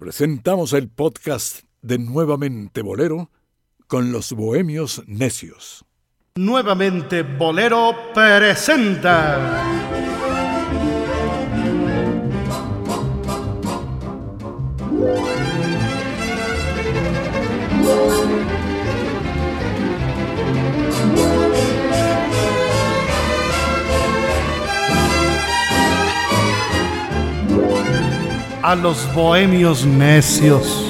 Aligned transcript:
presentamos 0.00 0.72
el 0.72 0.88
podcast 0.88 1.64
de 1.82 1.98
Nuevamente 1.98 2.80
Bolero 2.80 3.30
con 3.86 4.12
los 4.12 4.32
Bohemios 4.32 5.02
Necios. 5.06 5.84
Nuevamente 6.36 7.22
Bolero 7.22 7.94
presenta. 8.14 9.62
A 28.62 28.74
los 28.74 29.12
bohemios 29.14 29.86
necios. 29.86 30.89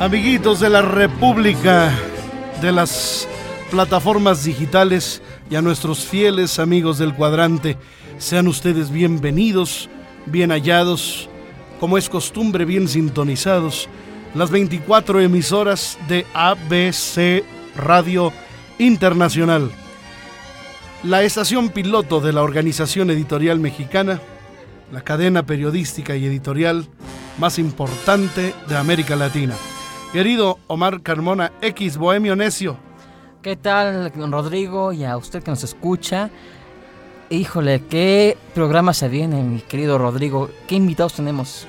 Amiguitos 0.00 0.60
de 0.60 0.70
la 0.70 0.80
República, 0.80 1.92
de 2.62 2.70
las 2.70 3.26
plataformas 3.68 4.44
digitales 4.44 5.20
y 5.50 5.56
a 5.56 5.62
nuestros 5.62 6.04
fieles 6.06 6.60
amigos 6.60 6.98
del 6.98 7.14
cuadrante, 7.14 7.76
sean 8.16 8.46
ustedes 8.46 8.92
bienvenidos, 8.92 9.90
bien 10.26 10.50
hallados, 10.50 11.28
como 11.80 11.98
es 11.98 12.08
costumbre, 12.08 12.64
bien 12.64 12.86
sintonizados, 12.86 13.88
las 14.36 14.52
24 14.52 15.20
emisoras 15.20 15.98
de 16.06 16.24
ABC 16.32 17.42
Radio 17.76 18.32
Internacional, 18.78 19.68
la 21.02 21.24
estación 21.24 21.70
piloto 21.70 22.20
de 22.20 22.32
la 22.32 22.44
Organización 22.44 23.10
Editorial 23.10 23.58
Mexicana, 23.58 24.20
la 24.92 25.00
cadena 25.00 25.44
periodística 25.44 26.14
y 26.14 26.24
editorial 26.24 26.86
más 27.38 27.58
importante 27.58 28.54
de 28.68 28.76
América 28.76 29.16
Latina. 29.16 29.56
Querido 30.12 30.58
Omar 30.68 31.02
Carmona, 31.02 31.52
X 31.60 31.98
Bohemio 31.98 32.34
Necio. 32.34 32.78
¿Qué 33.42 33.56
tal, 33.56 34.10
Rodrigo? 34.30 34.94
Y 34.94 35.04
a 35.04 35.18
usted 35.18 35.42
que 35.42 35.50
nos 35.50 35.62
escucha. 35.64 36.30
Híjole, 37.28 37.82
qué 37.90 38.38
programa 38.54 38.94
se 38.94 39.10
viene, 39.10 39.42
mi 39.42 39.60
querido 39.60 39.98
Rodrigo. 39.98 40.48
¿Qué 40.66 40.76
invitados 40.76 41.12
tenemos? 41.12 41.66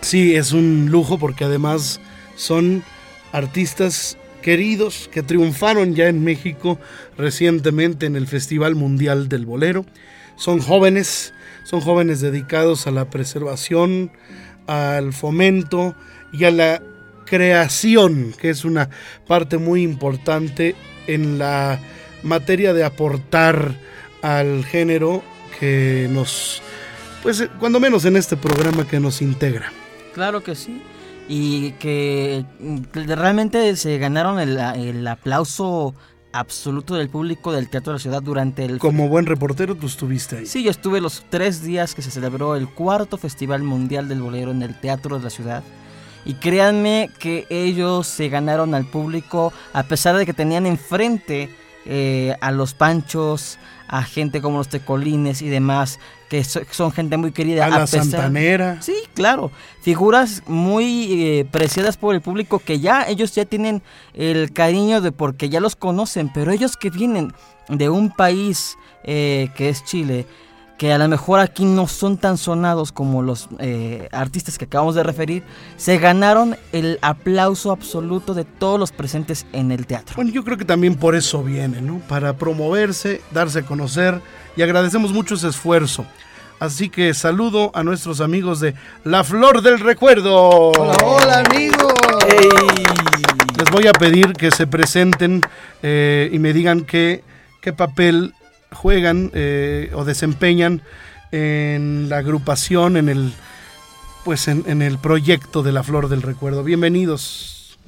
Sí, 0.00 0.34
es 0.34 0.50
un 0.50 0.90
lujo 0.90 1.16
porque 1.16 1.44
además 1.44 2.00
son 2.34 2.82
artistas 3.30 4.18
queridos 4.42 5.08
que 5.12 5.22
triunfaron 5.22 5.94
ya 5.94 6.08
en 6.08 6.24
México 6.24 6.80
recientemente 7.16 8.06
en 8.06 8.16
el 8.16 8.26
Festival 8.26 8.74
Mundial 8.74 9.28
del 9.28 9.46
Bolero. 9.46 9.86
Son 10.34 10.58
jóvenes, 10.58 11.32
son 11.62 11.80
jóvenes 11.80 12.20
dedicados 12.20 12.88
a 12.88 12.90
la 12.90 13.10
preservación, 13.10 14.10
al 14.66 15.12
fomento 15.12 15.94
y 16.32 16.44
a 16.44 16.50
la 16.50 16.82
creación, 17.24 18.34
que 18.38 18.50
es 18.50 18.64
una 18.64 18.90
parte 19.26 19.58
muy 19.58 19.82
importante 19.82 20.74
en 21.06 21.38
la 21.38 21.78
materia 22.22 22.72
de 22.72 22.84
aportar 22.84 23.74
al 24.22 24.64
género 24.64 25.22
que 25.60 26.08
nos, 26.10 26.62
pues 27.22 27.48
cuando 27.60 27.80
menos 27.80 28.04
en 28.04 28.16
este 28.16 28.36
programa 28.36 28.86
que 28.86 29.00
nos 29.00 29.20
integra. 29.22 29.72
Claro 30.14 30.42
que 30.42 30.54
sí. 30.54 30.82
Y 31.28 31.72
que 31.72 32.44
realmente 32.92 33.76
se 33.76 33.98
ganaron 33.98 34.38
el, 34.38 34.58
el 34.58 35.06
aplauso 35.06 35.94
absoluto 36.32 36.96
del 36.96 37.08
público 37.08 37.52
del 37.52 37.68
Teatro 37.68 37.92
de 37.92 37.98
la 37.98 38.02
Ciudad 38.02 38.22
durante 38.22 38.64
el... 38.64 38.78
Como 38.78 39.08
buen 39.08 39.24
reportero, 39.24 39.76
tú 39.76 39.86
estuviste 39.86 40.38
ahí. 40.38 40.46
Sí, 40.46 40.62
yo 40.64 40.70
estuve 40.70 41.00
los 41.00 41.24
tres 41.30 41.62
días 41.62 41.94
que 41.94 42.02
se 42.02 42.10
celebró 42.10 42.56
el 42.56 42.68
cuarto 42.68 43.16
Festival 43.16 43.62
Mundial 43.62 44.08
del 44.08 44.20
Bolero 44.20 44.50
en 44.50 44.62
el 44.62 44.78
Teatro 44.78 45.16
de 45.18 45.24
la 45.24 45.30
Ciudad. 45.30 45.62
Y 46.24 46.34
créanme 46.34 47.10
que 47.18 47.46
ellos 47.50 48.06
se 48.06 48.28
ganaron 48.28 48.74
al 48.74 48.86
público 48.86 49.52
a 49.72 49.82
pesar 49.82 50.16
de 50.16 50.24
que 50.26 50.32
tenían 50.32 50.66
enfrente 50.66 51.50
eh, 51.86 52.34
a 52.40 52.50
los 52.50 52.72
panchos, 52.72 53.58
a 53.88 54.02
gente 54.02 54.40
como 54.40 54.58
los 54.58 54.68
tecolines 54.68 55.42
y 55.42 55.48
demás, 55.48 56.00
que 56.30 56.42
son 56.42 56.92
gente 56.92 57.16
muy 57.16 57.30
querida. 57.30 57.66
A, 57.66 57.68
la 57.68 57.86
santanera. 57.86 58.80
Sí, 58.80 58.94
claro. 59.14 59.50
Figuras 59.82 60.42
muy 60.46 61.22
eh, 61.22 61.46
preciadas 61.50 61.96
por 61.96 62.14
el 62.14 62.22
público 62.22 62.58
que 62.58 62.80
ya 62.80 63.06
ellos 63.06 63.34
ya 63.34 63.44
tienen 63.44 63.82
el 64.14 64.52
cariño 64.52 65.00
de 65.00 65.12
porque 65.12 65.50
ya 65.50 65.60
los 65.60 65.76
conocen, 65.76 66.30
pero 66.32 66.50
ellos 66.50 66.76
que 66.76 66.90
vienen 66.90 67.34
de 67.68 67.90
un 67.90 68.10
país 68.10 68.78
eh, 69.04 69.50
que 69.54 69.68
es 69.68 69.84
Chile, 69.84 70.26
que 70.78 70.92
a 70.92 70.98
lo 70.98 71.08
mejor 71.08 71.40
aquí 71.40 71.64
no 71.64 71.86
son 71.86 72.16
tan 72.16 72.36
sonados 72.36 72.90
como 72.92 73.22
los 73.22 73.48
eh, 73.58 74.08
artistas 74.12 74.58
que 74.58 74.64
acabamos 74.64 74.94
de 74.94 75.02
referir, 75.02 75.42
se 75.76 75.98
ganaron 75.98 76.56
el 76.72 76.98
aplauso 77.02 77.70
absoluto 77.70 78.34
de 78.34 78.44
todos 78.44 78.78
los 78.80 78.90
presentes 78.90 79.46
en 79.52 79.70
el 79.70 79.86
teatro. 79.86 80.16
Bueno, 80.16 80.32
yo 80.32 80.44
creo 80.44 80.58
que 80.58 80.64
también 80.64 80.96
por 80.96 81.14
eso 81.14 81.42
viene, 81.42 81.80
¿no? 81.80 81.98
Para 82.08 82.36
promoverse, 82.36 83.20
darse 83.30 83.60
a 83.60 83.62
conocer 83.62 84.20
y 84.56 84.62
agradecemos 84.62 85.12
mucho 85.12 85.36
ese 85.36 85.48
esfuerzo. 85.48 86.04
Así 86.60 86.88
que 86.88 87.12
saludo 87.14 87.70
a 87.74 87.82
nuestros 87.82 88.20
amigos 88.20 88.60
de 88.60 88.74
La 89.04 89.24
Flor 89.24 89.60
del 89.60 89.80
Recuerdo. 89.80 90.70
Hola, 90.70 90.96
hola 91.04 91.38
amigos. 91.40 91.94
Les 93.58 93.70
voy 93.70 93.86
a 93.86 93.92
pedir 93.92 94.32
que 94.32 94.50
se 94.50 94.66
presenten 94.66 95.40
eh, 95.82 96.30
y 96.32 96.38
me 96.38 96.52
digan 96.52 96.84
qué, 96.84 97.22
qué 97.60 97.72
papel 97.72 98.34
juegan 98.74 99.30
eh, 99.34 99.90
o 99.94 100.04
desempeñan 100.04 100.82
en 101.32 102.08
la 102.08 102.18
agrupación, 102.18 102.96
en 102.96 103.08
el 103.08 103.32
pues 104.24 104.48
en, 104.48 104.80
el 104.80 104.98
proyecto 104.98 105.62
de 105.62 105.72
la 105.72 105.82
Flor 105.82 106.08
del 106.08 106.22
Recuerdo. 106.22 106.64
Bienvenidos. 106.64 107.78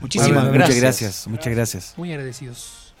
Muchísimas 0.00 0.52
gracias. 0.52 0.68
Muchas 0.68 0.80
gracias, 0.80 1.28
muchas 1.28 1.52
gracias. 1.52 1.94
Muy 1.96 2.12
agradecidos. 2.12 2.94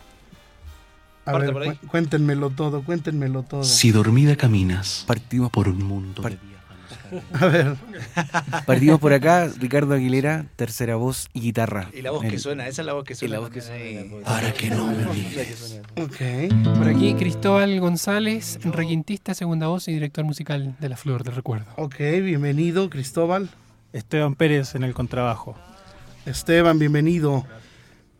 A 1.26 1.38
ver, 1.38 1.78
cuéntenmelo 1.88 2.50
todo, 2.50 2.82
cuéntenmelo 2.82 3.42
todo. 3.44 3.64
Si 3.64 3.92
dormida 3.92 4.36
caminas, 4.36 5.04
partimos 5.06 5.50
por 5.50 5.68
un 5.68 5.82
mundo. 5.82 6.22
A 7.40 7.46
ver. 7.46 7.76
Partimos 8.66 9.00
por 9.00 9.12
acá, 9.12 9.50
Ricardo 9.58 9.94
Aguilera, 9.94 10.46
tercera 10.56 10.96
voz 10.96 11.28
y 11.32 11.40
guitarra. 11.40 11.90
Y 11.92 12.02
la 12.02 12.10
voz 12.10 12.24
que 12.24 12.38
suena, 12.38 12.66
esa 12.66 12.82
es 12.82 12.86
la 12.86 12.92
voz 12.92 13.04
que 13.04 13.14
suena. 13.14 13.30
Y 13.30 13.32
la 13.34 13.40
voz 13.40 13.50
que 13.50 13.60
suena. 13.60 14.24
Para 14.24 14.52
que 14.52 14.70
no 14.70 14.86
me 14.86 15.06
olvides. 15.06 15.80
Ok. 15.96 16.76
Por 16.76 16.88
aquí 16.88 17.14
Cristóbal 17.14 17.78
González, 17.80 18.58
requintista, 18.62 19.34
segunda 19.34 19.68
voz 19.68 19.88
y 19.88 19.92
director 19.92 20.24
musical 20.24 20.76
de 20.80 20.88
La 20.88 20.96
Flor 20.96 21.24
del 21.24 21.34
Recuerdo. 21.34 21.66
Ok, 21.76 21.98
bienvenido 21.98 22.90
Cristóbal. 22.90 23.48
Esteban 23.92 24.34
Pérez 24.34 24.74
en 24.74 24.82
el 24.82 24.92
contrabajo. 24.92 25.56
Esteban, 26.26 26.78
bienvenido. 26.78 27.46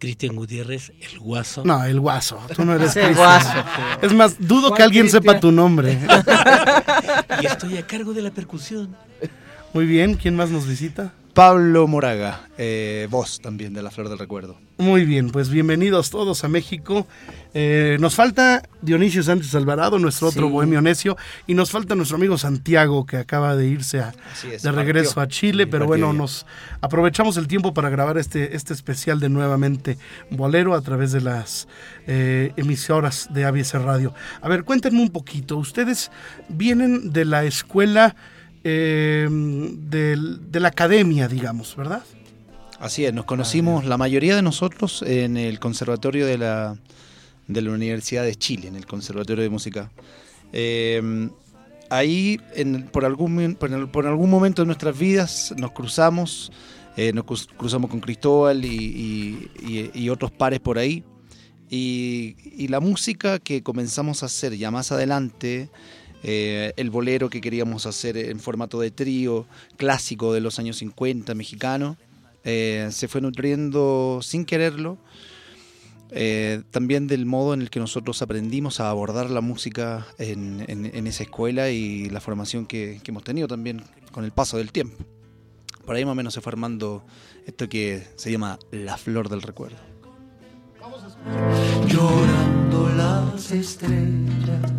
Cristian 0.05 0.37
Gutiérrez, 0.37 0.93
el 1.01 1.19
guaso. 1.19 1.63
No, 1.65 1.83
el 1.83 1.99
guaso. 1.99 2.39
Tú 2.55 2.63
no 2.63 2.75
eres 2.75 2.95
el 2.97 3.15
guaso. 3.15 3.65
Es 4.03 4.13
más, 4.13 4.37
dudo 4.39 4.75
que 4.75 4.83
alguien 4.83 5.09
sepa 5.09 5.41
tu 5.41 5.51
nombre. 5.51 5.99
y 7.43 7.47
estoy 7.47 7.79
a 7.79 7.87
cargo 7.87 8.13
de 8.13 8.21
la 8.21 8.31
percusión. 8.31 8.95
Muy 9.75 9.87
bien, 9.87 10.15
¿quién 10.15 10.37
más 10.37 10.51
nos 10.51 10.69
visita? 10.69 11.13
Pablo 11.33 11.89
Moraga, 11.89 12.49
eh, 12.59 13.09
voz 13.11 13.41
también 13.41 13.75
de 13.75 13.83
La 13.83 13.91
Flor 13.91 14.09
del 14.09 14.21
Recuerdo. 14.21 14.57
Muy 14.79 15.05
bien, 15.05 15.31
pues 15.31 15.49
bienvenidos 15.49 16.11
todos 16.11 16.45
a 16.45 16.49
México. 16.49 17.09
Eh, 17.55 17.97
nos 17.99 18.15
falta 18.15 18.63
Dionisio 18.83 19.21
Sánchez 19.25 19.53
Alvarado, 19.57 19.99
nuestro 19.99 20.29
otro 20.29 20.49
bohemio 20.49 20.81
necio, 20.81 21.17
y 21.49 21.55
nos 21.55 21.73
falta 21.73 21.97
nuestro 21.97 22.19
amigo 22.19 22.39
Santiago, 22.39 23.05
que 23.05 23.17
acaba 23.17 23.57
de 23.57 23.67
irse 23.67 24.01
de 24.63 24.71
regreso 24.71 25.21
a 25.21 25.27
Chile, 25.27 25.67
pero 25.67 25.87
bueno, 25.87 26.13
nos 26.13 26.47
aprovechamos 26.81 27.37
el 27.37 27.49
tiempo 27.49 27.75
para 27.75 27.89
grabar 27.89 28.17
este, 28.17 28.55
este 28.55 28.75
especial 28.75 29.19
de 29.19 29.29
nuevamente 29.29 29.99
Bolero 30.31 30.75
a 30.75 30.83
través 30.83 31.11
de 31.11 31.21
las 31.21 31.67
eh, 32.07 32.53
emisoras 32.57 33.27
de 33.35 33.45
ABS 33.45 33.73
Radio. 33.83 34.15
A 34.41 34.49
ver, 34.49 34.63
cuéntenme 34.63 35.03
un 35.03 35.11
poquito, 35.11 35.57
ustedes 35.57 36.13
vienen 36.49 37.13
de 37.13 37.25
la 37.25 37.43
escuela 37.43 38.15
eh, 38.65 39.29
de, 39.31 40.61
la 40.61 40.69
academia, 40.69 41.29
digamos, 41.29 41.77
¿verdad? 41.77 42.03
Así 42.81 43.05
es, 43.05 43.15
nos 43.15 43.25
conocimos 43.25 43.85
la 43.85 43.97
mayoría 43.97 44.37
de 44.37 44.43
nosotros 44.43 45.03
en 45.07 45.37
el 45.37 45.59
conservatorio 45.61 46.27
de 46.27 46.39
la, 46.39 46.77
de 47.47 47.63
la 47.63 47.71
Universidad 47.71 48.25
de 48.25 48.35
Chile, 48.35 48.69
en 48.69 48.77
el 48.77 48.87
Conservatorio 48.87 49.43
de 49.43 49.51
Música. 49.51 49.91
Eh, 50.53 51.29
ahí, 51.91 52.41
por, 52.93 53.05
algún, 53.05 53.57
por, 53.57 54.07
algún 54.07 54.31
momento 54.31 54.63
de 54.63 54.67
nuestras 54.67 54.99
vidas, 54.99 55.55
nos 55.57 55.73
cruzamos 55.73 56.51
Eh, 56.97 57.13
nos 57.13 57.25
cruz- 57.25 57.49
cruzamos 57.57 57.91
con 57.91 57.99
Cristóbal 57.99 58.65
y, 58.65 58.69
y- 58.69 59.51
y- 59.67 59.91
y 60.05 60.11
otros 60.11 60.31
pares 60.31 60.61
por 60.61 60.79
ahí. 60.79 61.03
Y 61.69 62.69
la 62.69 62.79
música 62.79 63.41
que 63.41 63.65
comenzamos 63.65 64.23
a 64.23 64.27
hacer 64.27 64.57
ya 64.57 64.71
más 64.71 64.93
adelante, 64.93 65.71
eh, 66.25 66.73
el 66.77 66.91
bolero 66.91 67.31
que 67.31 67.41
queríamos 67.41 67.87
hacer 67.87 68.17
en 68.17 68.41
formato 68.41 68.81
de 68.81 68.91
trío, 68.91 69.47
clásico 69.77 70.33
de 70.33 70.41
los 70.41 70.59
años 70.59 70.79
50, 70.79 71.35
mexicano, 71.35 71.97
eh, 72.43 72.89
se 72.91 73.07
fue 73.07 73.21
nutriendo 73.21 74.19
sin 74.23 74.45
quererlo. 74.45 74.99
eh, 76.17 76.63
también 76.71 77.07
del 77.09 77.27
modo 77.27 77.55
en 77.55 77.61
el 77.63 77.71
que 77.71 77.81
nosotros 77.81 78.23
aprendimos 78.23 78.79
a 78.79 78.89
abordar 78.91 79.31
la 79.31 79.41
música 79.41 80.07
en, 80.19 80.65
en- 80.69 80.87
en 80.95 81.07
esa 81.09 81.25
escuela 81.25 81.71
y 81.71 82.09
la 82.11 82.21
formación 82.21 82.67
que, 82.67 83.01
que 83.03 83.11
hemos 83.11 83.25
tenido 83.25 83.49
también 83.49 83.83
con 84.13 84.25
el 84.25 84.31
paso 84.31 84.57
del 84.59 84.71
tiempo. 84.71 85.03
Por 85.85 85.97
ahí 85.97 86.05
más 86.05 86.13
o 86.13 86.15
menos 86.15 86.33
se 86.35 86.41
fue 86.41 86.53
armando 86.53 87.05
esto 87.47 87.69
que 87.69 88.07
se 88.17 88.31
llama 88.31 88.59
la 88.71 88.97
flor 88.97 89.29
del 89.29 89.43
recuerdo. 89.43 89.77
Llorando 91.89 92.89
las 92.97 93.51
estrellas, 93.51 94.71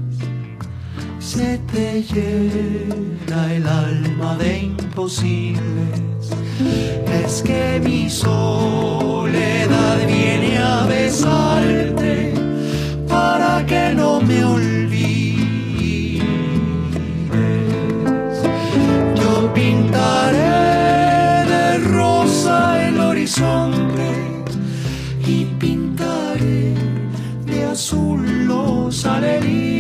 se 1.25 1.57
te 1.73 2.03
llena 2.03 3.53
el 3.55 3.67
alma 3.67 4.37
de 4.37 4.59
imposibles. 4.59 6.29
Es 7.23 7.41
que 7.41 7.81
mi 7.83 8.07
soledad 8.11 9.97
viene 10.05 10.59
a 10.59 10.85
besarte 10.85 12.31
para 13.07 13.65
que 13.65 13.93
no 13.95 14.21
me 14.21 14.43
olvides. 14.43 16.21
Yo 19.19 19.51
pintaré 19.51 20.37
de 21.53 21.77
rosa 21.79 22.87
el 22.87 22.99
horizonte 22.99 24.09
y 25.27 25.45
pintaré 25.59 26.75
de 27.47 27.65
azul 27.65 28.45
los 28.45 29.03
alelíes 29.05 29.74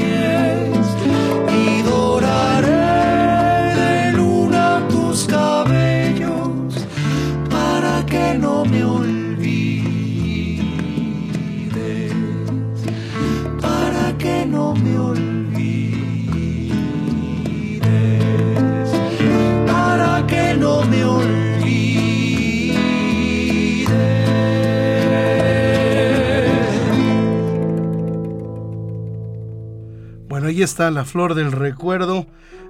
ahí 30.55 30.63
está 30.63 30.89
la 30.89 31.03
flor 31.03 31.35
del 31.35 31.51
recuerdo. 31.51 32.25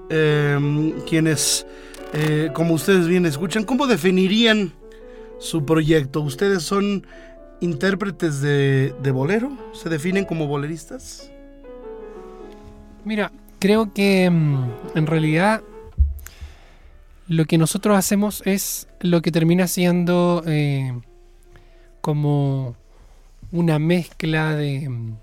Eh, 0.09 0.93
quienes, 1.07 1.67
eh, 2.13 2.49
como 2.53 2.73
ustedes 2.73 3.07
bien 3.07 3.27
escuchan, 3.27 3.63
¿cómo 3.63 3.85
definirían 3.85 4.73
su 5.39 5.65
proyecto? 5.65 6.21
¿Ustedes 6.21 6.63
son 6.63 7.05
intérpretes 7.61 8.41
de, 8.41 9.11
bolero? 9.13 9.55
¿Se 9.73 9.89
definen 9.89 10.25
como 10.25 10.47
boleristas? 10.47 11.31
Mira, 13.03 13.31
creo 13.59 13.93
que 13.93 14.31
mm, 14.31 14.65
en 14.95 15.05
realidad 15.05 15.61
lo 17.27 17.45
que 17.45 17.59
nosotros 17.59 17.95
hacemos 17.97 18.41
es 18.45 18.87
lo 18.99 19.21
que 19.21 19.31
termina 19.31 19.67
siendo 19.67 20.43
eh, 20.47 20.91
como 22.01 22.75
una 23.51 23.77
mezcla 23.77 24.55
de, 24.55 24.89
mm, 24.89 25.17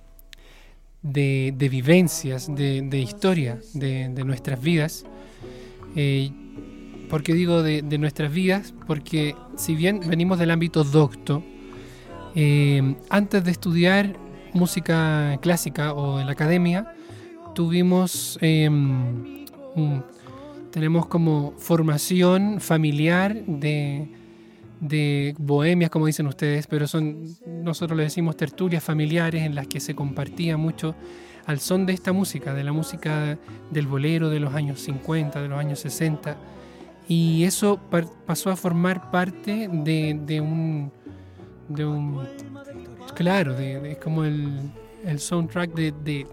de, 1.03 1.69
vivencias, 1.71 2.55
de, 2.55 2.83
de 2.83 2.99
historia 3.01 3.61
de, 3.75 4.09
nuestras 4.25 4.61
vidas. 4.61 5.05
Eh, 5.97 6.31
¿Por 7.09 7.23
qué 7.23 7.35
digo 7.35 7.63
de, 7.63 7.83
nuestras 7.99 8.33
vidas? 8.33 8.73
Porque 8.87 9.35
si 9.57 9.75
bien 9.75 10.01
venimos 10.07 10.39
del 10.39 10.51
ámbito 10.51 10.85
docto, 10.85 11.43
eh, 12.35 12.95
antes 13.11 13.45
de 13.45 13.51
estudiar 13.51 14.17
música 14.55 15.39
clásica 15.43 15.93
o 15.93 16.21
en 16.21 16.27
la 16.27 16.33
academia, 16.33 16.95
tuvimos, 17.55 18.39
un- 18.43 20.05
tenemos 20.71 21.07
como 21.07 21.53
formación 21.59 22.61
familiar 22.61 23.45
de, 23.47 24.09
de 24.83 25.35
bohemias, 25.39 25.91
como 25.91 26.07
dicen 26.07 26.27
ustedes, 26.27 26.67
pero 26.67 26.87
son, 26.89 27.25
nosotros 27.47 27.97
le 27.97 28.03
decimos 28.03 28.37
tertulias 28.37 28.83
familiares 28.83 29.43
en 29.45 29.55
las 29.55 29.69
que 29.69 29.79
se 29.79 29.95
compartía 29.95 30.57
mucho 30.57 30.95
al 31.47 31.61
son 31.61 31.87
de 31.87 31.93
esta 31.93 32.13
música, 32.13 32.53
de 32.53 32.65
la 32.65 32.73
música 32.73 33.39
del 33.71 33.87
bolero 33.87 34.29
de 34.29 34.41
los 34.41 34.53
años 34.55 34.81
50, 34.81 35.41
de 35.41 35.49
los 35.49 35.59
años 35.59 35.79
60, 35.79 36.37
y 37.09 37.45
eso 37.45 37.81
pasó 38.27 38.51
a 38.51 38.57
formar 38.57 39.11
parte 39.13 39.69
de, 39.73 40.19
de 40.27 40.41
un, 40.41 40.91
de 41.69 41.85
un, 41.85 42.21
claro, 43.15 43.55
de- 43.55 43.93
es 43.93 43.99
como 43.99 44.25
el, 44.25 44.51
el 45.05 45.19
soundtrack 45.21 45.75
de, 45.75 46.27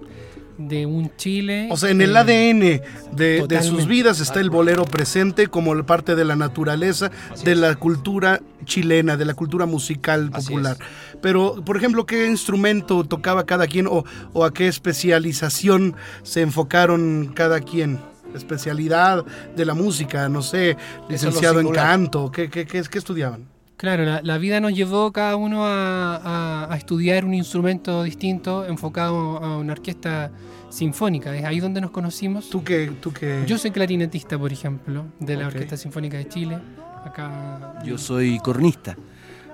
de, 0.59 0.85
un 0.85 1.11
Chile. 1.17 1.67
O 1.71 1.77
sea, 1.77 1.89
en 1.89 2.01
el 2.01 2.15
eh, 2.15 2.19
ADN 2.19 3.15
de, 3.15 3.45
de 3.47 3.63
sus 3.63 3.87
vidas 3.87 4.19
está 4.19 4.39
el 4.39 4.49
bolero 4.49 4.85
presente 4.85 5.47
como 5.47 5.83
parte 5.85 6.15
de 6.15 6.25
la 6.25 6.35
naturaleza, 6.35 7.09
de 7.43 7.55
la 7.55 7.75
cultura 7.75 8.41
chilena, 8.65 9.17
de 9.17 9.25
la 9.25 9.33
cultura 9.33 9.65
musical 9.65 10.29
popular. 10.29 10.77
Pero, 11.21 11.63
por 11.65 11.77
ejemplo, 11.77 12.05
¿qué 12.05 12.27
instrumento 12.27 13.03
tocaba 13.03 13.45
cada 13.45 13.65
quien 13.67 13.87
o, 13.87 14.03
o 14.33 14.45
a 14.45 14.53
qué 14.53 14.67
especialización 14.67 15.95
se 16.23 16.41
enfocaron 16.41 17.31
cada 17.33 17.59
quien? 17.61 17.99
Especialidad 18.35 19.25
de 19.55 19.65
la 19.65 19.73
música, 19.73 20.29
no 20.29 20.41
sé, 20.43 20.77
licenciado 21.09 21.59
en 21.59 21.69
canto, 21.69 22.31
¿qué, 22.31 22.47
qué, 22.49 22.67
qué, 22.67 22.83
qué 22.83 22.97
estudiaban? 22.99 23.47
Claro, 23.75 24.03
la, 24.05 24.21
la 24.21 24.37
vida 24.37 24.59
nos 24.59 24.73
llevó 24.73 25.11
cada 25.11 25.35
uno 25.35 25.65
a, 25.65 26.17
a- 26.17 26.71
a 26.73 26.77
estudiar 26.77 27.25
un 27.25 27.33
instrumento 27.33 28.03
distinto 28.03 28.65
enfocado 28.65 29.37
a 29.37 29.57
una 29.57 29.73
orquesta 29.73 30.29
sinfónica. 30.69 31.35
Es 31.35 31.43
ahí 31.45 31.59
donde 31.59 31.81
nos 31.81 31.91
conocimos. 31.91 32.49
¿Tú 32.49 32.63
qué? 32.63 32.91
Tú 33.01 33.11
qué? 33.11 33.43
Yo 33.47 33.57
soy 33.57 33.71
clarinetista, 33.71 34.37
por 34.37 34.51
ejemplo, 34.53 35.05
de 35.19 35.35
la. 35.37 35.47
Orquesta 35.47 35.77
Sinfónica 35.77 36.17
de 36.17 36.27
Chile. 36.27 36.59
Acá. 37.05 37.79
Yo 37.85 37.97
soy 37.97 38.39
cornista 38.39 38.95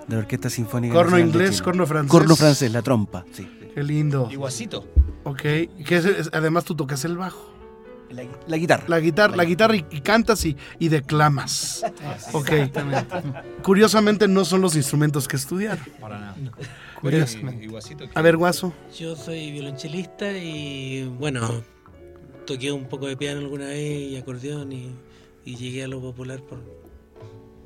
de 0.08 0.16
la 0.16 0.20
Orquesta 0.22 0.50
Sinfónica 0.50 0.94
corno 0.94 1.12
Nacional 1.12 1.32
de 1.32 1.38
inglés, 1.38 1.52
Chile. 1.56 1.64
corno 1.64 1.86
francés. 1.88 2.12
Corno 2.12 2.36
francés, 2.36 2.72
la 2.72 2.82
trompa, 2.82 3.26
sí. 3.32 3.48
Qué 3.74 3.84
lindo. 3.84 4.30
Iguacito. 4.32 4.88
Ok. 5.24 5.42
¿Qué 5.42 5.70
es- 5.90 6.06
es- 6.06 6.30
además 6.34 6.64
tú 6.66 6.76
tocas 6.76 7.04
el 7.06 7.18
bajo. 7.18 7.55
La, 8.10 8.24
la 8.48 8.58
guitarra. 8.58 8.84
La 8.88 9.00
guitarra, 9.00 9.36
la 9.36 9.46
guitarra 9.46 9.76
y, 9.76 9.86
y 9.92 10.02
cantas 10.02 10.46
y, 10.46 10.56
y 10.80 10.90
declamas. 10.90 11.84
Ok. 12.32 12.52
Exactamente. 12.52 13.16
Curiosamente 13.64 14.28
no 14.28 14.46
son 14.46 14.62
los 14.62 14.76
instrumentos 14.76 15.28
que 15.28 15.36
estudiaron. 15.36 15.84
Para 16.00 16.20
nada. 16.20 16.36
Curiosamente. 17.02 17.68
A 18.14 18.22
ver, 18.22 18.38
Guaso. 18.38 18.74
Yo 18.98 19.16
soy 19.16 19.52
violonchelista 19.52 20.32
y 20.38 21.04
bueno, 21.20 21.64
toqué 22.46 22.72
un 22.72 22.86
poco 22.86 23.08
de 23.08 23.18
piano 23.18 23.40
alguna 23.40 23.66
vez 23.66 24.12
y 24.12 24.18
acordeón 24.18 24.72
y, 24.72 24.92
y 25.44 25.56
llegué 25.56 25.84
a 25.84 25.88
lo 25.88 26.00
popular 26.00 26.42
por, 26.42 26.64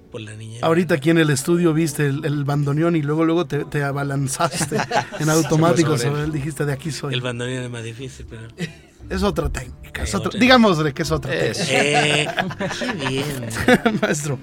por 0.10 0.22
la 0.22 0.34
niña. 0.34 0.60
Ahorita 0.62 0.96
aquí 0.96 1.10
en 1.10 1.18
el 1.18 1.30
estudio 1.30 1.74
viste 1.74 2.08
el, 2.08 2.26
el 2.26 2.44
bandoneón 2.44 2.96
y 2.96 3.02
luego 3.02 3.26
luego 3.26 3.46
te, 3.46 3.66
te 3.66 3.84
abalanzaste 3.84 4.78
en 5.20 5.30
automático 5.30 5.98
sobre 5.98 6.04
él. 6.04 6.12
sobre 6.12 6.24
él. 6.26 6.32
Dijiste, 6.32 6.66
de 6.66 6.74
aquí 6.74 6.92
soy. 6.92 7.14
El 7.14 7.22
bandoneón 7.22 7.64
es 7.64 7.70
más 7.70 7.84
difícil, 7.84 8.26
pero... 8.30 8.48
Es 9.10 9.24
otra 9.24 9.50
técnica. 9.50 10.04
es 10.04 10.14
otra-. 10.14 10.40
Digámosle 10.40 10.94
que 10.94 11.02
es 11.02 11.12
otra 11.12 11.34
Es. 11.34 11.68
Eh, 11.72 12.28
qué 12.80 13.08
bien. 13.08 13.26
técnica. 13.50 13.94
Maestro. 14.02 14.38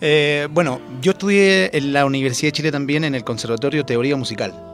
Eh, 0.00 0.48
bueno, 0.50 0.80
yo 1.02 1.12
estudié 1.12 1.76
en 1.76 1.92
la 1.92 2.06
Universidad 2.06 2.48
de 2.48 2.52
Chile 2.52 2.72
también 2.72 3.04
en 3.04 3.14
el 3.14 3.22
Conservatorio 3.22 3.84
Teoría 3.84 4.16
Musical. 4.16 4.69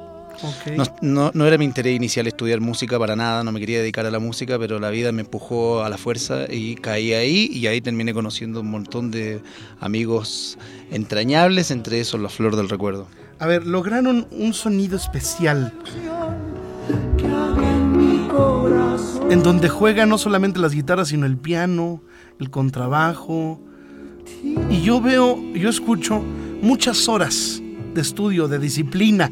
No, 0.76 0.85
no- 1.02 1.31
no 1.35 1.47
era 1.47 1.59
mi 1.59 1.64
interés 1.64 1.95
inicial 1.97 2.26
estudiar 2.26 2.61
música 2.61 2.99
para 2.99 3.16
nada, 3.16 3.43
no 3.45 3.52
me 3.52 3.61
quería 3.61 3.78
dedicar 3.81 4.07
a 4.07 4.11
la 4.11 4.19
música, 4.19 4.59
pero 4.59 4.78
la 4.78 4.90
vida 4.90 5.12
me 5.12 5.23
empujó 5.23 5.83
a 5.83 5.88
la 5.88 5.99
fuerza 5.99 6.45
y 6.50 6.75
caí 6.76 7.12
ahí 7.12 7.49
y 7.52 7.66
ahí 7.66 7.81
terminé 7.81 8.12
conociendo 8.14 8.61
un 8.61 8.71
montón 8.71 9.11
de 9.11 9.40
amigos 9.81 10.59
entrañables, 10.90 11.71
entre 11.71 12.00
esos 12.00 12.21
la 12.21 12.28
flor 12.28 12.57
del 12.57 12.69
recuerdo. 12.69 13.07
A 13.38 13.47
ver, 13.47 13.66
lograron 13.66 14.26
un 14.31 14.55
sonido 14.55 14.97
especial. 14.97 15.73
En 19.31 19.43
donde 19.43 19.69
juegan 19.69 20.09
no 20.09 20.19
solamente 20.19 20.59
las 20.61 20.73
guitarras, 20.73 21.09
sino 21.09 21.26
el 21.26 21.37
piano, 21.37 22.00
el 22.38 22.50
contrabajo. 22.50 23.61
Y 24.71 24.83
yo 24.83 25.00
veo, 25.00 25.38
yo 25.55 25.69
escucho 25.69 26.23
muchas 26.62 27.09
horas 27.09 27.61
de 27.95 28.00
estudio, 28.00 28.47
de 28.49 28.59
disciplina. 28.59 29.31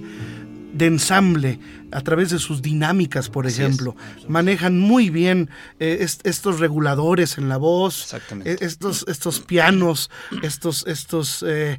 De 0.74 0.86
ensamble 0.86 1.60
a 1.92 2.00
través 2.00 2.30
de 2.30 2.38
sus 2.40 2.60
dinámicas, 2.60 3.30
por 3.30 3.46
Así 3.46 3.62
ejemplo. 3.62 3.94
Manejan 4.28 4.78
muy 4.80 5.08
bien 5.10 5.48
eh, 5.78 5.98
est- 6.00 6.26
estos 6.26 6.58
reguladores 6.58 7.38
en 7.38 7.48
la 7.48 7.56
voz, 7.56 8.02
Exactamente. 8.02 8.52
eh, 8.52 8.56
estos, 8.60 9.04
estos 9.06 9.38
pianos, 9.40 10.10
estos, 10.42 10.84
estos, 10.88 11.44
eh, 11.46 11.78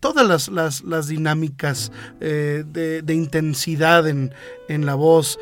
todas 0.00 0.26
las, 0.26 0.48
las- 0.48 0.82
las 0.82 1.06
dinámicas 1.06 1.92
de, 2.20 3.02
de 3.02 3.14
intensidad 3.14 4.08
en, 4.08 4.34
en 4.68 4.84
la 4.86 4.94
voz. 4.94 5.38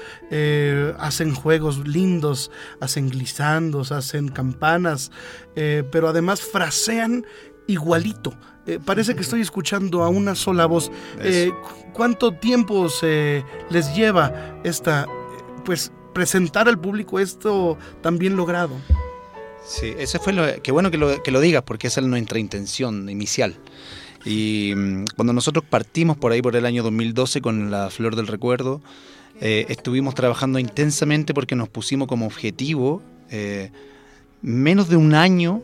hacen 0.98 1.34
juegos 1.34 1.86
lindos, 1.88 2.50
hacen 2.80 3.08
glisandos, 3.08 3.92
hacen 3.92 4.28
campanas, 4.28 5.10
pero 5.54 6.08
además 6.08 6.40
frasean 6.42 7.24
igualito. 7.66 8.34
Eh, 8.66 8.78
parece 8.84 9.14
que 9.14 9.22
estoy 9.22 9.40
escuchando 9.40 10.02
a 10.02 10.08
una 10.08 10.34
sola 10.34 10.66
voz. 10.66 10.90
Eh, 11.20 11.50
cu- 11.62 11.92
¿Cuánto 11.92 12.32
tiempo 12.32 12.88
se 12.88 13.44
les 13.70 13.94
lleva 13.94 14.60
esta, 14.64 15.02
eh, 15.04 15.06
pues, 15.64 15.90
presentar 16.12 16.68
al 16.68 16.78
público 16.78 17.18
esto 17.18 17.76
tan 18.02 18.18
bien 18.18 18.36
logrado? 18.36 18.74
Sí, 19.66 19.92
ese 19.98 20.18
fue 20.18 20.32
lo. 20.32 20.44
Qué 20.62 20.72
bueno 20.72 20.90
que 20.90 20.98
lo, 20.98 21.22
que 21.22 21.30
lo 21.30 21.40
digas, 21.40 21.62
porque 21.64 21.86
esa 21.88 22.00
es 22.00 22.06
nuestra 22.06 22.38
intención 22.38 23.08
inicial. 23.08 23.54
Y 24.24 24.72
mm, 24.76 25.04
cuando 25.16 25.32
nosotros 25.32 25.64
partimos 25.68 26.16
por 26.16 26.32
ahí 26.32 26.40
por 26.42 26.54
el 26.56 26.64
año 26.66 26.82
2012 26.82 27.40
con 27.40 27.70
la 27.70 27.90
Flor 27.90 28.14
del 28.16 28.26
Recuerdo, 28.26 28.80
eh, 29.40 29.66
estuvimos 29.68 30.14
trabajando 30.14 30.58
intensamente 30.58 31.34
porque 31.34 31.56
nos 31.56 31.68
pusimos 31.68 32.06
como 32.08 32.26
objetivo 32.26 33.02
eh, 33.30 33.70
menos 34.42 34.88
de 34.88 34.96
un 34.96 35.14
año, 35.14 35.60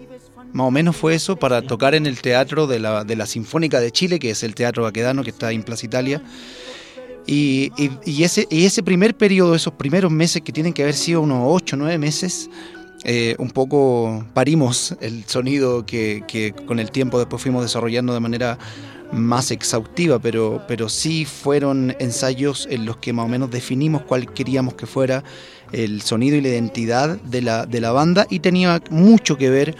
más 0.53 0.67
o 0.67 0.71
menos 0.71 0.97
fue 0.97 1.15
eso, 1.15 1.37
para 1.37 1.63
tocar 1.63 1.95
en 1.95 2.07
el 2.07 2.21
teatro 2.21 2.67
de 2.67 2.79
la, 2.79 3.05
de 3.05 3.17
la 3.17 3.27
Sinfónica 3.27 3.81
de 3.81 3.91
Chile, 3.91 4.19
que 4.19 4.31
es 4.31 4.43
el 4.43 4.55
Teatro 4.55 4.83
Baquedano, 4.83 5.23
que 5.23 5.31
está 5.31 5.53
en 5.53 5.63
Plaza 5.63 5.87
Italia. 5.87 6.23
Y, 7.27 7.73
ese, 8.07 8.47
y 8.51 8.65
ese 8.65 8.83
primer 8.83 9.15
periodo, 9.15 9.55
esos 9.55 9.75
primeros 9.75 10.11
meses 10.11 10.41
que 10.41 10.51
tienen 10.51 10.73
que 10.73 10.83
haber 10.83 10.95
sido 10.95 11.21
unos 11.21 11.43
8 11.45 11.77
o 11.77 11.79
9 11.79 11.99
meses, 11.99 12.49
eh, 13.05 13.37
un 13.39 13.51
poco 13.51 14.25
parimos 14.33 14.97
el 15.01 15.25
sonido 15.25 15.85
que, 15.85 16.25
que 16.27 16.53
con 16.53 16.79
el 16.79 16.91
tiempo 16.91 17.19
después 17.19 17.43
fuimos 17.43 17.63
desarrollando 17.63 18.15
de 18.15 18.21
manera 18.21 18.59
más 19.13 19.51
exhaustiva, 19.51 20.19
pero, 20.19 20.63
pero 20.67 20.89
sí 20.89 21.25
fueron 21.25 21.95
ensayos 21.99 22.67
en 22.71 22.87
los 22.87 22.97
que 22.97 23.13
más 23.13 23.27
o 23.27 23.29
menos 23.29 23.51
definimos 23.51 24.03
cuál 24.03 24.33
queríamos 24.33 24.75
que 24.75 24.87
fuera 24.87 25.25
el 25.73 26.03
sonido 26.03 26.37
y 26.37 26.41
la 26.41 26.49
identidad 26.49 27.21
de 27.21 27.43
la, 27.43 27.67
de 27.67 27.81
la 27.81 27.93
banda 27.93 28.27
y 28.31 28.41
tenía 28.41 28.83
mucho 28.91 29.37
que 29.37 29.51
ver 29.51 29.77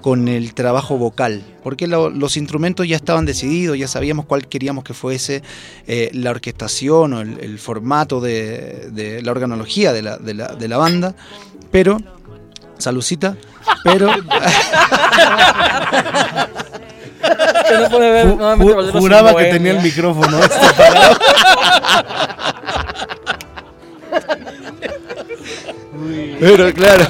con 0.00 0.28
el 0.28 0.54
trabajo 0.54 0.96
vocal, 0.98 1.42
porque 1.62 1.86
lo- 1.86 2.08
los 2.10 2.36
instrumentos 2.36 2.86
ya 2.88 2.96
estaban 2.96 3.26
decididos, 3.26 3.76
ya 3.78 3.86
sabíamos 3.88 4.24
cuál 4.26 4.46
queríamos 4.48 4.82
que 4.84 4.94
fuese 4.94 5.42
eh, 5.86 6.10
la 6.14 6.30
orquestación 6.30 7.12
o 7.12 7.20
el, 7.20 7.38
el 7.40 7.58
formato 7.58 8.20
de, 8.20 8.88
de 8.92 9.22
la 9.22 9.30
organología 9.32 9.92
de 9.92 10.02
la, 10.02 10.16
de 10.16 10.34
la- 10.34 10.48
de 10.48 10.68
la 10.68 10.76
banda, 10.78 11.14
pero, 11.70 11.98
salucita, 12.78 13.36
pero 13.84 14.06
no 17.80 17.88
puede 17.90 18.10
ver 18.10 18.26
nuevamente 18.26 18.74
ju- 18.74 18.90
juraba 18.98 19.36
que 19.36 19.44
tenía 19.44 19.72
el 19.72 19.82
micrófono. 19.82 20.38
este 20.42 20.66
parado. 20.76 21.16
Pero 26.40 26.72
claro. 26.72 27.06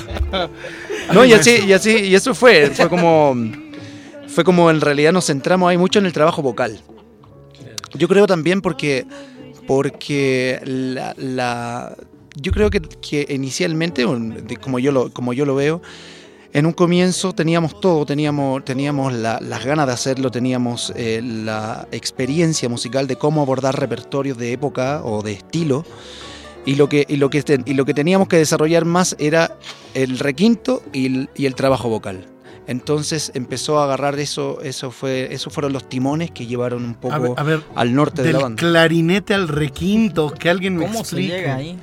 No, 1.13 1.25
y 1.25 1.33
así, 1.33 1.59
y 1.67 1.73
así, 1.73 1.91
y 1.91 2.15
eso 2.15 2.35
fue, 2.35 2.71
fue 2.71 2.89
como, 2.89 3.35
fue 4.29 4.45
como 4.45 4.71
en 4.71 4.81
realidad 4.81 5.13
nos 5.13 5.27
centramos 5.27 5.69
ahí 5.71 5.77
mucho 5.79 5.99
en 5.99 6.07
el 6.07 6.13
trabajo 6.13 6.43
vocal. 6.43 6.81
Yo 7.95 8.07
creo 8.09 8.27
también 8.27 8.61
porque, 8.63 9.07
porque 9.67 10.61
la, 10.65 11.15
la- 11.17 11.97
yo 12.37 12.53
creo 12.53 12.71
que, 12.71 12.81
que 12.81 13.27
inicialmente, 13.29 14.05
como 14.61 14.79
yo 14.79 14.93
lo, 14.93 15.13
como 15.13 15.33
yo 15.33 15.45
lo 15.45 15.55
veo, 15.57 15.83
en 16.53 16.67
un 16.67 16.73
comienzo 16.73 17.33
teníamos 17.33 17.81
todo, 17.81 18.05
teníamos, 18.07 18.65
teníamos 18.65 19.13
la- 19.13 19.41
las 19.41 19.65
ganas 19.65 19.87
de 19.89 19.93
hacerlo, 19.93 20.31
teníamos 20.31 20.93
eh, 20.97 21.21
la 21.25 21.87
experiencia 21.93 22.69
musical 22.69 23.07
de 23.07 23.17
cómo 23.17 23.43
abordar 23.43 23.79
repertorios 23.79 24.39
de 24.39 24.53
época 24.53 25.03
o 25.05 25.23
de 25.23 25.33
estilo. 25.33 25.85
Y 26.67 26.75
lo, 26.77 26.89
que, 26.89 27.05
y, 27.09 27.17
lo 27.17 27.31
que, 27.31 27.43
ten- 27.43 27.63
y 27.67 27.75
lo 27.75 27.85
que 27.85 27.95
teníamos 27.95 28.29
que 28.29 28.37
desarrollar 28.37 28.85
más 28.85 29.17
era 29.19 29.57
el 29.95 30.19
requinto 30.19 30.83
y 30.93 31.07
el, 31.07 31.31
y 31.35 31.47
el 31.47 31.55
trabajo 31.55 31.89
vocal. 31.89 32.27
Entonces 32.67 33.33
empezó 33.35 33.81
a 33.81 33.85
agarrar 33.85 34.19
eso, 34.21 34.61
eso 34.63 34.91
fue, 34.93 35.33
esos 35.35 35.53
fueron 35.53 35.73
los 35.73 35.89
timones 35.89 36.31
que 36.31 36.47
llevaron 36.47 36.85
un 36.85 36.95
poco 36.95 37.15
A 37.15 37.19
ver, 37.19 37.33
a 37.37 37.43
ver, 37.43 37.63
al 37.75 37.95
norte 37.95 38.23
de 38.23 38.29
la 38.33 38.39
del 38.39 38.43
banda. 38.45 38.61
clarinete 38.61 39.35
al 39.35 39.49
requinto, 39.49 40.33
que 40.33 40.51
alguien 40.51 40.77
me 40.77 40.85
¿Cómo 40.87 40.99
se 41.03 41.17
explique. 41.17 41.37
llega 41.39 41.57
ahí? 41.57 41.79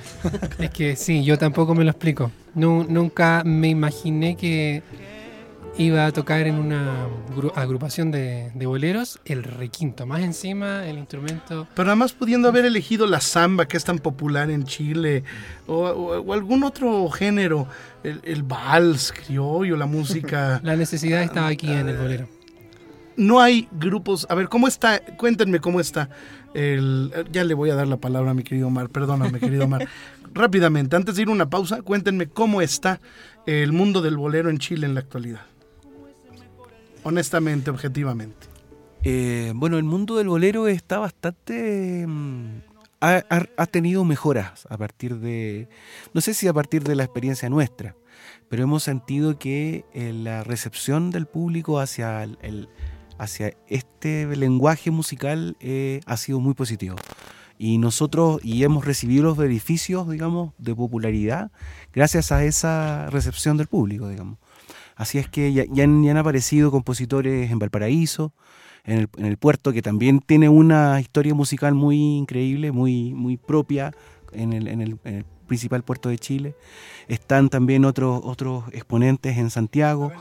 Es 0.59 0.69
que 0.69 0.95
sí, 0.95 1.23
yo 1.25 1.37
tampoco 1.37 1.75
me 1.75 1.83
lo 1.83 1.89
explico. 1.91 2.31
Nu- 2.53 2.85
nunca 2.87 3.41
me 3.45 3.67
imaginé 3.67 4.37
que 4.37 4.81
iba 5.77 6.05
a 6.07 6.11
tocar 6.11 6.47
en 6.47 6.55
una 6.55 7.07
gru- 7.35 7.51
agrupación 7.55 8.09
de, 8.11 8.51
de 8.55 8.65
boleros 8.65 9.19
el 9.25 9.43
requinto. 9.43 10.05
Más 10.07 10.21
encima, 10.21 10.85
el 10.87 10.97
instrumento. 10.97 11.67
Pero 11.75 11.89
además 11.89 12.13
pudiendo 12.13 12.47
haber 12.47 12.65
elegido 12.65 13.05
la 13.05 13.21
samba, 13.21 13.67
que 13.67 13.77
es 13.77 13.83
tan 13.83 13.99
popular 13.99 14.49
en 14.49 14.63
Chile, 14.63 15.23
o, 15.67 15.75
o- 15.87 16.19
o 16.21 16.33
algún 16.33 16.63
otro 16.63 17.07
género, 17.09 17.67
el, 18.03 18.21
el 18.23 18.41
vals 18.43 19.11
criollo, 19.13 19.77
la 19.77 19.85
música. 19.85 20.59
La 20.63 20.75
necesidad 20.75 21.21
estaba 21.21 21.47
aquí 21.47 21.71
en 21.71 21.89
el 21.89 21.97
bolero. 21.97 22.27
no 23.15 23.39
hay 23.39 23.67
grupos. 23.71 24.25
A 24.29 24.35
ver, 24.35 24.49
¿cómo 24.49 24.67
está? 24.67 24.99
Cuéntenme 25.17 25.59
cómo 25.59 25.79
está. 25.79 26.09
El, 26.53 27.11
ya 27.31 27.43
le 27.43 27.53
voy 27.53 27.69
a 27.69 27.75
dar 27.75 27.87
la 27.87 27.97
palabra 27.97 28.31
a 28.31 28.33
mi 28.33 28.41
querido 28.43 28.67
Omar. 28.67 28.89
Perdóname, 28.89 29.39
querido 29.39 29.65
Omar. 29.65 29.87
Rápidamente, 30.33 30.95
antes 30.95 31.15
de 31.15 31.21
ir 31.23 31.27
a 31.27 31.31
una 31.31 31.49
pausa, 31.49 31.81
cuéntenme 31.83 32.27
cómo 32.27 32.61
está 32.61 32.99
el 33.45 33.71
mundo 33.73 34.01
del 34.01 34.17
bolero 34.17 34.49
en 34.49 34.57
Chile 34.57 34.85
en 34.87 34.93
la 34.95 34.99
actualidad. 35.01 35.41
Honestamente, 37.07 37.69
objetivamente. 37.69 38.47
Eh, 39.03 39.53
bueno, 39.55 39.77
el 39.77 39.85
mundo 39.85 40.17
del 40.17 40.27
bolero 40.27 40.67
está 40.67 40.99
bastante... 40.99 42.05
mm, 42.05 42.59
ha, 42.99 43.65
tenido 43.67 44.03
mejoras 44.03 44.67
a 44.69 44.77
partir 44.77 45.15
de... 45.19 45.69
No 46.13 46.19
sé 46.19 46.33
si 46.33 46.49
a 46.49 46.53
partir 46.53 46.83
de 46.83 46.95
la 46.95 47.05
experiencia 47.05 47.49
nuestra, 47.49 47.95
pero 48.49 48.63
hemos 48.63 48.83
sentido 48.83 49.39
que 49.39 49.85
eh, 49.93 50.11
la 50.11 50.43
recepción 50.43 51.09
del 51.11 51.27
público 51.27 51.79
hacia, 51.79 52.23
el- 52.23 52.67
hacia 53.17 53.53
este 53.67 54.25
lenguaje 54.35 54.91
musical 54.91 55.55
eh, 55.61 56.01
ha 56.05 56.17
sido 56.17 56.41
muy 56.41 56.55
positivo. 56.55 56.97
Y 57.57 57.77
nosotros, 57.77 58.41
y 58.43 58.63
hemos 58.63 58.83
recibido 58.83 59.23
los 59.23 59.37
beneficios, 59.37 60.09
digamos, 60.09 60.53
de 60.57 60.75
popularidad 60.75 61.51
gracias 61.93 62.33
a 62.33 62.43
esa 62.43 63.09
recepción 63.11 63.55
del 63.55 63.67
público, 63.67 64.09
digamos. 64.09 64.39
Así 64.97 65.17
es 65.19 65.29
que 65.29 65.53
ya, 65.53 65.63
ya 65.71 65.83
han, 65.85 66.03
ya 66.03 66.11
han 66.11 66.17
aparecido 66.17 66.71
compositores 66.71 67.49
en 67.51 67.59
Valparaíso, 67.59 68.33
en 68.83 68.97
el, 68.99 69.09
en 69.17 69.25
el 69.25 69.37
puerto, 69.37 69.71
que 69.71 69.81
también 69.81 70.19
tiene 70.19 70.49
una 70.49 70.99
historia 70.99 71.33
musical 71.33 71.73
muy 71.75 71.97
increíble, 72.17 72.71
muy, 72.71 73.13
muy 73.13 73.37
propia 73.37 73.93
en 74.33 74.53
el, 74.53 74.67
en 74.67 74.81
el- 74.81 74.99
en 75.05 75.15
el 75.15 75.25
principal 75.47 75.81
puerto 75.83 76.09
de 76.09 76.17
Chile. 76.19 76.55
Están 77.07 77.47
también 77.49 77.85
otros, 77.85 78.19
otros 78.23 78.65
exponentes 78.73 79.37
en 79.37 79.49
Santiago. 79.49 80.11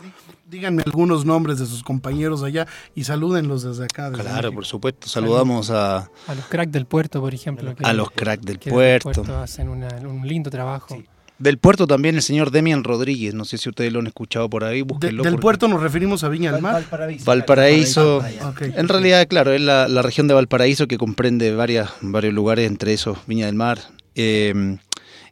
Díganme 0.49 0.85
algunos 0.87 1.25
nombres 1.25 1.59
de 1.59 1.67
sus 1.67 1.83
compañeros 1.83 2.45
allá 2.45 2.69
y 2.95 3.03
salúdenlos 3.03 3.65
desde 3.65 3.85
acá. 3.87 4.11
desde 4.11 4.23
Claro, 4.23 4.37
México. 4.43 4.55
por 4.55 4.67
supuesto. 4.67 5.09
Saludamos 5.09 5.71
a, 5.71 6.09
A 6.29 6.35
los 6.37 6.45
cracks 6.47 6.71
del 6.71 6.87
puerto, 6.87 7.21
por 7.21 7.35
ejemplo. 7.35 7.75
que- 7.75 7.85
a 7.85 7.93
los 7.93 8.11
cracks 8.13 8.45
del 8.45 8.61
que 8.61 8.71
puerto. 8.71 9.25
hacen 9.41 9.69
una- 9.69 9.97
un 10.07 10.27
lindo 10.29 10.49
trabajo. 10.49 10.97
Del 11.39 11.59
puerto 11.59 11.87
también 11.87 12.15
el 12.15 12.23
señor 12.23 12.51
Demian 12.51 12.83
Rodríguez. 12.83 13.35
No 13.35 13.45
sé 13.45 13.59
si 13.59 13.69
ustedes 13.69 13.93
lo 13.93 13.99
han 14.01 14.07
escuchado 14.07 14.49
por 14.49 14.65
ahí. 14.65 14.83
De- 14.83 15.09
del 15.09 15.17
porque- 15.17 15.37
puerto 15.39 15.69
nos 15.69 15.83
referimos 15.83 16.25
a 16.25 16.29
Viña 16.31 16.51
del 16.53 16.63
Mar. 16.63 16.83
Valparaíso. 17.25 18.19
Ok. 18.45 18.63
En 18.75 18.89
realidad, 18.89 19.27
claro, 19.29 19.53
es 19.53 19.61
la, 19.61 19.87
la 19.89 20.03
región 20.03 20.29
de 20.29 20.35
Valparaíso 20.35 20.87
que 20.89 20.97
comprende 20.99 21.55
varias, 21.55 21.91
varios 22.01 22.33
lugares, 22.33 22.67
entre 22.67 22.93
esos 22.95 23.19
Viña 23.27 23.47
del 23.47 23.55
Mar. 23.55 23.79
Eh, 24.15 24.79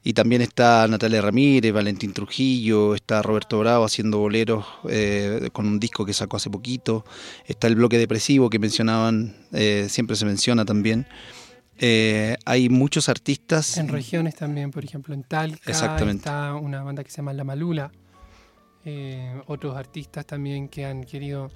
y 0.06 0.12
también 0.12 0.42
está 0.42 0.86
Natalia 0.86 1.22
Ramírez, 1.22 1.72
Valentín 1.72 2.12
Trujillo, 2.12 2.94
está 2.94 3.22
Roberto 3.22 3.58
Bravo 3.60 3.86
haciendo 3.86 4.18
boleros 4.18 4.66
eh, 4.90 5.48
con 5.54 5.66
un 5.66 5.80
disco 5.80 6.04
que 6.04 6.12
sacó 6.12 6.36
hace 6.36 6.50
poquito. 6.50 7.06
Está 7.46 7.68
el 7.68 7.76
bloque 7.76 7.96
depresivo 7.96 8.50
que 8.50 8.58
mencionaban, 8.58 9.34
eh, 9.54 9.86
siempre 9.88 10.16
se 10.16 10.26
menciona 10.26 10.66
también. 10.66 11.06
Eh, 11.78 12.36
hay 12.44 12.68
muchos 12.68 13.08
artistas. 13.08 13.76
En 13.78 13.88
regiones 13.88 14.36
también, 14.36 14.70
por 14.70 14.84
ejemplo, 14.84 15.14
en 15.14 15.24
Talca 15.24 15.70
Exactamente. 15.70 16.28
está 16.28 16.54
una 16.54 16.82
banda 16.82 17.02
que 17.02 17.10
se 17.10 17.18
llama 17.18 17.32
La 17.32 17.44
Malula. 17.44 17.90
Eh, 18.84 19.40
otros 19.46 19.76
artistas 19.76 20.26
también 20.26 20.68
que 20.68 20.84
han 20.84 21.04
querido 21.04 21.50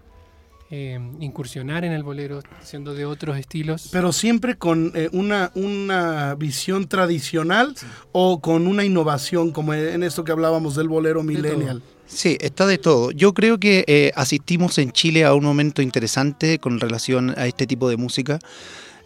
eh, 0.71 0.99
incursionar 1.21 1.87
en 1.87 1.93
el 1.93 2.03
bolero, 2.03 2.43
siendo 2.63 2.93
de 2.93 3.07
otros 3.07 3.39
estilos. 3.39 3.89
Pero 3.91 4.13
siempre 4.13 4.59
con 4.59 4.93
eh, 4.95 5.09
una, 5.13 5.51
una 5.55 6.35
visión 6.35 6.89
tradicional 6.89 7.75
o 8.13 8.41
con 8.43 8.67
una 8.67 8.85
innovación, 8.85 9.53
como 9.53 9.73
en 9.73 10.03
esto 10.03 10.25
que 10.25 10.33
hablábamos 10.33 10.75
del 10.75 10.89
bolero 10.89 11.23
millennial. 11.23 11.83
Sí, 12.07 12.37
está 12.41 12.67
de 12.67 12.77
todo. 12.77 13.13
Yo 13.13 13.33
creo 13.33 13.59
que 13.59 13.85
eh, 13.87 14.13
asistimos 14.15 14.77
en 14.77 14.93
Chile 14.93 15.25
a 15.25 15.33
un 15.33 15.45
momento 15.45 15.81
interesante 15.81 16.59
con 16.59 16.81
relación 16.81 17.35
a 17.39 17.47
este 17.47 17.67
tipo 17.67 17.89
de 17.89 17.97
música. 17.97 18.39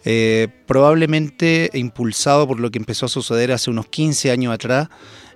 Eh, 0.05 0.47
probablemente 0.67 1.69
impulsado 1.73 2.47
por 2.47 2.59
lo 2.59 2.69
que 2.71 2.79
empezó 2.79 3.05
a 3.05 3.09
suceder 3.09 3.51
hace 3.51 3.69
unos 3.69 3.87
15 3.87 4.31
años 4.31 4.53
atrás, 4.53 4.89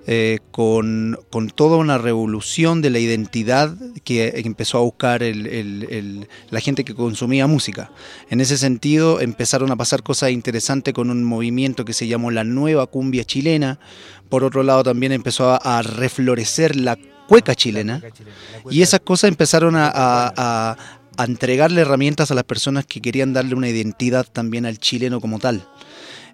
eh, 0.09 0.39
con, 0.51 1.19
con 1.29 1.50
toda 1.50 1.75
una 1.77 1.97
revolución 1.97 2.81
de 2.81 2.89
la 2.89 3.00
identidad 3.00 3.75
que 4.05 4.29
empezó 4.45 4.77
a 4.77 4.81
buscar 4.81 5.21
el- 5.21 5.47
el- 5.47 5.88
el- 5.89 6.27
la 6.50 6.62
gente 6.62 6.86
que 6.86 6.95
consumía 6.95 7.45
música. 7.45 7.91
En 8.29 8.39
ese 8.39 8.57
sentido 8.57 9.19
empezaron 9.19 9.69
a 9.71 9.75
pasar 9.75 10.03
cosas 10.03 10.31
interesantes 10.31 10.93
con 10.93 11.09
un 11.09 11.25
movimiento 11.25 11.83
que 11.83 11.91
se 11.93 12.07
llamó 12.07 12.31
la 12.31 12.45
nueva 12.45 12.88
cumbia 12.88 13.25
chilena. 13.25 13.79
Por 14.29 14.45
otro 14.45 14.63
lado 14.63 14.83
también 14.83 15.12
empezó 15.12 15.50
a, 15.50 15.57
a 15.57 15.81
reflorecer 15.81 16.77
la 16.77 16.97
cueca 17.27 17.53
chilena. 17.55 18.00
Y 18.71 18.81
esas 18.83 19.01
cosas 19.01 19.27
empezaron 19.27 19.75
a, 19.75 19.91
a- 19.93 20.77
a- 21.17 21.25
entregarle 21.25 21.81
herramientas 21.81 22.31
a 22.31 22.36
las 22.36 22.43
personas 22.45 22.86
que 22.86 23.01
querían 23.01 23.33
darle 23.33 23.55
una 23.55 23.69
identidad 23.69 24.25
también 24.31 24.65
al 24.65 24.77
chileno 24.79 25.19
como 25.19 25.39
tal. 25.39 25.67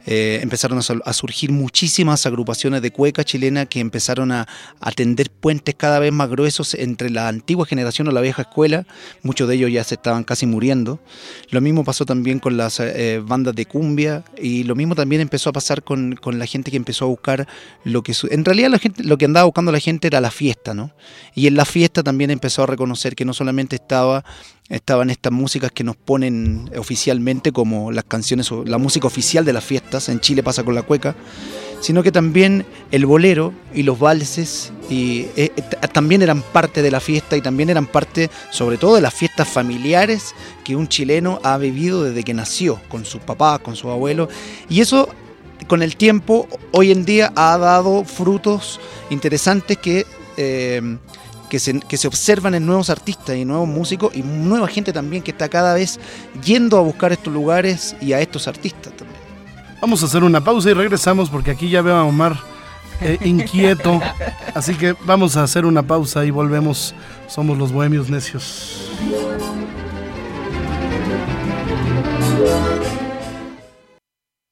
Eh, 0.05 0.39
empezaron 0.43 0.77
a 1.05 1.13
surgir 1.13 1.53
muchísimas 1.53 2.25
agrupaciones 2.25 2.81
de 2.81 2.91
cueca 2.91 3.23
chilena 3.23 3.67
que 3.67 3.79
empezaron 3.79 4.33
a, 4.33 4.49
a 4.81 4.91
tender 4.91 5.29
puentes 5.31 5.75
cada 5.75 5.97
vez 5.99 6.11
más 6.11 6.29
gruesos 6.29 6.73
entre 6.73 7.09
la 7.09 7.29
antigua 7.29 7.65
generación 7.65 8.09
o 8.09 8.11
la 8.11 8.19
vieja 8.19 8.41
escuela. 8.41 8.85
Muchos 9.21 9.47
de 9.47 9.55
ellos 9.55 9.71
ya 9.71 9.81
se 9.85 9.95
estaban 9.95 10.25
casi 10.25 10.45
muriendo. 10.45 10.99
Lo 11.51 11.61
mismo 11.61 11.85
pasó 11.85 12.05
también 12.05 12.39
con 12.39 12.57
las 12.57 12.81
eh, 12.81 13.21
bandas 13.25 13.55
de 13.55 13.65
cumbia 13.65 14.25
y 14.37 14.63
lo 14.65 14.75
mismo 14.75 14.93
también 14.93 15.21
empezó 15.21 15.51
a 15.51 15.53
pasar 15.53 15.83
con, 15.83 16.17
con 16.17 16.37
la 16.37 16.47
gente 16.47 16.69
que 16.69 16.75
empezó 16.75 17.05
a 17.05 17.07
buscar 17.07 17.47
lo 17.85 18.03
que... 18.03 18.13
su- 18.13 18.27
en 18.29 18.43
realidad 18.43 18.71
la 18.71 18.79
gente, 18.79 19.05
lo 19.05 19.17
que 19.17 19.23
andaba 19.23 19.45
buscando 19.45 19.71
la 19.71 19.79
gente 19.79 20.07
era 20.07 20.19
la 20.19 20.31
fiesta, 20.31 20.73
¿no? 20.73 20.91
Y 21.33 21.47
en 21.47 21.55
la 21.55 21.63
fiesta 21.63 22.03
también 22.03 22.29
empezó 22.29 22.63
a 22.63 22.65
reconocer 22.67 23.15
que 23.15 23.23
no 23.23 23.33
solamente 23.33 23.77
estaba 23.77 24.25
estaban 24.70 25.10
estas 25.10 25.32
músicas 25.32 25.72
que 25.72 25.84
nos 25.84 25.96
ponen 25.96 26.72
oficialmente 26.77 27.51
como 27.51 27.91
las 27.91 28.05
canciones 28.05 28.51
o 28.51 28.63
la 28.63 28.77
música 28.77 29.08
oficial 29.08 29.46
de 29.46 29.53
las 29.53 29.63
fiestas, 29.63 30.10
en 30.10 30.20
Chile 30.20 30.43
pasa 30.43 30.63
con 30.63 30.75
la 30.75 30.84
cueca, 30.84 31.15
sino 31.82 32.01
que 32.01 32.12
también 32.13 32.65
el 32.91 33.05
bolero 33.05 33.53
y 33.74 33.84
los 33.84 34.00
valses 34.00 34.72
y, 34.89 35.27
eh, 35.36 35.51
eh, 35.55 35.63
también 35.91 36.22
eran 36.22 36.41
parte 36.41 36.82
de 36.82 36.91
la 36.91 37.01
fiesta 37.01 37.36
y 37.36 37.41
también 37.41 37.70
eran 37.70 37.88
parte 37.88 38.29
sobre 38.51 38.77
todo 38.77 38.96
de 38.96 39.01
las 39.01 39.13
fiestas 39.13 39.50
familiares 39.50 40.34
que 40.63 40.77
un 40.77 40.88
chileno 40.88 41.39
ha 41.43 41.58
vivido 41.58 42.03
desde 42.03 42.24
que 42.24 42.34
nació, 42.34 42.79
con 42.88 43.03
sus 43.03 43.22
papás, 43.22 43.60
con 43.60 43.75
sus 43.75 43.91
abuelos, 43.91 44.29
y 44.70 44.79
eso 44.79 45.10
con 45.67 45.82
el 45.82 45.98
tiempo 45.98 46.48
hoy 46.72 46.91
en 46.91 47.03
día 47.05 47.34
ha 47.36 47.58
dado 47.58 48.05
frutos 48.05 48.79
interesantes 49.10 49.77
que... 49.77 50.05
eh, 50.38 50.98
que 51.53 51.60
se, 51.60 51.79
que 51.81 51.98
se 51.98 52.07
observan 52.07 52.55
en 52.55 52.65
nuevos 52.65 52.89
artistas 52.89 53.36
y 53.36 53.45
nuevos 53.45 53.67
músicos 53.67 54.12
y 54.15 54.24
nueva 54.24 54.67
gente 54.67 54.91
también 54.91 55.22
que 55.22 55.29
está 55.29 55.48
cada 55.50 55.75
vez 55.75 56.00
yendo 56.43 56.79
a 56.79 56.81
buscar 56.81 57.12
estos 57.12 57.31
lugares 57.31 57.95
y 58.01 58.13
a 58.13 58.22
estos 58.22 58.48
artistas 58.48 58.91
también. 58.98 59.22
Vamos 59.79 60.01
a 60.01 60.07
hacer 60.07 60.24
una 60.24 60.43
pausa 60.43 60.72
y 60.72 60.74
regresamos 60.74 61.29
porque 61.29 61.51
aquí 61.51 61.69
ya 61.69 61.83
veo 61.83 61.95
a 61.95 62.05
Omar 62.05 62.39
eh, 63.01 63.19
inquieto. 63.24 64.01
Así 64.55 64.74
que 64.74 64.95
vamos 65.05 65.38
a 65.38 65.43
hacer 65.43 65.67
una 65.67 65.83
pausa 65.83 66.25
y 66.25 66.31
volvemos. 66.31 66.95
Somos 67.27 67.55
los 67.55 67.72
bohemios 67.72 68.10
necios. 68.10 68.89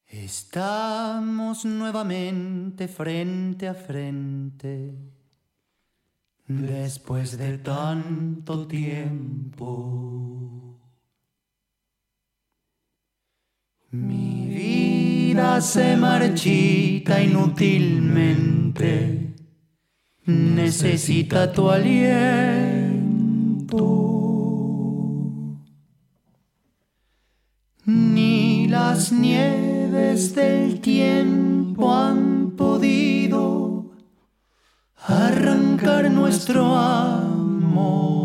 Estamos 0.06 1.66
nuevamente 1.66 2.88
frente 2.88 3.68
a 3.68 3.74
frente. 3.74 5.11
Después 6.60 7.38
de 7.38 7.58
tanto 7.60 8.68
tiempo. 8.68 10.78
Mi 13.92 14.48
vida 14.48 15.62
se 15.62 15.96
marchita 15.96 17.24
inútilmente. 17.24 19.34
Necesita 20.26 21.52
tu 21.52 21.70
aliento. 21.70 22.92
Ni 27.86 28.68
las 28.68 29.12
nieves 29.12 30.36
del 30.36 30.82
tiempo 30.82 31.94
han 31.94 32.52
podido 32.52 33.71
arrancar 35.04 36.12
nuestro 36.12 36.76
amor. 36.76 38.22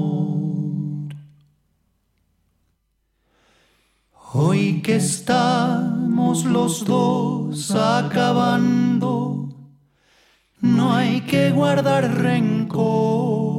Hoy 4.33 4.83
que 4.83 4.97
estamos 4.97 6.45
los 6.45 6.85
dos 6.85 7.71
acabando, 7.71 9.49
no 10.61 10.95
hay 10.95 11.23
que 11.23 11.51
guardar 11.51 12.23
rencor. 12.23 13.57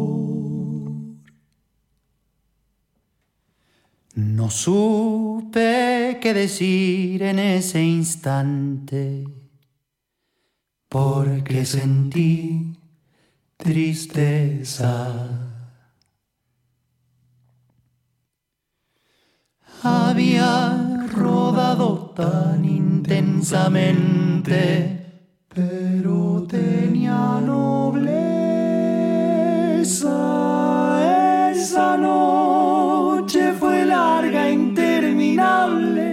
No 4.13 4.49
supe 4.49 6.19
qué 6.21 6.33
decir 6.33 7.23
en 7.23 7.39
ese 7.39 7.83
instante, 7.83 9.25
porque 10.89 11.65
sentí 11.65 12.76
tristeza. 13.57 15.13
Había 19.83 21.05
rodado 21.13 22.11
tan 22.15 22.65
intensamente, 22.65 24.53
pero 25.53 26.45
tenía 26.47 27.39
nobleza. 27.41 28.27
Esa 31.51 31.97
noche 31.97 33.53
fue 33.53 33.85
larga 33.85 34.49
interminable. 34.49 36.07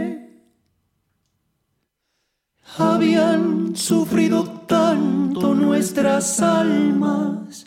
Habían 2.76 3.76
sufrido 3.76 4.53
tanto 4.66 5.54
nuestras 5.54 6.40
almas 6.40 7.66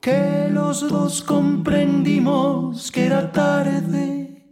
que 0.00 0.48
los 0.50 0.88
dos 0.88 1.22
comprendimos 1.22 2.90
que 2.92 3.06
era 3.06 3.32
tarde. 3.32 4.44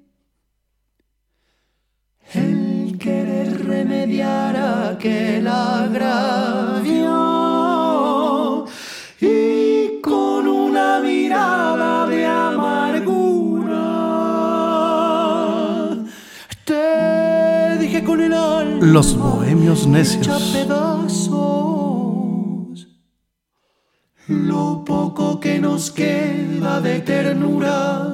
El 2.32 2.98
querer 2.98 3.64
remediar 3.64 4.56
aquel 4.56 5.46
agravio 5.46 6.73
Los 18.84 19.16
bohemios 19.16 19.86
necios. 19.86 20.28
lo 24.26 24.84
poco 24.84 25.40
que 25.40 25.58
nos 25.58 25.90
queda 25.90 26.82
de 26.82 27.00
ternura. 27.00 28.12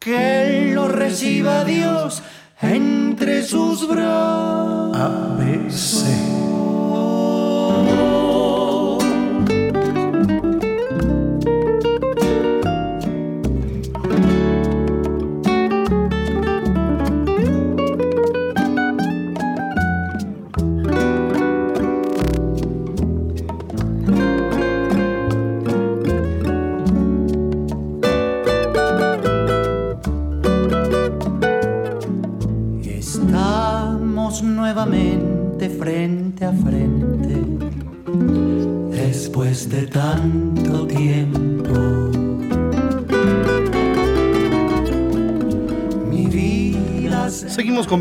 Que 0.00 0.72
lo 0.74 0.88
reciba 0.88 1.64
Dios 1.64 2.24
entre 2.60 3.44
sus 3.44 3.86
brazos. 3.86 4.92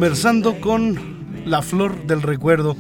Conversando 0.02 0.60
con 0.60 0.98
la 1.46 1.62
flor 1.62 2.08
del 2.08 2.24
recuerdo, 2.24 2.76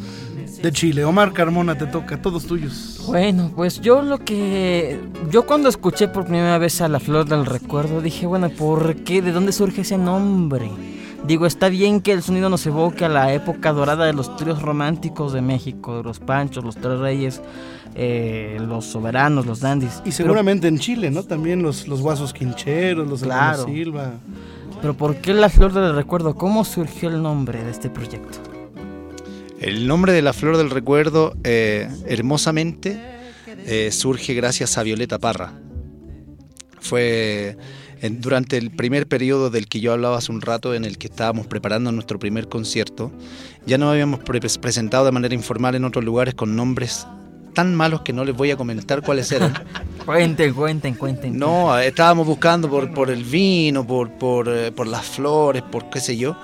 de 0.64 0.72
Chile. 0.72 1.06
Omar 1.06 1.34
Carmona, 1.34 1.78
te 1.78 1.86
toca, 1.86 2.20
todos 2.20 2.48
tuyos. 2.48 3.00
Bueno, 3.06 3.52
pues 3.56 3.80
yo 3.80 4.02
lo 4.02 4.18
que... 4.18 5.00
Yo 5.30 5.46
cuando 5.46 5.70
escuché 5.70 6.08
por 6.08 6.26
primera 6.26 6.58
vez 6.58 6.82
a 6.82 6.88
La 6.88 7.00
Flor 7.00 7.28
del 7.30 7.46
Recuerdo 7.46 8.02
dije, 8.02 8.26
bueno, 8.26 8.50
¿por 8.50 8.96
qué? 9.04 9.22
¿De 9.22 9.32
dónde 9.32 9.52
surge 9.52 9.82
ese 9.82 10.00
nombre? 10.00 10.72
Digo, 11.28 11.46
está 11.46 11.70
bien 11.70 12.02
que 12.02 12.12
el 12.12 12.24
sonido 12.24 12.50
nos 12.50 12.66
evoque 12.66 13.06
a 13.06 13.10
la 13.10 13.32
época 13.32 13.72
dorada 13.72 14.06
de 14.08 14.14
los 14.14 14.36
tríos 14.36 14.60
románticos 14.64 15.32
de 15.32 15.42
México, 15.42 15.98
de 15.98 16.04
los 16.04 16.20
Panchos, 16.20 16.64
los 16.64 16.76
Tres 16.76 16.98
Reyes, 16.98 17.40
eh, 17.94 18.58
los 18.68 18.86
Soberanos, 18.86 19.46
los 19.46 19.60
Dandies. 19.60 20.02
Y 20.06 20.12
seguramente 20.12 20.68
en 20.68 20.80
Chile, 20.80 21.12
¿no? 21.12 21.22
También 21.22 21.62
los, 21.62 21.88
los 21.88 22.02
Guasos 22.02 22.34
Quincheros, 22.34 23.08
los 23.08 23.22
Claro. 23.22 23.66
Silva. 23.66 24.14
Pero 24.82 24.96
¿por 24.96 25.18
qué 25.18 25.34
La 25.34 25.50
Flor 25.50 25.74
del 25.74 25.96
Recuerdo? 25.96 26.36
¿Cómo 26.36 26.66
surgió 26.66 27.10
el 27.10 27.22
nombre 27.22 27.64
de 27.64 27.70
este 27.72 27.90
proyecto? 27.90 28.40
El 29.60 29.88
nombre 29.88 30.12
de 30.12 30.24
la 30.24 30.34
flor 30.34 30.58
del 30.58 30.72
recuerdo, 30.72 31.36
eh, 31.44 31.88
hermosamente, 32.08 33.00
eh, 33.68 33.92
surge 33.92 34.34
gracias 34.34 34.76
a 34.80 34.84
Violeta 34.84 35.20
Parra. 35.20 35.54
Fue 36.80 37.58
durante 38.10 38.58
el 38.58 38.72
primer 38.72 39.08
periodo 39.08 39.52
del 39.52 39.68
que 39.68 39.80
yo 39.80 39.94
hablaba 39.94 40.18
hace 40.18 40.32
un 40.32 40.42
rato, 40.42 40.74
en 40.74 40.84
el 40.84 40.98
que 40.98 41.06
estábamos 41.06 41.46
preparando 41.46 41.92
nuestro 41.92 42.18
primer 42.18 42.50
concierto. 42.50 43.12
Ya 43.68 43.78
nos 43.78 43.92
habíamos 43.92 44.22
pre- 44.22 44.40
presentado 44.40 45.06
de 45.06 45.12
manera 45.12 45.36
informal 45.36 45.76
en 45.76 45.86
otros 45.86 46.04
lugares 46.04 46.34
con 46.34 46.56
nombres 46.56 47.06
tan 47.54 47.76
malos 47.76 48.02
que 48.02 48.14
no 48.14 48.24
les 48.26 48.36
voy 48.36 48.52
a 48.52 48.58
comentar 48.58 49.02
cuáles 49.02 49.32
eran. 49.32 49.54
Cuenten, 50.06 50.54
cuenten, 50.54 50.96
cuenten. 50.96 51.38
No, 51.38 51.78
estábamos 51.78 52.26
buscando 52.26 52.68
por, 52.70 52.92
por 52.94 53.12
el 53.12 53.24
vino, 53.24 53.86
por, 53.86 54.10
por, 54.12 54.50
eh, 54.50 54.72
por 54.72 54.88
las 54.88 55.06
flores, 55.06 55.62
por 55.62 55.90
qué 55.92 56.00
sé 56.00 56.18
yo. 56.18 56.36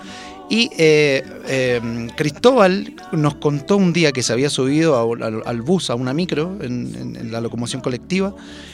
Y 0.50 0.70
eh, 0.78 1.24
eh, 1.48 2.08
Cristóbal 2.16 2.94
nos 3.12 3.36
contó 3.36 3.76
un 3.76 3.92
día 3.94 4.12
que 4.12 4.24
se 4.24 4.32
había 4.32 4.50
subido 4.50 4.96
a 4.96 5.26
al, 5.26 5.42
al 5.46 5.62
bus, 5.62 5.90
a 5.90 5.96
una 5.96 6.14
micro, 6.14 6.56
en, 6.62 6.96
en- 6.96 7.16
en 7.18 7.32
la 7.32 7.42
locomoción 7.42 7.82
colectiva, 7.82 8.34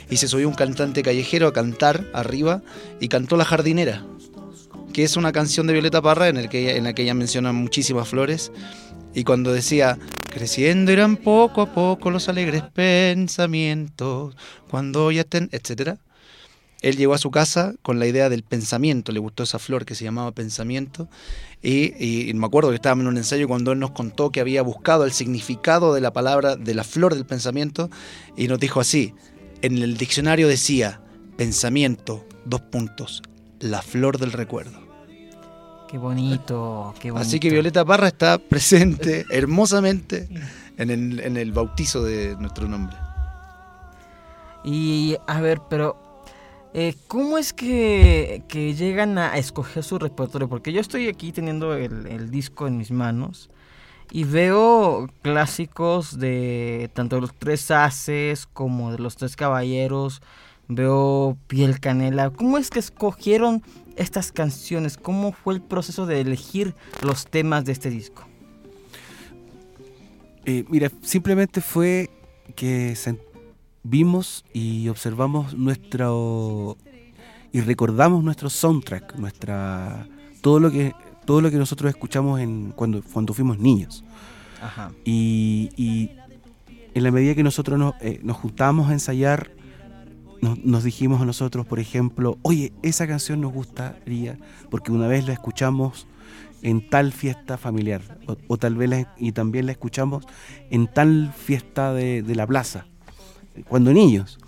y 0.10 0.18
se 0.18 0.28
subió 0.28 0.48
un 0.50 0.54
cantante 0.54 1.02
callejero 1.02 1.48
a 1.48 1.54
cantar 1.54 2.06
arriba 2.14 2.62
y 3.00 3.08
cantó 3.08 3.38
La 3.38 3.46
Jardinera, 3.46 4.04
que 4.92 5.04
es 5.04 5.16
una 5.18 5.32
canción 5.32 5.66
de 5.66 5.74
Violeta 5.74 6.02
Parra 6.02 6.28
en, 6.28 6.38
el 6.38 6.50
que 6.50 6.60
ella- 6.60 6.76
en 6.78 6.84
la 6.84 6.94
que 6.94 7.04
ella 7.04 7.14
menciona 7.16 7.54
muchísimas 7.54 8.08
flores. 8.08 8.52
Y 9.14 9.24
cuando 9.24 9.54
decía, 9.54 9.98
creciendo 10.30 10.92
irán 10.92 11.18
poco 11.18 11.62
a 11.62 11.74
poco 11.74 12.10
los 12.10 12.30
alegres 12.30 12.64
pensamientos, 12.74 14.36
cuando 14.70 15.12
ya 15.12 15.22
estén, 15.22 15.50
etcétera. 15.52 15.98
Él 16.82 16.98
llegó 16.98 17.14
a 17.14 17.18
su 17.18 17.32
casa 17.32 17.76
con 17.82 17.98
la 17.98 18.08
idea 18.08 18.28
del 18.28 18.44
pensamiento, 18.44 19.14
le 19.14 19.20
gustó 19.20 19.44
esa 19.44 19.58
flor 19.58 19.86
que 19.86 19.96
se 19.96 20.04
llamaba 20.04 20.32
pensamiento, 20.32 21.08
y, 21.62 21.94
y 22.30 22.34
me 22.34 22.46
acuerdo 22.46 22.72
que 22.72 22.76
estábamos 22.76 23.04
en 23.04 23.08
un 23.08 23.18
ensayo 23.18 23.48
cuando 23.48 23.72
él 23.72 23.80
nos 23.80 23.92
contó 23.92 24.32
que 24.32 24.42
había 24.42 24.64
buscado 24.64 25.06
el 25.06 25.14
significado 25.14 25.94
de 25.94 26.02
la 26.02 26.12
palabra, 26.12 26.58
de 26.58 26.74
la 26.74 26.84
flor 26.84 27.16
del 27.16 27.26
pensamiento, 27.26 27.90
y 28.36 28.50
nos 28.50 28.60
dijo 28.60 28.82
así, 28.82 29.14
en 29.62 29.78
el 29.78 29.96
diccionario 29.96 30.50
decía, 30.50 31.00
pensamiento, 31.38 32.28
dos 32.44 32.60
puntos, 32.60 33.22
la 33.60 33.82
flor 33.82 34.18
del 34.18 34.34
recuerdo. 34.34 34.83
Qué 35.94 36.00
bonito, 36.00 36.96
qué 37.00 37.12
bonito. 37.12 37.28
Así 37.28 37.40
que 37.40 37.52
Violeta 37.52 37.86
Parra 37.86 38.08
está 38.08 38.40
presente 38.40 39.28
hermosamente 39.30 40.28
en 40.76 40.90
el, 40.90 41.20
en 41.20 41.38
el 41.38 41.52
bautizo 41.52 42.02
de 42.02 42.36
nuestro 42.38 42.68
nombre. 42.68 42.98
Y 44.64 45.18
a 45.28 45.40
ver, 45.40 45.62
pero 45.70 45.96
eh, 46.74 46.96
¿cómo 47.08 47.38
es 47.38 47.54
que, 47.54 48.42
que 48.48 48.74
llegan 48.74 49.20
a 49.20 49.38
escoger 49.38 49.84
su 49.84 50.00
repertorio? 50.00 50.50
Porque 50.50 50.74
yo 50.74 50.82
estoy 50.82 51.10
aquí 51.10 51.32
teniendo 51.32 51.76
el, 51.76 52.08
el 52.08 52.32
disco 52.32 52.66
en 52.66 52.80
mis 52.80 52.90
manos 52.90 53.52
y 54.10 54.24
veo 54.24 55.08
clásicos 55.22 56.18
de 56.18 56.90
tanto 56.96 57.18
de 57.18 57.22
los 57.22 57.36
tres 57.36 57.70
haces 57.70 58.48
como 58.48 58.92
de 58.92 58.98
los 58.98 59.16
tres 59.16 59.36
caballeros. 59.36 60.24
Veo 60.68 61.38
piel 61.46 61.80
canela. 61.80 62.32
¿Cómo 62.32 62.58
es 62.58 62.72
que 62.72 62.80
escogieron 62.80 63.62
estas 63.96 64.32
canciones? 64.32 64.98
¿Cómo 64.98 65.32
fue 65.32 65.56
el 65.56 65.62
proceso 65.62 66.06
de 66.06 66.22
elegir 66.22 66.76
los 67.02 67.28
temas 67.28 67.66
de 67.66 67.72
este 67.72 67.90
disco? 67.90 68.24
Eh, 70.46 70.66
mira, 70.70 70.92
simplemente 71.02 71.62
fue 71.62 72.10
que 72.56 72.96
vimos 73.84 74.46
y 74.54 74.90
observamos 74.90 75.54
nuestro 75.54 76.78
y 77.52 77.62
recordamos 77.62 78.24
nuestro 78.24 78.50
soundtrack, 78.50 79.16
nuestra 79.16 80.08
todo 80.42 80.60
lo 80.60 80.72
que 80.72 80.94
todo 81.26 81.40
lo 81.40 81.50
que 81.50 81.58
nosotros 81.58 81.90
escuchamos 81.90 82.42
en 82.42 82.72
cuando 82.72 83.02
cuando 83.02 83.34
fuimos 83.34 83.58
niños. 83.60 84.04
Ajá. 84.62 84.92
Y, 85.06 85.70
y 85.78 86.12
en 86.94 87.04
la 87.04 87.12
medida 87.12 87.36
que 87.36 87.44
nosotros 87.44 87.80
nos, 87.80 87.96
eh, 88.02 88.20
nos 88.24 88.38
juntábamos 88.38 88.90
a 88.90 88.94
ensayar, 88.94 89.52
nos, 90.44 90.84
dijimos 90.84 91.22
a 91.22 91.26
nosotros, 91.26 91.66
por 91.66 91.80
ejemplo, 91.80 92.38
oye, 92.42 92.74
esa 92.82 93.08
canción 93.08 93.42
nos 93.42 93.54
gustaría 93.54 94.38
porque 94.70 94.92
una 94.92 95.08
vez 95.08 95.26
la 95.26 95.34
escuchamos 95.34 96.08
en 96.62 96.90
tal 96.90 97.12
fiesta 97.12 97.58
familiar, 97.58 98.02
o, 98.48 98.58
tal 98.58 98.76
vez 98.76 99.08
y 99.18 99.32
también 99.32 99.66
la 99.66 99.72
escuchamos 99.72 100.26
en 100.70 100.88
tal 100.88 101.34
fiesta 101.34 101.94
de, 101.94 102.24
la 102.36 102.48
plaza, 102.48 102.86
cuando 103.68 103.94
niños. 103.94 104.40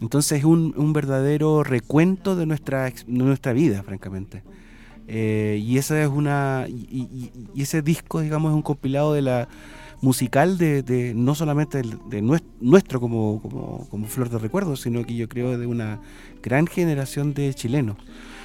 Entonces 0.00 0.38
es 0.38 0.44
un, 0.44 0.92
verdadero 0.92 1.62
recuento 1.62 2.36
de 2.36 2.46
nuestra, 2.46 2.92
nuestra 3.06 3.52
vida, 3.52 3.82
francamente. 3.82 4.42
Eh, 5.06 5.60
y 5.60 5.78
esa 5.78 6.00
es 6.00 6.08
una 6.08 6.66
y 6.68 7.32
ese 7.56 7.82
disco 7.82 8.20
digamos 8.20 8.50
es 8.50 8.54
un 8.54 8.62
compilado 8.62 9.12
de 9.12 9.22
la 9.22 9.48
musical 10.00 10.56
de, 10.58 11.12
no 11.14 11.34
solamente 11.34 11.82
de, 11.82 12.22
nues- 12.22 12.42
nuestro 12.60 13.00
como, 13.00 13.40
como, 13.90 14.06
flor 14.06 14.30
de 14.30 14.38
recuerdos 14.38 14.80
sino 14.80 15.04
que 15.04 15.14
yo 15.14 15.28
creo 15.28 15.58
de 15.58 15.66
una 15.66 16.00
gran 16.42 16.66
generación 16.66 17.34
de 17.34 17.52
chilenos 17.54 17.96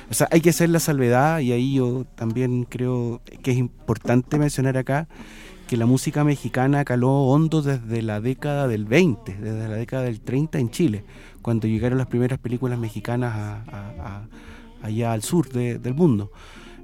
o 0.10 0.14
sea 0.14 0.28
hay 0.32 0.42
que 0.42 0.50
hacer 0.50 0.70
la 0.70 0.80
salvedad 0.80 1.40
y 1.40 1.52
ahí 1.54 1.76
yo 1.76 2.06
también 2.16 2.66
creo 2.66 3.22
que 3.42 3.52
es 3.52 3.58
importante 3.58 4.38
mencionar 4.38 4.78
acá 4.78 5.08
que 5.68 5.78
la 5.78 5.86
música 5.88 6.24
mexicana 6.24 6.86
caló 6.86 7.12
hondo 7.24 7.62
desde 7.64 8.04
la 8.04 8.22
década 8.22 8.68
del 8.68 8.86
20, 8.86 9.36
desde 9.38 9.68
la 9.68 9.76
década 9.76 10.04
del 10.04 10.20
30 10.22 10.60
en 10.60 10.70
Chile, 10.70 11.04
cuando 11.42 11.68
llegaron 11.68 11.98
las 11.98 12.06
primeras 12.06 12.38
películas 12.38 12.78
mexicanas 12.78 13.34
a- 13.34 14.22
allá 14.84 15.12
al 15.14 15.24
sur 15.24 15.50
de- 15.50 15.80
del 15.80 15.96
mundo. 15.96 16.30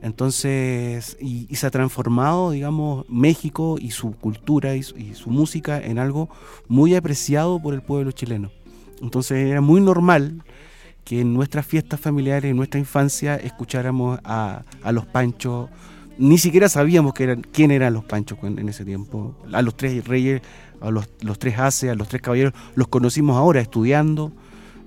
Entonces, 0.02 1.16
y, 1.20 1.48
se 1.56 1.68
ha 1.68 1.72
transformado, 1.72 2.52
digamos, 2.52 3.06
México 3.08 3.78
y 3.80 3.92
su 3.92 4.14
cultura 4.14 4.76
y 4.76 4.84
su, 4.84 5.30
música 5.30 5.80
en 5.80 6.00
algo 6.00 6.30
muy 6.68 6.96
apreciado 6.96 7.62
por 7.62 7.74
el 7.74 7.82
pueblo 7.82 8.12
chileno. 8.12 8.52
Entonces 9.02 9.50
era 9.50 9.62
muy 9.62 9.80
normal 9.80 10.44
que 11.04 11.22
en 11.22 11.34
nuestras 11.34 11.66
fiestas 11.66 12.00
familiares, 12.00 12.50
en 12.50 12.58
nuestra 12.58 12.80
infancia, 12.80 13.36
escucháramos 13.36 14.20
a, 14.24 14.64
a 14.84 14.92
los 14.92 15.06
panchos. 15.06 15.70
Ni 16.18 16.38
siquiera 16.38 16.68
sabíamos 16.68 17.14
que 17.14 17.24
eran, 17.24 17.42
quién 17.42 17.70
eran 17.72 17.94
los 17.94 18.04
panchos 18.04 18.40
en, 18.44 18.58
en 18.58 18.70
ese 18.70 18.86
tiempo. 18.86 19.36
A 19.54 19.62
los 19.62 19.78
tres 19.78 20.08
reyes, 20.08 20.42
a 20.82 20.90
los, 20.90 21.10
los 21.22 21.38
tres 21.38 21.60
haces, 21.60 21.92
a 21.92 21.96
los 21.96 22.08
tres 22.08 22.24
caballeros, 22.24 22.54
los 22.74 22.88
conocimos 22.88 23.38
ahora 23.38 23.62
estudiando, 23.62 24.32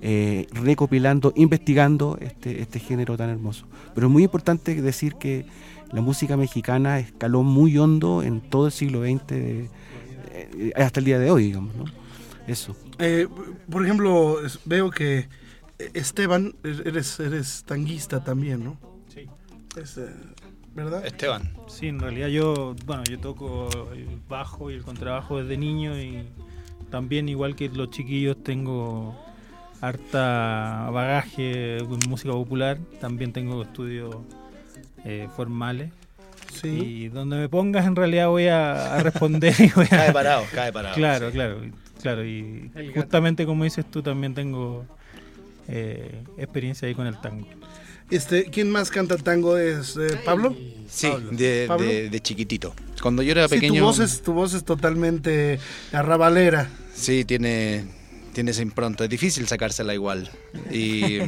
eh, 0.07 0.47
recopilando, 0.53 1.33
investigando 1.35 2.19
este, 2.21 2.61
este 2.61 2.79
género 2.79 3.17
tan 3.17 3.31
hermoso. 3.31 3.67
Pero 3.95 4.09
es 4.09 4.12
muy 4.12 4.25
importante 4.25 4.81
decir 4.83 5.14
que 5.14 5.47
la 5.93 6.03
música 6.03 6.37
mexicana 6.37 6.99
escaló 6.99 7.43
muy 7.43 7.79
hondo 7.79 8.23
en 8.23 8.43
todo 8.43 8.67
el 8.67 8.73
siglo 8.73 9.01
XX, 9.03 9.27
de- 9.29 9.71
eh, 10.33 10.73
hasta 10.77 11.01
el 11.01 11.07
día 11.07 11.19
de 11.19 11.31
hoy, 11.31 11.45
digamos. 11.45 11.75
¿no? 11.75 11.85
Eso. 12.47 12.77
Eh, 12.99 13.27
por 13.71 13.83
ejemplo, 13.85 14.37
veo 14.67 14.90
que 14.90 15.29
eh, 15.79 15.90
Esteban, 15.95 16.55
eres, 16.62 17.19
eres 17.21 17.64
tanguista 17.64 18.23
también, 18.23 18.62
¿no? 18.62 18.77
Sí. 19.09 19.27
Es, 19.81 19.97
eh, 19.97 20.09
¿Verdad? 20.75 21.07
Esteban. 21.07 21.51
Sí, 21.69 21.87
en 21.87 22.01
realidad 22.01 22.29
yo, 22.29 22.75
bueno, 22.85 23.05
yo 23.09 23.19
toco 23.21 23.69
el 23.95 24.21
bajo 24.29 24.71
y 24.71 24.75
el 24.75 24.83
contrabajo 24.83 25.40
desde 25.40 25.57
niño 25.57 25.97
y 25.99 26.25
también 26.90 27.29
igual 27.29 27.55
que 27.57 27.69
los 27.69 27.88
chiquillos 27.90 28.43
tengo 28.43 29.17
harta 29.88 30.88
bagaje 30.90 31.79
con 31.88 31.99
música 32.09 32.33
popular, 32.33 32.79
también 33.01 33.33
tengo 33.33 33.62
estudios 33.62 34.16
eh, 35.05 35.29
formales 35.37 35.90
Sí. 36.53 36.68
y 36.68 37.09
donde 37.09 37.37
me 37.37 37.49
pongas 37.49 37.85
en 37.87 37.97
realidad 37.97 38.29
voy 38.29 38.47
a, 38.47 38.94
a 38.94 39.03
responder 39.03 39.55
y 39.59 39.70
voy 39.75 39.87
a... 39.87 39.88
Cae 39.88 40.12
parado, 40.12 40.44
cae 40.55 40.73
parado. 40.73 40.94
Claro, 40.94 41.27
sí. 41.29 41.33
claro, 41.33 41.61
claro. 42.01 42.25
Y 42.25 42.70
justamente 42.94 43.44
como 43.44 43.64
dices 43.64 43.85
tú, 43.90 44.03
también 44.03 44.35
tengo 44.35 44.85
eh, 45.66 46.23
experiencia 46.38 46.87
ahí 46.87 46.94
con 46.94 47.07
el 47.09 47.20
tango. 47.20 47.47
Este, 48.11 48.44
¿Quién 48.44 48.70
más 48.70 48.90
canta 48.90 49.16
tango? 49.16 49.57
¿Es 49.57 49.97
eh, 49.97 50.16
Pablo? 50.25 50.55
Sí, 50.88 51.09
Pablo. 51.09 51.31
de, 51.33 51.64
¿Pablo? 51.66 51.87
de- 51.87 52.11
de 52.11 52.20
chiquitito. 52.20 52.75
Cuando 53.03 53.23
yo 53.23 53.33
era 53.33 53.49
Sí, 53.49 53.55
pequeño. 53.57 53.81
tu 53.81 53.87
voz, 53.87 53.99
es, 53.99 54.23
tu 54.23 54.33
voz 54.35 54.55
es 54.55 54.64
totalmente 54.64 55.59
arrabalera. 55.92 56.68
Sí, 56.94 57.25
tiene, 57.25 57.87
tiene 58.35 58.51
esa 58.51 58.61
impronta. 58.61 59.05
Es 59.05 59.11
difícil 59.11 59.47
sacársela 59.47 59.94
igual. 59.94 60.31
Y, 60.70 61.18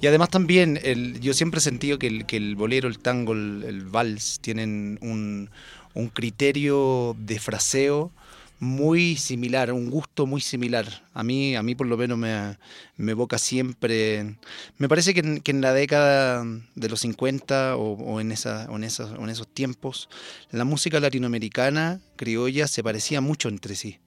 y 0.00 0.06
además 0.06 0.30
también, 0.30 0.78
el, 0.82 1.18
yo 1.20 1.34
siempre 1.34 1.58
he 1.58 1.62
sentido 1.62 1.98
que 1.98 2.06
el, 2.06 2.26
que 2.26 2.36
el 2.36 2.54
bolero, 2.54 2.88
el 2.88 3.00
tango, 3.00 3.32
el, 3.32 3.64
el 3.66 3.84
vals 3.86 4.38
tienen 4.40 4.98
un, 5.02 5.50
un 5.94 6.08
criterio 6.08 7.16
de 7.18 7.40
fraseo 7.40 8.12
muy 8.60 9.16
similar, 9.16 9.72
un 9.72 9.88
gusto 9.90 10.26
muy 10.26 10.42
similar. 10.42 10.86
A 11.14 11.22
mí, 11.24 11.56
a 11.56 11.62
mí 11.62 11.74
por 11.74 11.86
lo 11.86 11.96
menos 11.96 12.18
me, 12.18 12.58
me 12.96 13.12
evoca 13.12 13.38
siempre. 13.38 14.36
Me 14.76 14.88
parece 14.88 15.14
que 15.14 15.20
en, 15.20 15.40
que 15.40 15.50
en 15.50 15.62
la 15.62 15.72
década 15.72 16.44
de 16.74 16.88
los 16.88 17.00
50 17.00 17.76
o, 17.76 17.94
o 17.94 18.20
en, 18.20 18.30
esa, 18.30 18.66
o, 18.70 18.76
en 18.76 18.84
o 18.84 19.24
en 19.24 19.30
esos 19.30 19.48
tiempos, 19.48 20.10
la 20.50 20.64
música 20.64 21.00
latinoamericana 21.00 22.00
criolla 22.16 22.68
se 22.68 22.84
parecía 22.84 23.22
mucho 23.22 23.48
entre 23.48 23.74
sí. 23.74 23.98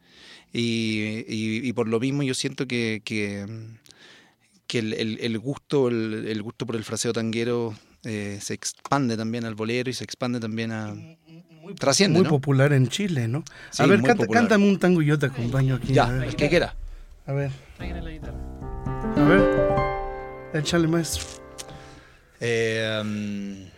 Y, 0.53 1.25
y- 1.27 1.67
y 1.67 1.73
por 1.73 1.87
lo 1.87 1.99
mismo 1.99 2.21
yo 2.23 2.33
siento 2.35 2.67
que, 2.67 3.01
que, 3.03 3.45
que 4.67 4.79
el, 4.79 4.93
el- 4.93 5.19
el 5.21 5.39
gusto, 5.39 5.87
el, 5.89 6.27
el 6.27 6.41
gusto 6.43 6.65
por 6.67 6.75
el 6.75 6.83
fraseo 6.83 7.11
tanguero 7.11 7.73
eh, 8.03 8.37
se 8.39 8.53
expande 8.53 9.17
también 9.17 9.45
al 9.45 9.55
bolero 9.55 9.89
y 9.89 9.93
se 9.93 10.03
expande 10.03 10.39
también 10.39 10.71
a... 10.71 10.95
Trasciende, 11.79 12.19
Muy 12.19 12.23
¿no? 12.25 12.29
popular 12.29 12.71
en 12.73 12.87
Chile, 12.87 13.27
¿no? 13.27 13.43
Sí, 13.71 13.81
a 13.81 13.87
ver, 13.87 13.99
muy 13.99 14.07
canta- 14.07 14.27
cántame 14.27 14.67
un 14.67 14.77
tango 14.77 15.01
y 15.01 15.05
yo 15.07 15.17
te 15.17 15.25
acompaño 15.27 15.75
aquí. 15.75 15.91
Ya, 15.93 16.05
a 16.05 16.11
ver. 16.11 16.23
el 16.25 16.35
que 16.35 16.49
quiera. 16.49 16.75
A 17.25 17.31
ver. 17.33 17.49
A 17.79 19.23
ver. 19.23 19.41
Échale, 20.53 20.87
maestro. 20.87 21.23
Eh, 22.39 23.01
um, 23.01 23.69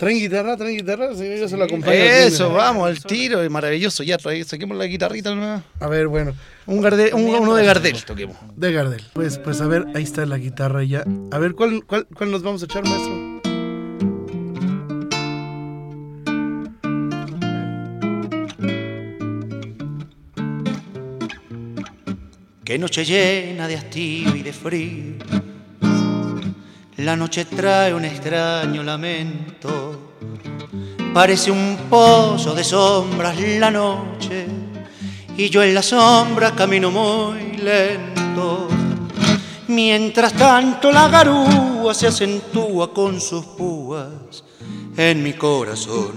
¿Traen 0.00 0.18
guitarra? 0.18 0.56
¿Traen 0.56 0.78
guitarra? 0.78 1.14
Sí, 1.14 1.28
yo 1.38 1.46
se 1.46 1.58
lo 1.58 1.64
acompaño. 1.64 1.92
Eso, 1.92 2.50
vamos, 2.54 2.88
al 2.88 3.04
tiro, 3.04 3.42
es 3.42 3.50
maravilloso. 3.50 4.02
Ya, 4.02 4.16
trae- 4.16 4.44
saquemos 4.44 4.78
la 4.78 4.86
guitarrita 4.86 5.34
nueva. 5.34 5.62
A 5.78 5.88
ver, 5.88 6.08
bueno. 6.08 6.32
Un 6.64 6.80
Gardel, 6.80 7.12
un- 7.12 7.26
uno 7.26 7.54
de 7.54 7.66
Gardel, 7.66 8.02
toquemos. 8.06 8.34
De 8.56 8.72
Gardel. 8.72 9.02
Pues, 9.12 9.36
pues 9.36 9.60
a 9.60 9.66
ver, 9.66 9.84
ahí 9.94 10.02
está 10.02 10.24
la 10.24 10.38
guitarra 10.38 10.82
ya. 10.84 11.04
A 11.30 11.38
ver, 11.38 11.52
¿cuál, 11.52 11.84
cuál, 11.84 12.06
cuál 12.16 12.30
nos 12.30 12.42
vamos 12.42 12.62
a 12.62 12.64
echar, 12.64 12.82
maestro? 12.88 13.40
Qué 22.64 22.78
noche 22.78 23.04
llena 23.04 23.66
de 23.66 23.76
hastío 23.76 24.34
y 24.36 24.42
de 24.42 24.52
frío. 24.52 25.14
La 27.00 27.16
noche 27.16 27.46
trae 27.46 27.94
un 27.94 28.04
extraño 28.04 28.82
lamento. 28.82 30.12
Parece 31.14 31.50
un 31.50 31.78
pozo 31.88 32.54
de 32.54 32.62
sombras 32.62 33.40
la 33.40 33.70
noche. 33.70 34.46
Y 35.34 35.48
yo 35.48 35.62
en 35.62 35.72
la 35.72 35.82
sombra 35.82 36.54
camino 36.54 36.90
muy 36.90 37.56
lento. 37.56 38.68
Mientras 39.68 40.34
tanto 40.34 40.92
la 40.92 41.08
garúa 41.08 41.94
se 41.94 42.08
acentúa 42.08 42.92
con 42.92 43.18
sus 43.18 43.46
púas 43.46 44.44
en 44.94 45.22
mi 45.22 45.32
corazón. 45.32 46.12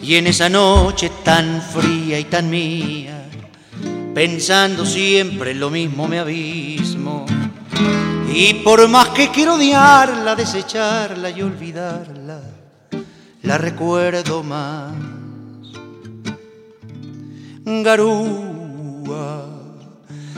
Y 0.00 0.14
en 0.14 0.28
esa 0.28 0.48
noche 0.48 1.10
tan 1.24 1.60
fría 1.60 2.20
y 2.20 2.24
tan 2.24 2.48
mía, 2.48 3.28
pensando 4.14 4.86
siempre 4.86 5.50
en 5.50 5.58
lo 5.58 5.70
mismo 5.70 6.06
me 6.06 6.20
abismo. 6.20 7.26
Y 8.36 8.54
por 8.64 8.88
más 8.88 9.10
que 9.10 9.30
quiero 9.30 9.54
odiarla, 9.54 10.34
desecharla 10.34 11.30
y 11.30 11.40
olvidarla, 11.40 12.40
la 13.42 13.58
recuerdo 13.58 14.42
más. 14.42 14.92
Garúa, 17.64 19.46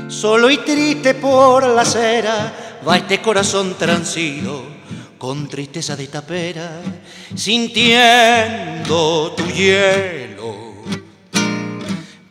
solo 0.09 0.51
y 0.51 0.59
triste 0.59 1.15
por 1.15 1.67
la 1.67 1.81
acera, 1.81 2.81
va 2.87 2.99
este 2.99 3.23
corazón 3.23 3.77
transido 3.79 4.63
con 5.17 5.49
tristeza 5.49 5.97
de 5.97 6.09
tapera, 6.09 6.83
sintiendo 7.35 8.05
tu 9.35 9.47
hielo 9.47 10.67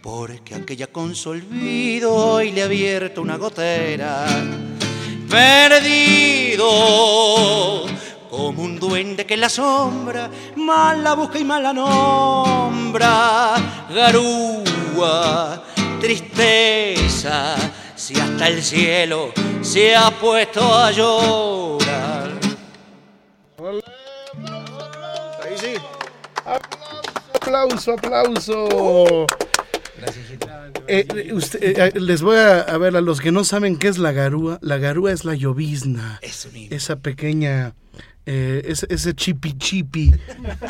porque 0.04 0.54
aquella 0.54 0.88
con 0.88 1.16
su 1.16 1.32
olvido 1.32 2.14
hoy 2.14 2.52
le 2.52 2.62
ha 2.62 2.66
abierto 2.66 3.24
una 3.24 3.38
gotera. 3.38 4.28
Perdido 5.30 6.66
como 8.30 8.64
un 8.64 8.80
duende 8.80 9.26
que 9.26 9.34
en 9.36 9.42
la 9.42 9.50
sombra 9.50 10.30
mal 10.56 11.04
la 11.04 11.14
busca 11.14 11.40
y 11.40 11.44
mal 11.44 11.64
la 11.64 11.74
nombra. 11.74 13.56
Garúa, 13.90 15.64
tristeza, 16.00 17.56
si 17.96 18.20
hasta 18.20 18.48
el 18.48 18.62
cielo 18.62 19.32
se 19.62 19.96
ha 19.96 20.12
puesto 20.12 20.62
a 20.74 20.92
llorar. 20.92 22.32
Ahí 25.44 25.58
sí. 25.58 25.76
Aplauso, 27.34 27.94
aplauso. 27.94 29.26
Eh, 30.88 31.06
eh, 31.16 31.34
usted- 31.34 31.62
eh, 31.64 31.92
les 32.00 32.22
voy 32.22 32.38
a, 32.38 32.60
a 32.62 32.78
ver 32.78 32.96
a 32.96 33.02
los 33.02 33.20
que 33.22 33.32
no 33.32 33.44
saben 33.44 33.78
qué 33.78 33.88
es 33.88 33.98
la 33.98 34.12
garúa. 34.12 34.60
La 34.62 34.78
garúa 34.78 35.12
es 35.12 35.26
la 35.26 35.36
llovizna. 35.36 36.20
Eso 36.22 36.50
mismo. 36.52 36.76
Esa 36.76 36.98
pequeña, 36.98 37.74
eh, 38.26 38.62
ese, 38.66 38.86
ese 38.90 39.14
chipi 39.16 39.58
chipi 39.58 40.12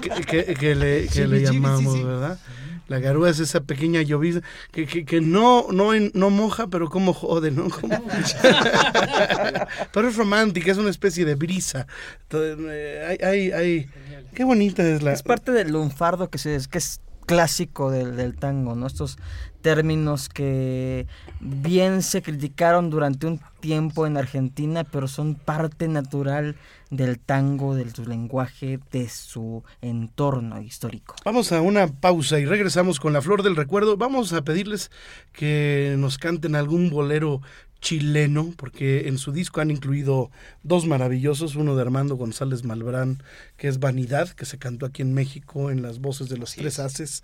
que, 0.02 0.10
que- 0.26 0.54
que 0.54 0.76
le, 0.76 1.08
que 1.08 1.28
le 1.28 1.42
llamamos, 1.42 2.04
¿verdad? 2.04 2.40
La 2.88 3.00
garúa 3.00 3.32
es 3.32 3.40
esa 3.40 3.62
pequeña 3.62 4.04
llovizna 4.04 4.42
que, 4.72 4.86
que, 4.86 5.06
que 5.06 5.20
no, 5.20 5.66
no, 5.72 5.94
en- 5.96 6.12
no 6.14 6.30
moja, 6.30 6.68
pero 6.68 6.88
como 6.90 7.14
jode, 7.14 7.50
¿no? 7.52 7.68
Como- 7.70 8.00
pero 9.92 10.08
es 10.10 10.16
romántica, 10.16 10.72
es 10.72 10.78
una 10.78 10.90
especie 10.92 11.26
de 11.26 11.36
brisa. 11.36 11.88
Entonces, 12.24 12.58
eh, 12.70 13.18
hay, 13.22 13.28
hay, 13.28 13.52
hay- 13.52 13.90
Qué 14.34 14.44
bonita 14.44 14.84
es 14.88 15.02
la... 15.02 15.14
Es 15.14 15.24
parte 15.24 15.52
del 15.54 15.72
lunfardo 15.72 16.30
que, 16.30 16.38
se, 16.38 16.60
que 16.70 16.78
es 16.78 17.00
clásico 17.26 17.92
del, 17.92 18.36
tango, 18.36 18.76
¿no? 18.76 18.88
Estos 18.88 19.18
términos 19.62 20.30
que 20.30 21.08
bien 21.40 22.02
se 22.04 22.22
criticaron 22.22 22.90
durante 22.90 23.26
un 23.26 23.40
tiempo 23.60 24.06
en 24.06 24.18
Argentina, 24.18 24.84
pero 24.84 25.08
son 25.08 25.36
parte 25.36 25.88
natural 25.88 26.56
del 26.92 27.20
tango, 27.20 27.76
de 27.76 27.90
su 27.90 28.06
lenguaje, 28.06 28.80
de 28.92 29.10
su 29.10 29.64
entorno 29.82 30.62
histórico. 30.62 31.16
Vamos 31.26 31.52
a 31.52 31.62
una 31.62 31.88
pausa 31.88 32.40
y 32.40 32.46
regresamos 32.46 33.00
con 33.00 33.12
la 33.14 33.22
flor 33.22 33.42
del 33.42 33.56
recuerdo. 33.56 33.98
Vamos 33.98 34.34
a 34.34 34.44
pedirles 34.44 34.92
que 35.34 35.96
nos 35.98 36.18
canten 36.18 36.56
algún 36.56 36.90
bolero 36.90 37.42
chileno, 37.86 38.52
porque 38.58 39.08
en 39.08 39.20
su 39.20 39.32
disco 39.32 39.62
han 39.62 39.70
incluido 39.70 40.32
dos 40.64 40.88
maravillosos, 40.88 41.56
uno 41.56 41.76
de 41.76 41.84
Armando 41.84 42.16
González 42.16 42.64
Malbrán, 42.64 43.22
que 43.58 43.68
es 43.68 43.80
Vanidad, 43.80 44.30
que 44.30 44.46
se 44.46 44.58
cantó 44.58 44.88
aquí 44.88 45.04
en 45.04 45.14
México 45.14 45.70
en 45.70 45.84
las 45.84 46.00
voces 46.00 46.28
de 46.28 46.40
los 46.40 46.56
tres 46.56 46.80
haces. 46.80 47.24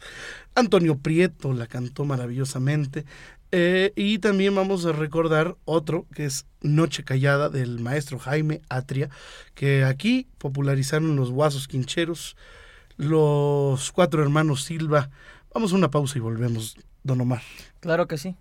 Antonio 0.54 1.00
Prieto 1.00 1.54
la 1.54 1.66
cantó 1.66 2.06
maravillosamente. 2.06 3.06
Eh, 3.52 3.92
y 3.96 4.20
también 4.20 4.54
vamos 4.54 4.86
a 4.86 4.92
recordar 4.92 5.58
otro 5.66 6.06
que 6.14 6.26
es 6.26 6.46
Noche 6.62 7.04
Callada 7.04 7.50
del 7.50 7.80
maestro 7.80 8.20
Jaime 8.20 8.62
Atria, 8.70 9.10
que 9.56 9.84
aquí 9.84 10.28
popularizaron 10.38 11.16
los 11.16 11.32
guasos 11.32 11.68
quincheros, 11.68 12.38
los 12.98 13.92
cuatro 13.92 14.22
hermanos 14.22 14.64
Silva. 14.64 15.10
Vamos 15.56 15.74
a 15.74 15.76
una 15.76 15.90
pausa 15.90 16.20
y 16.20 16.22
volvemos, 16.22 16.78
don 17.02 17.20
Omar. 17.20 17.42
Claro 17.80 18.08
que 18.08 18.20
sí. 18.20 18.36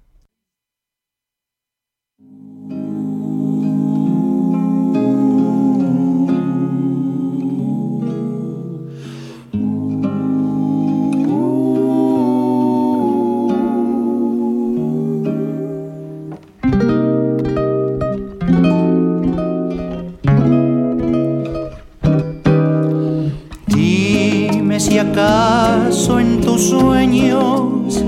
Dime 23.67 24.79
si 24.79 24.99
acaso 24.99 26.21
en 26.21 26.41
tus 26.41 26.71
sueños 26.71 28.05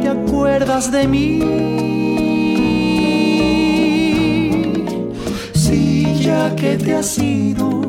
te 0.00 0.08
acuerdas 0.08 0.90
de 0.92 1.08
mí. 1.08 1.99
Que 6.48 6.76
te 6.76 6.94
has 6.94 7.18
ido, 7.18 7.82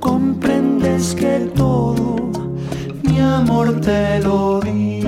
comprendes 0.00 1.14
que 1.14 1.50
todo 1.54 2.30
mi 3.02 3.20
amor 3.20 3.80
te 3.80 4.18
lo 4.20 4.60
di. 4.60 5.02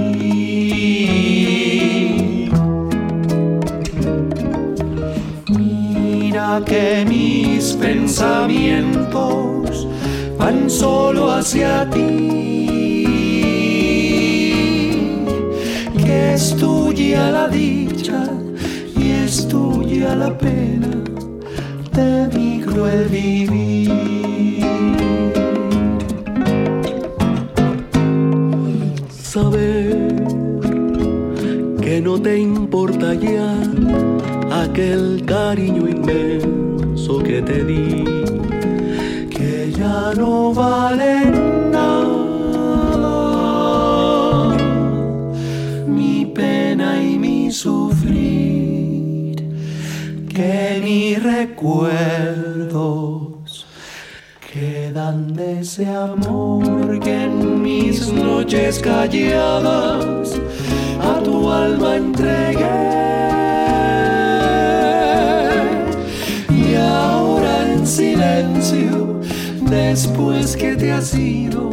Mira 5.48 6.62
que 6.64 7.04
mis 7.06 7.74
pensamientos 7.74 9.88
van 10.38 10.70
solo 10.70 11.32
hacia 11.32 11.90
ti. 11.90 13.04
Que 15.96 16.34
es 16.34 16.54
tuya 16.56 17.30
la 17.30 17.48
dicha 17.48 18.24
y 18.96 19.10
es 19.10 19.48
tuya 19.48 20.14
la 20.14 20.38
pena 20.38 20.88
de 21.92 22.28
solo 22.78 22.88
el 22.88 23.08
vivir. 23.08 23.90
Saber 29.10 30.14
que 31.80 32.00
no 32.00 32.20
te 32.20 32.38
importa 32.38 33.14
ya 33.14 33.52
aquel 34.62 35.24
cariño 35.26 35.88
inmenso 35.88 37.18
que 37.18 37.42
te 37.42 37.64
di, 37.64 38.04
que 39.30 39.72
ya 39.76 40.12
no 40.16 40.52
vale 40.54 41.30
nada 41.72 42.16
mi 45.86 46.26
pena 46.26 47.02
y 47.02 47.18
mi 47.18 47.50
sufrir, 47.50 49.36
que 50.28 50.80
mi 50.82 51.16
recuerdo. 51.16 52.37
Calladas 58.76 60.38
a 61.00 61.22
tu 61.22 61.50
alma 61.50 61.96
entregué. 61.96 62.66
Y 66.50 66.74
ahora 66.74 67.72
en 67.72 67.86
silencio, 67.86 69.20
después 69.70 70.54
que 70.54 70.76
te 70.76 70.92
has 70.92 71.14
ido, 71.14 71.67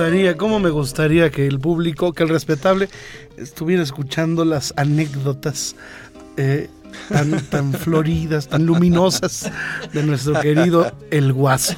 gustaría, 0.00 0.36
cómo 0.36 0.58
me 0.60 0.70
gustaría 0.70 1.30
que 1.30 1.46
el 1.46 1.58
público, 1.58 2.12
que 2.12 2.22
el 2.22 2.28
respetable, 2.30 2.88
estuviera 3.36 3.82
escuchando 3.82 4.44
las 4.44 4.72
anécdotas 4.76 5.76
eh, 6.36 6.68
tan, 7.10 7.38
tan 7.48 7.72
floridas, 7.84 8.48
tan 8.48 8.64
luminosas 8.66 9.50
de 9.92 10.02
nuestro 10.02 10.40
querido 10.40 10.90
El 11.10 11.32
Guaso? 11.32 11.74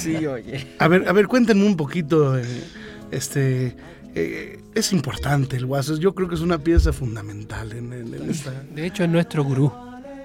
Sí, 0.00 0.26
oye. 0.26 0.66
A 0.78 0.88
ver, 0.88 1.08
a 1.08 1.12
ver, 1.12 1.26
cuéntenme 1.28 1.64
un 1.64 1.76
poquito, 1.76 2.36
eh, 2.38 2.44
este... 3.10 3.74
eh, 4.14 4.60
es 4.74 4.92
importante 4.92 5.56
el 5.56 5.64
Guaso, 5.64 5.96
yo 5.96 6.14
creo 6.14 6.28
que 6.28 6.34
es 6.34 6.42
una 6.42 6.58
pieza 6.58 6.92
fundamental 6.92 7.72
en, 7.72 7.92
en- 7.94 8.12
en 8.14 8.30
esta... 8.30 8.50
De 8.74 8.86
hecho, 8.86 9.04
es 9.04 9.08
nuestro 9.10 9.42
gurú. 9.44 9.72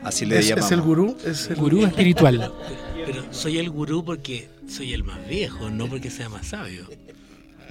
Así 0.03 0.25
le 0.25 0.39
¿Es, 0.39 0.47
llamamos. 0.47 0.65
es 0.65 0.71
el 0.77 0.81
gurú? 0.81 1.17
¿Es 1.25 1.47
el 1.49 1.55
Gurú 1.55 1.85
espiritual. 1.85 2.51
Pero 3.05 3.23
soy 3.31 3.57
el 3.59 3.69
gurú 3.69 4.03
porque 4.03 4.49
soy 4.67 4.93
el 4.93 5.03
más 5.03 5.25
viejo, 5.29 5.69
no 5.69 5.87
porque 5.87 6.09
sea 6.09 6.27
más 6.27 6.47
sabio. 6.47 6.85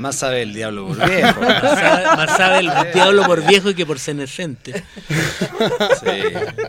Más 0.00 0.16
sabe 0.16 0.40
el 0.42 0.54
diablo 0.54 0.86
por 0.88 0.96
viejo. 1.10 1.40
Más 1.42 1.60
sabe, 1.78 2.04
más 2.06 2.36
sabe 2.36 2.58
el 2.60 2.70
diablo 2.94 3.22
por 3.24 3.46
viejo 3.46 3.74
que 3.74 3.84
por 3.84 3.98
senescente. 3.98 4.82
Sí. 6.00 6.06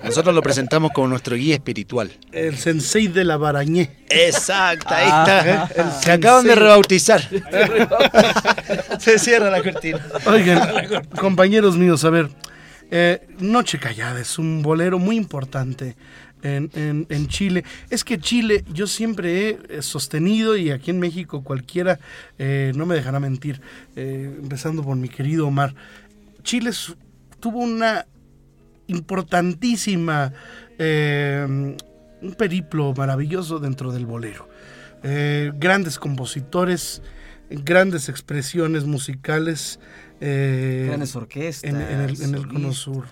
Nosotros 0.04 0.36
lo 0.36 0.42
presentamos 0.42 0.92
como 0.94 1.08
nuestro 1.08 1.38
guía 1.38 1.56
espiritual. 1.56 2.12
El 2.34 2.58
sensei 2.58 3.08
de 3.08 3.24
la 3.24 3.38
Barañé. 3.38 4.04
Exacto, 4.10 4.90
ahí 4.90 5.08
Ah, 5.10 5.66
está. 5.70 6.02
Se 6.02 6.12
acaban 6.12 6.44
de 6.46 6.56
rebautizar. 6.56 7.22
Se 9.00 9.18
cierra 9.18 9.50
la 9.50 9.64
cortina. 9.64 10.00
Oigan, 10.26 11.08
compañeros 11.20 11.78
míos, 11.78 12.04
a 12.04 12.10
ver, 12.10 12.30
eh, 12.92 13.26
Noche 13.40 13.80
Callada 13.80 14.20
es 14.20 14.38
un 14.38 14.62
bolero 14.62 15.00
muy 15.00 15.16
importante 15.16 15.96
en, 16.44 16.70
en- 16.74 17.06
en 17.10 17.28
Chile. 17.28 17.64
Es 17.90 18.04
que 18.04 18.20
Chile 18.20 18.64
yo 18.74 18.88
siempre 18.88 19.50
he 19.50 19.60
eh, 19.78 19.82
sostenido 19.82 20.56
y 20.58 20.72
aquí 20.72 20.92
en 20.92 21.00
México 21.00 21.44
cualquiera 21.44 22.00
eh, 22.40 22.72
no 22.76 22.86
me 22.86 22.96
dejará 22.96 23.20
mentir, 23.20 23.62
eh, 23.96 24.36
empezando 24.42 24.84
por 24.84 24.96
mi 24.98 25.10
querido 25.10 25.48
Omar, 25.48 25.74
Chile 26.44 26.72
su- 26.74 26.96
tuvo 27.40 27.60
una 27.60 28.06
importantísima, 28.88 30.34
eh, 30.78 31.46
un 32.22 32.34
periplo 32.38 32.94
maravilloso 32.96 33.60
dentro 33.60 33.92
del 33.92 34.06
bolero. 34.06 34.48
Grandes 35.04 35.98
compositores, 35.98 37.02
grandes 37.50 38.08
expresiones 38.10 38.84
musicales. 38.86 39.80
Grandes 40.20 41.16
orquestas. 41.16 41.68
en, 41.70 41.82
en 41.82 42.02
el, 42.02 42.22
el 42.36 42.48
Cono. 42.48 42.72
Sur. 42.74 43.06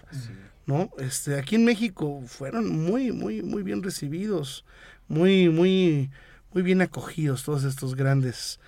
¿No? 0.70 0.92
Este, 1.00 1.38
aquí 1.40 1.56
en 1.56 1.66
México 1.66 2.22
fueron 2.28 2.70
muy, 2.70 3.12
muy, 3.12 3.42
muy 3.42 3.64
bien 3.64 3.82
recibidos, 3.82 4.64
muy, 5.08 5.50
muy, 5.50 6.12
muy 6.54 6.62
bien 6.64 6.82
acogidos 6.82 7.44
todos 7.44 7.64
estos 7.64 7.96
grandes. 7.96 8.60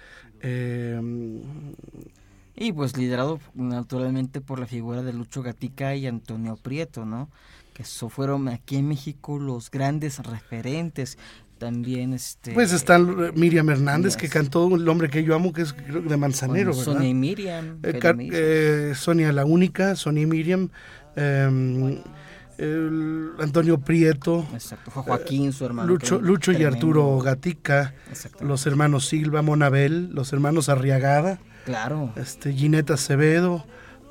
eh, 0.41 0.99
Y 2.55 2.73
pues 2.73 2.97
liderado 2.97 3.39
naturalmente 3.53 4.41
por 4.41 4.59
la 4.59 4.65
figura 4.65 5.01
de 5.03 5.13
Lucho 5.13 5.41
Gatica 5.41 5.95
y 5.95 6.05
Antonio 6.07 6.57
Prieto, 6.57 7.05
¿no? 7.05 7.29
Que 7.73 7.83
eso 7.83 8.09
fueron 8.09 8.47
aquí 8.49 8.75
en 8.77 8.87
México 8.87 9.39
los 9.39 9.71
grandes 9.71 10.19
referentes. 10.19 11.17
También 11.57 12.13
este... 12.13 12.53
pues 12.53 12.73
está 12.73 12.97
Miriam 12.99 13.69
Hernández, 13.69 14.17
que 14.17 14.27
cantó 14.27 14.75
El 14.75 14.89
hombre 14.89 15.09
que 15.09 15.23
yo 15.23 15.35
amo, 15.35 15.53
que 15.53 15.61
es 15.61 15.73
creo 15.73 16.01
de 16.01 16.17
Manzanero. 16.17 16.73
Sonia 16.73 17.07
y 17.07 17.13
Miriam. 17.13 17.79
Eh, 17.83 17.99
eh, 18.33 18.93
Sonia 18.95 19.31
la 19.31 19.45
única, 19.45 19.95
Sonia 19.95 20.23
y 20.23 20.25
Miriam, 20.25 20.69
eh, 21.15 22.01
el 22.57 23.31
Antonio 23.39 23.79
Prieto, 23.79 24.45
Exacto, 24.53 24.91
Joaquín, 24.91 25.51
su 25.53 25.65
hermano. 25.65 25.87
Lucho, 25.87 26.51
y. 26.51 26.63
Arturo 26.63 27.17
Gatica, 27.19 27.93
los 28.39 28.65
hermanos 28.67 29.07
Silva, 29.07 29.41
Monabel, 29.41 30.09
los 30.13 30.31
hermanos 30.33 30.69
Arriagada, 30.69 31.39
Claro. 31.65 32.11
este, 32.17 32.53
Gineta 32.53 32.93
Acevedo, 32.95 33.65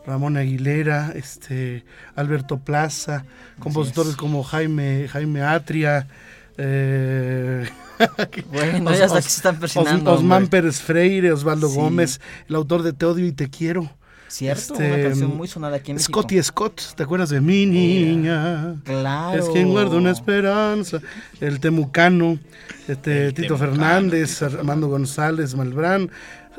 Ramón 0.06 0.36
Aguilera, 0.36 1.12
este, 1.14 1.84
Alberto 2.16 2.58
Plaza, 2.58 3.24
compositores 3.60 4.12
es. 4.12 4.16
como 4.16 4.42
Jaime, 4.42 5.06
Jaime 5.08 5.42
Atria, 5.42 6.08
eh, 6.56 7.68
Bueno, 8.50 8.90
Os- 8.90 8.98
ya 8.98 9.04
hasta 9.04 9.18
Os- 9.18 9.24
que 9.24 9.30
se 9.30 9.36
están 9.36 9.54
Os- 9.54 9.60
presionando. 9.60 10.12
Osman. 10.12 10.48
Pérez 10.48 10.80
Freire, 10.80 11.32
Osvaldo 11.32 11.68
Sí. 11.68 11.76
Gómez, 11.76 12.20
el 12.48 12.54
autor 12.56 12.82
de 12.82 12.92
Te 12.94 13.04
odio 13.06 13.26
y 13.26 13.32
te 13.32 13.48
quiero. 13.50 13.90
Cierto, 14.30 14.74
este, 14.74 14.92
una 14.94 15.02
canción 15.02 15.36
muy 15.36 15.48
sonada 15.48 15.76
aquí 15.78 15.90
en 15.90 15.96
México. 15.96 16.20
Scotty 16.20 16.40
Scott, 16.40 16.80
¿te 16.94 17.02
acuerdas 17.02 17.30
de 17.30 17.40
mi 17.40 17.66
niña? 17.66 18.76
Claro. 18.84 19.36
Es 19.36 19.48
quien 19.48 19.70
guarda 19.70 19.96
una 19.96 20.12
esperanza. 20.12 21.00
El 21.40 21.58
Temucano, 21.58 22.38
este, 22.86 23.32
Tito 23.32 23.58
Fernández, 23.58 24.40
Armando 24.42 24.86
González, 24.86 25.56
Malbrán, 25.56 26.10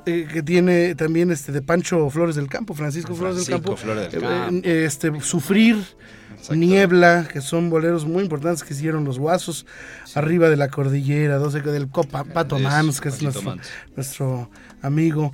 eh, 0.05 0.27
que 0.31 0.43
tiene 0.43 0.95
también 0.95 1.31
este 1.31 1.53
de 1.53 1.61
Pancho 1.61 2.09
Flores 2.09 2.35
del 2.35 2.49
Campo, 2.49 2.73
Francisco, 2.73 3.15
Flores 3.15 3.37
del 3.37 3.45
Francisco 3.45 3.75
Campo. 3.75 3.81
Flores 3.81 4.11
del 4.11 4.21
eh, 4.21 4.27
Campo. 4.27 4.67
eh, 4.67 4.85
este, 4.85 5.21
Sufrir, 5.21 5.77
Niebla, 6.49 7.27
que 7.31 7.39
son 7.39 7.69
boleros 7.69 8.05
muy 8.05 8.23
importantes 8.23 8.63
que 8.63 8.73
hicieron 8.73 9.05
los 9.05 9.17
guasos, 9.17 9.65
arriba 10.13 10.49
de 10.49 10.57
la 10.57 10.67
cordillera, 10.67 11.37
12 11.37 11.61
del 11.61 11.87
Copa, 11.87 12.25
Pato 12.25 12.59
Mans, 12.59 12.99
que 12.99 13.09
es 13.09 13.15
Patito 13.15 13.31
nuestro, 13.31 13.49
Mans. 13.49 13.69
nuestro 13.95 14.49
amigo. 14.81 15.31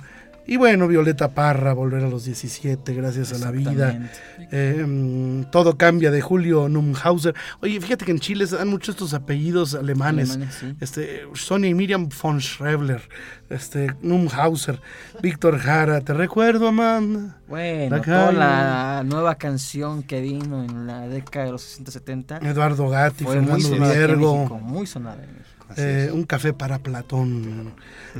Y 0.50 0.56
bueno, 0.56 0.88
Violeta 0.88 1.34
Parra, 1.34 1.74
volver 1.74 2.02
a 2.04 2.08
los 2.08 2.24
17, 2.24 2.94
gracias 2.94 3.34
a 3.34 3.38
la 3.38 3.50
vida. 3.50 4.10
Eh, 4.50 4.82
mm, 4.82 5.50
todo 5.50 5.76
cambia 5.76 6.10
de 6.10 6.22
Julio 6.22 6.70
Numhauser. 6.70 7.34
Oye, 7.60 7.78
fíjate 7.78 8.06
que 8.06 8.12
en 8.12 8.18
Chile 8.18 8.46
se 8.46 8.56
dan 8.56 8.68
muchos 8.68 8.94
estos 8.94 9.12
apellidos 9.12 9.74
alemanes. 9.74 10.30
Alemanes, 10.30 10.54
sí. 10.54 10.74
Este, 10.80 11.24
Sonia 11.34 11.68
y 11.68 11.74
Miriam 11.74 12.08
von 12.08 12.40
Schrebler, 12.40 13.06
este, 13.50 13.94
Numhauser, 14.00 14.80
Víctor 15.20 15.58
Jara, 15.58 16.00
te 16.00 16.14
recuerdo, 16.14 16.68
Amanda. 16.68 17.36
Bueno, 17.46 17.96
La 17.96 18.02
toda 18.02 18.32
la 18.32 19.02
nueva 19.04 19.34
canción 19.34 20.02
que 20.02 20.22
vino 20.22 20.64
en 20.64 20.86
la 20.86 21.08
década 21.08 21.44
de 21.44 21.52
los 21.52 21.78
60-70 21.78 22.42
Eduardo 22.46 22.88
Gatti, 22.88 23.24
fue 23.24 23.34
Fernando 23.34 23.68
Viergo. 23.68 24.36
México, 24.36 24.58
muy 24.60 24.86
sonada 24.86 25.22
en 25.22 25.30
México. 25.34 25.57
Eh, 25.76 26.10
un 26.12 26.24
café 26.24 26.52
para 26.52 26.78
Platón. 26.78 27.74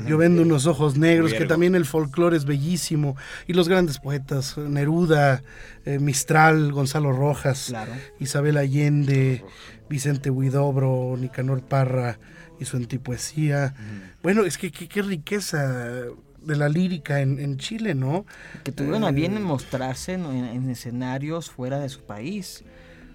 Yo 0.07 0.17
vendo 0.17 0.41
unos 0.43 0.65
ojos 0.67 0.97
negros, 0.97 1.33
que 1.33 1.45
también 1.45 1.75
el 1.75 1.85
folclore 1.85 2.37
es 2.37 2.45
bellísimo. 2.45 3.15
Y 3.47 3.53
los 3.53 3.67
grandes 3.67 3.99
poetas, 3.99 4.57
Neruda, 4.57 5.41
eh, 5.85 5.99
Mistral, 5.99 6.71
Gonzalo 6.71 7.11
Rojas, 7.11 7.65
Claro. 7.69 7.91
Isabel 8.19 8.57
Allende, 8.57 9.43
Vicente 9.89 10.29
Huidobro, 10.29 11.15
Nicanor 11.17 11.61
Parra 11.63 12.19
y 12.59 12.65
su 12.65 12.77
antipoesía. 12.77 13.73
Bueno, 14.21 14.43
es 14.45 14.57
que 14.57 14.71
qué 14.71 15.01
riqueza 15.01 16.03
de 16.41 16.55
la 16.55 16.69
lírica 16.69 17.21
en, 17.21 17.39
en 17.39 17.57
Chile, 17.57 17.95
¿no? 17.95 18.25
Que 18.63 18.71
tuvieron 18.71 19.03
a 19.03 19.11
bien 19.11 19.33
Eh, 19.33 19.37
en 19.37 19.43
mostrarse 19.43 20.13
en, 20.13 20.25
en 20.25 20.69
escenarios 20.69 21.49
fuera 21.49 21.79
de 21.79 21.89
su 21.89 22.01
país 22.01 22.63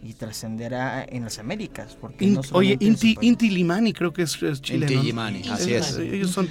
y 0.05 0.13
trascenderá 0.13 1.05
en 1.09 1.25
las 1.25 1.39
Américas. 1.39 1.97
Porque 1.99 2.27
In- 2.27 2.35
no 2.35 2.43
oye, 2.53 2.77
Inti. 2.79 3.17
Inti 3.23 3.49
Limani 3.51 3.93
creo 3.95 4.13
que 4.13 4.23
es, 4.23 4.41
es 4.43 4.61
chileno. 4.61 4.85
Inti 4.85 4.97
¿no? 4.97 5.03
Gimani, 5.03 5.49
así 5.49 5.73
es. 5.73 5.97
Ellos 5.97 6.31
son, 6.31 6.49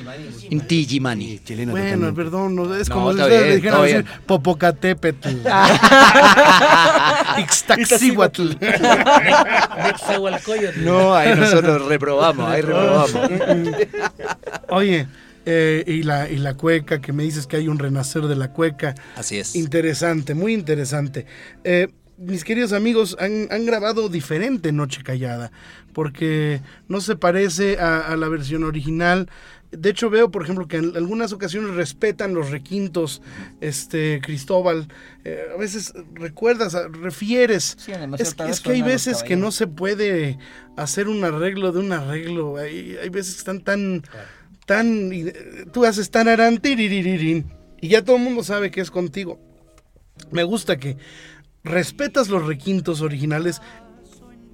Inti. 0.49 0.85
Chileno 0.87 1.71
bueno, 1.71 1.85
totalmente. 1.85 2.13
perdón, 2.15 2.55
no, 2.55 2.75
es 2.75 2.89
como 2.89 3.13
si 3.13 3.19
bien, 3.19 3.55
dijeran 3.55 3.81
decir. 3.83 4.05
Popocatépetl. 4.25 5.29
Netzahualcóyotl. 9.83 10.83
No, 10.83 11.13
ahí 11.15 11.35
nosotros 11.35 11.85
reprobamos, 11.87 12.49
ahí 12.49 12.61
reprobamos. 12.61 13.13
Oye, 14.69 15.07
eh, 15.45 15.83
y, 15.85 16.03
la, 16.03 16.29
y 16.29 16.37
la 16.37 16.55
cueca, 16.55 17.01
que 17.01 17.13
me 17.13 17.23
dices 17.23 17.47
que 17.47 17.57
hay 17.57 17.67
un 17.67 17.77
renacer 17.79 18.23
de 18.23 18.35
la 18.35 18.49
cueca. 18.51 18.95
Así 19.15 19.37
es. 19.37 19.55
Interesante, 19.55 20.33
muy 20.33 20.53
interesante. 20.53 21.25
Eh, 21.63 21.89
mis 22.25 22.43
queridos 22.43 22.73
amigos, 22.73 23.15
han, 23.19 23.47
han 23.51 23.65
grabado 23.65 24.09
diferente 24.09 24.71
Noche 24.71 25.03
Callada, 25.03 25.51
porque 25.93 26.61
no 26.87 27.01
se 27.01 27.15
parece 27.15 27.77
a, 27.79 27.99
a 27.99 28.17
la 28.17 28.27
versión 28.29 28.63
original. 28.63 29.29
De 29.71 29.89
hecho, 29.89 30.11
veo, 30.11 30.29
por 30.29 30.43
ejemplo, 30.43 30.67
que 30.67 30.77
en 30.77 30.95
algunas 30.95 31.33
ocasiones 31.33 31.73
respetan 31.73 32.35
los 32.35 32.51
requintos, 32.51 33.23
este, 33.59 34.21
Cristóbal. 34.21 34.87
Eh, 35.23 35.45
a 35.51 35.57
veces 35.57 35.93
recuerdas, 36.13 36.77
refieres. 36.91 37.75
Sí, 37.79 37.91
Es, 38.19 38.35
es 38.47 38.61
que 38.61 38.71
hay 38.71 38.81
veces 38.83 39.23
que 39.23 39.35
no 39.35 39.51
se 39.51 39.65
puede 39.65 40.37
hacer 40.77 41.07
un 41.07 41.23
arreglo 41.23 41.71
de 41.71 41.79
un 41.79 41.91
arreglo. 41.91 42.57
Hay, 42.57 42.97
hay 43.01 43.09
veces 43.09 43.33
que 43.33 43.39
están 43.39 43.61
tan, 43.61 44.03
tan, 44.67 45.11
eh, 45.11 45.65
tú 45.71 45.85
haces 45.85 46.11
tan 46.11 46.27
arán, 46.27 46.61
y 46.63 47.87
ya 47.87 48.03
todo 48.03 48.17
el 48.17 48.21
mundo 48.21 48.43
sabe 48.43 48.69
que 48.69 48.79
es 48.79 48.91
contigo. 48.91 49.39
Me 50.31 50.43
gusta 50.43 50.77
que 50.77 50.97
respetas 51.63 52.29
los 52.29 52.45
requintos 52.45 53.01
originales, 53.01 53.61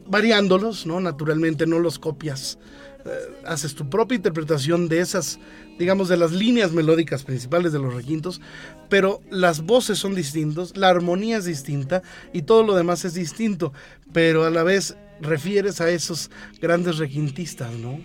variándolos, 0.06 0.86
¿no? 0.86 1.00
Naturalmente 1.00 1.66
no 1.66 1.80
los 1.80 2.00
copias. 2.00 2.60
Eh, 3.06 3.10
haces 3.46 3.76
tu 3.76 3.90
propia 3.90 4.18
interpretación 4.18 4.90
de 4.90 5.00
esas, 5.00 5.40
digamos, 5.78 6.10
de 6.10 6.18
las 6.18 6.32
líneas 6.32 6.72
melódicas 6.74 7.24
principales 7.24 7.72
de 7.72 7.80
los 7.80 7.94
requintos, 7.94 8.42
pero 8.90 9.22
las 9.30 9.62
voces 9.62 9.98
son 9.98 10.16
distintas, 10.16 10.76
la 10.76 10.90
armonía 10.90 11.38
es 11.38 11.46
distinta 11.46 12.02
y 12.34 12.42
todo 12.42 12.64
lo 12.64 12.76
demás 12.76 13.06
es 13.06 13.14
distinto, 13.14 13.72
pero 14.12 14.44
a 14.44 14.50
la 14.50 14.64
vez 14.64 14.98
refieres 15.22 15.80
a 15.82 15.90
esos 15.90 16.30
grandes 16.62 16.98
requintistas, 16.98 17.72
¿no? 17.74 18.00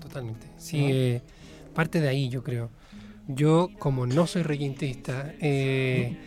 Totalmente. 0.00 0.46
Sí, 0.56 0.78
eh, 0.80 1.22
parte 1.74 2.00
de 2.00 2.08
ahí 2.08 2.28
yo 2.28 2.42
creo. 2.42 2.70
Yo, 3.28 3.70
como 3.78 4.06
no 4.06 4.26
soy 4.26 4.42
requintista, 4.42 5.34
eh, 5.40 6.18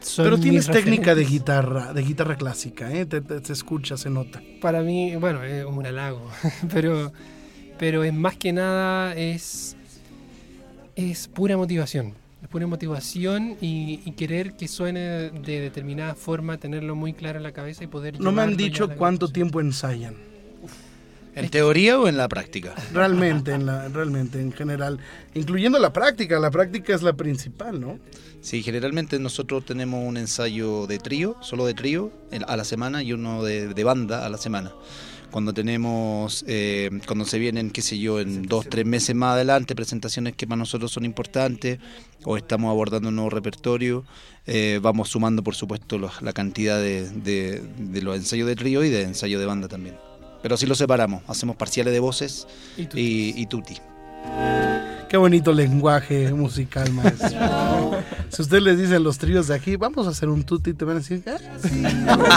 son 0.00 0.24
Pero 0.24 0.38
tienes 0.38 0.66
técnica 0.70 1.14
de 1.14 1.24
guitarra, 1.24 1.92
de 1.92 2.02
guitarra 2.02 2.36
clásica, 2.36 2.92
¿eh? 2.92 3.06
te, 3.06 3.20
te- 3.20 3.40
te 3.40 3.52
escucha, 3.52 3.96
se 3.96 4.10
nota. 4.10 4.42
Para 4.60 4.82
mí, 4.82 5.16
bueno, 5.16 5.42
es 5.42 5.64
un 5.64 5.84
halago, 5.84 6.28
pero, 6.72 7.12
pero 7.78 8.04
es 8.04 8.14
más 8.14 8.36
que 8.36 8.52
nada 8.52 9.14
es, 9.14 9.76
es 10.94 11.28
pura 11.28 11.56
motivación. 11.56 12.14
Es 12.42 12.48
pura 12.48 12.66
motivación 12.66 13.56
y, 13.60 14.00
y 14.04 14.12
querer 14.12 14.52
que 14.54 14.68
suene 14.68 15.00
de 15.30 15.60
determinada 15.60 16.14
forma, 16.14 16.58
tenerlo 16.58 16.94
muy 16.94 17.12
claro 17.12 17.38
en 17.38 17.42
la 17.42 17.52
cabeza 17.52 17.82
y 17.84 17.86
poder 17.86 18.20
No 18.20 18.30
me 18.30 18.42
han 18.42 18.56
dicho 18.56 18.88
cuánto 18.96 19.28
tiempo 19.28 19.60
ensayan. 19.60 20.14
¿En 21.36 21.50
teoría 21.50 21.98
o 22.00 22.08
en 22.08 22.16
la 22.16 22.28
práctica? 22.28 22.74
Realmente, 22.92 23.52
en 23.52 23.66
la, 23.66 23.88
realmente, 23.88 24.40
en 24.40 24.52
general, 24.52 24.98
incluyendo 25.34 25.78
la 25.78 25.92
práctica. 25.92 26.38
La 26.40 26.50
práctica 26.50 26.94
es 26.94 27.02
la 27.02 27.12
principal, 27.12 27.80
¿no? 27.80 27.98
Sí, 28.40 28.62
generalmente 28.62 29.18
nosotros 29.18 29.64
tenemos 29.64 30.02
un 30.06 30.16
ensayo 30.16 30.86
de 30.86 30.98
trío, 30.98 31.36
solo 31.42 31.66
de 31.66 31.74
trío, 31.74 32.10
a 32.46 32.56
la 32.56 32.64
semana 32.64 33.02
y 33.02 33.12
uno 33.12 33.42
de, 33.44 33.68
de 33.74 33.84
banda 33.84 34.24
a 34.24 34.28
la 34.28 34.38
semana. 34.38 34.72
Cuando 35.30 35.52
tenemos, 35.52 36.44
eh, 36.46 36.88
cuando 37.06 37.24
se 37.24 37.38
vienen, 37.38 37.70
qué 37.70 37.82
sé 37.82 37.98
yo, 37.98 38.20
en 38.20 38.44
dos, 38.44 38.66
tres 38.70 38.86
meses 38.86 39.14
más 39.14 39.34
adelante, 39.34 39.74
presentaciones 39.74 40.34
que 40.36 40.46
para 40.46 40.56
nosotros 40.56 40.90
son 40.92 41.04
importantes 41.04 41.80
o 42.24 42.36
estamos 42.36 42.70
abordando 42.70 43.08
un 43.10 43.16
nuevo 43.16 43.28
repertorio, 43.30 44.04
eh, 44.46 44.78
vamos 44.80 45.10
sumando, 45.10 45.42
por 45.42 45.54
supuesto, 45.56 45.98
los- 45.98 46.22
la 46.22 46.32
cantidad 46.32 46.78
de, 46.78 47.10
de- 47.10 47.60
de 47.78 48.02
los 48.02 48.16
ensayos 48.16 48.46
de 48.46 48.54
trío 48.56 48.84
y 48.84 48.88
de 48.88 49.02
ensayo 49.02 49.38
de 49.40 49.46
banda 49.46 49.66
también. 49.68 49.96
Pero 50.46 50.54
así 50.54 50.64
lo 50.64 50.76
separamos, 50.76 51.24
hacemos 51.26 51.56
parciales 51.56 51.92
de 51.92 51.98
voces 51.98 52.46
Y 52.76 52.86
tú- 52.86 52.96
y, 52.96 53.34
y 53.36 53.46
tutti. 53.46 53.78
Qué 55.08 55.16
bonito 55.16 55.52
lenguaje 55.52 56.32
musical, 56.32 56.92
maestro. 56.92 57.30
si 58.28 58.42
ustedes 58.42 58.62
les 58.62 58.78
dicen 58.78 59.02
los 59.02 59.18
tríos 59.18 59.48
de 59.48 59.56
aquí, 59.56 59.74
vamos 59.74 60.06
a 60.06 60.10
hacer 60.10 60.28
un 60.28 60.44
tutti, 60.44 60.72
te 60.72 60.84
van 60.84 60.98
a 60.98 61.00
decir, 61.00 61.20
"Ah, 61.26 62.36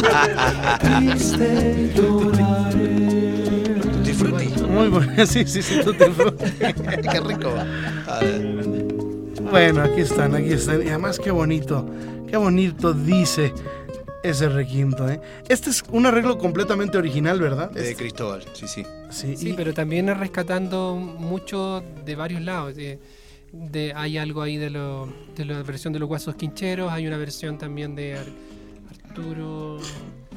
Tutti 2.88 4.14
frutti. 4.14 4.48
muy 4.64 4.88
bueno, 4.88 5.26
sí, 5.28 5.44
sí, 5.46 5.62
sí, 5.62 5.80
tutti 5.84 6.06
frutti". 6.06 6.46
Qué 6.60 7.20
rico. 7.20 7.54
A 8.08 8.20
ver. 8.22 8.56
Bueno, 9.52 9.82
aquí 9.84 10.02
están, 10.02 10.36
aquí 10.36 10.54
están. 10.54 10.82
Y 10.84 10.90
además, 10.90 11.20
qué 11.20 11.32
bonito, 11.32 11.86
qué 12.28 12.38
bonito 12.38 12.94
dice 12.94 13.54
ese 14.24 14.50
requinto, 14.50 15.10
¿eh? 15.10 15.20
Este 15.48 15.70
es 15.70 15.84
un 15.92 16.06
arreglo 16.06 16.38
completamente 16.38 16.98
original, 16.98 17.40
¿verdad? 17.40 17.72
De 17.72 17.82
Este- 17.92 17.96
Cristóbal, 17.96 18.44
sí, 18.54 18.68
sí. 18.68 18.86
sí, 19.10 19.36
Sí, 19.38 19.50
y- 19.50 19.54
pero 19.54 19.74
también 19.74 20.10
es 20.10 20.18
rescatando 20.18 20.96
mucho 20.96 21.84
de 22.06 22.16
varios 22.16 22.42
lados. 22.42 22.76
De, 22.76 23.00
de- 23.52 23.94
hay 23.96 24.18
algo 24.18 24.42
ahí 24.42 24.58
de, 24.58 24.70
lo, 24.70 25.08
de 25.36 25.46
la 25.46 25.62
versión 25.64 25.94
de 25.94 26.00
los 26.00 26.08
guasos 26.08 26.36
quincheros, 26.36 26.92
hay 26.92 27.08
una 27.08 27.18
versión 27.18 27.58
también 27.58 27.96
de 27.96 28.16
Ar- 28.18 28.26
Arturo 29.10 29.80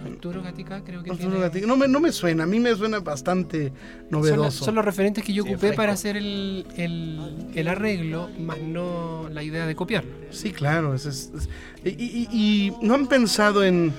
Arturo 0.04 0.42
Gatica, 0.42 0.82
creo 0.84 1.02
que 1.02 1.10
Arturo 1.10 1.30
tiene. 1.30 1.44
Gatica. 1.44 1.66
No 1.66 1.76
me, 1.76 1.88
no 1.88 2.00
me 2.00 2.12
suena, 2.12 2.44
a 2.44 2.46
mí 2.46 2.58
me 2.60 2.74
suena 2.74 3.00
bastante 3.00 3.68
Son, 3.68 4.10
novedoso. 4.10 4.42
la- 4.42 4.50
son 4.50 4.74
los 4.74 4.84
referentes 4.84 5.24
que 5.24 5.32
yo 5.32 5.42
ocupé 5.44 5.72
para 5.72 5.92
hacer 5.92 6.16
el, 6.16 6.66
el, 6.76 7.48
el 7.54 7.68
arreglo, 7.68 8.28
más 8.38 8.58
no 8.58 9.28
la 9.30 9.42
idea 9.42 9.66
de 9.66 9.74
copiarlo. 9.74 10.10
Sí, 10.30 10.52
claro. 10.52 10.94
es- 10.94 11.06
es- 11.06 11.30
es- 11.34 11.48
y, 11.84 11.90
y- 11.90 12.28
y 12.32 12.72
no 12.82 12.94
han 12.94 13.06
pensado 13.06 13.64
en, 13.64 13.92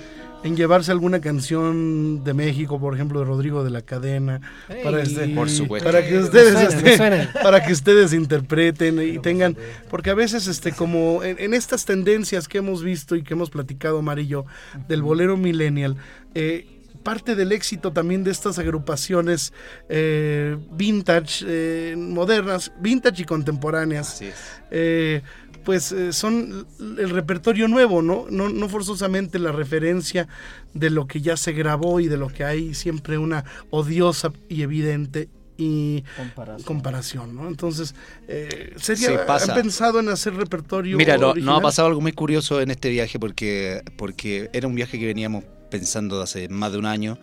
en 0.44 0.56
llevarse 0.58 0.92
alguna 0.92 1.22
canción 1.22 2.24
de 2.24 2.34
México, 2.34 2.80
por 2.80 2.94
ejemplo, 2.94 3.20
de 3.20 3.26
Rodrigo 3.26 3.64
de 3.64 3.70
la 3.70 3.82
Cadena, 3.82 4.42
para, 4.84 5.02
este- 5.02 5.30
Por 5.30 5.50
supuesto. 5.50 5.90
para 5.90 6.06
que 6.06 6.18
ustedes 6.20 6.54
suena, 6.98 7.24
este, 7.24 7.40
para 7.42 7.64
que 7.66 7.74
ustedes 7.74 8.14
interpreten 8.14 9.02
y 9.02 9.20
tengan, 9.20 9.56
porque 9.90 10.10
a 10.10 10.16
veces 10.16 10.48
este 10.48 10.72
como 10.74 11.24
en, 11.24 11.38
en 11.40 11.54
estas 11.54 11.86
tendencias 11.86 12.48
que 12.48 12.58
hemos 12.60 12.84
visto 12.84 13.16
y 13.16 13.24
que 13.24 13.34
hemos 13.34 13.50
platicado 13.50 14.02
Mar 14.02 14.20
y 14.20 14.28
yo 14.28 14.46
del 14.88 15.02
bolero 15.02 15.38
millennial, 15.38 15.96
eh, 16.36 16.68
parte 17.04 17.36
del 17.36 17.52
éxito 17.52 17.92
también 17.92 18.24
de 18.24 18.32
estas 18.32 18.58
agrupaciones 18.60 19.52
eh, 19.90 20.58
vintage, 20.72 21.44
eh, 21.46 21.96
modernas, 21.98 22.72
vintage 22.80 23.24
y 23.24 23.26
contemporáneas, 23.26 24.14
Así 24.14 24.28
es. 24.28 25.22
Pues 25.64 25.92
eh, 25.92 26.14
son 26.14 26.68
el 26.80 27.10
repertorio 27.10 27.68
nuevo, 27.68 28.02
¿no? 28.02 28.26
¿no? 28.30 28.50
No 28.50 28.70
forzosamente 28.70 29.40
la 29.40 29.52
referencia 29.52 30.28
de 30.74 30.90
lo 30.90 31.08
que 31.08 31.22
ya 31.22 31.38
se 31.38 31.54
grabó 31.54 32.00
y 32.00 32.08
de 32.08 32.18
lo 32.18 32.28
que 32.28 32.44
hay 32.44 32.74
siempre 32.74 33.18
una 33.18 33.46
odiosa 33.70 34.32
y 34.50 34.62
evidente 34.64 35.30
y 35.58 36.04
Comparación. 36.18 36.64
comparación, 36.66 37.36
¿no? 37.36 37.48
Entonces, 37.48 37.94
eh, 38.28 38.74
sería, 38.78 39.10
Sí. 39.10 39.50
¿han 39.52 39.56
pensado 39.56 40.00
en 40.00 40.10
hacer 40.10 40.34
repertorio 40.34 40.98
Mira, 40.98 41.18
no, 41.18 41.36
nos 41.36 41.60
ha 41.60 41.62
pasado 41.62 41.88
algo 41.88 42.02
muy 42.02 42.12
curioso 42.12 42.60
en 42.60 42.72
este 42.72 42.90
viaje 42.90 43.20
porque, 43.20 43.84
porque 43.96 44.50
era 44.52 44.68
un 44.68 44.74
viaje 44.76 44.98
que 44.98 45.06
veníamos 45.06 45.44
pensando 45.70 46.22
hace 46.22 46.50
más 46.50 46.72
de 46.72 46.80
un 46.80 46.86
año 46.86 47.20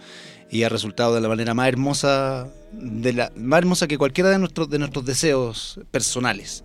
y 0.51 0.63
ha 0.65 0.69
resultado 0.69 1.15
de 1.15 1.21
la 1.21 1.29
manera 1.29 1.55
más 1.55 1.69
hermosa, 1.69 2.49
de 2.73 3.13
la, 3.13 3.33
más 3.37 3.59
hermosa 3.59 3.87
que 3.89 3.99
cualquiera 3.99 4.31
de 4.31 4.39
nuestros, 4.39 4.69
de 4.71 4.79
nuestros 4.79 5.05
deseos 5.05 5.81
personales. 5.91 6.65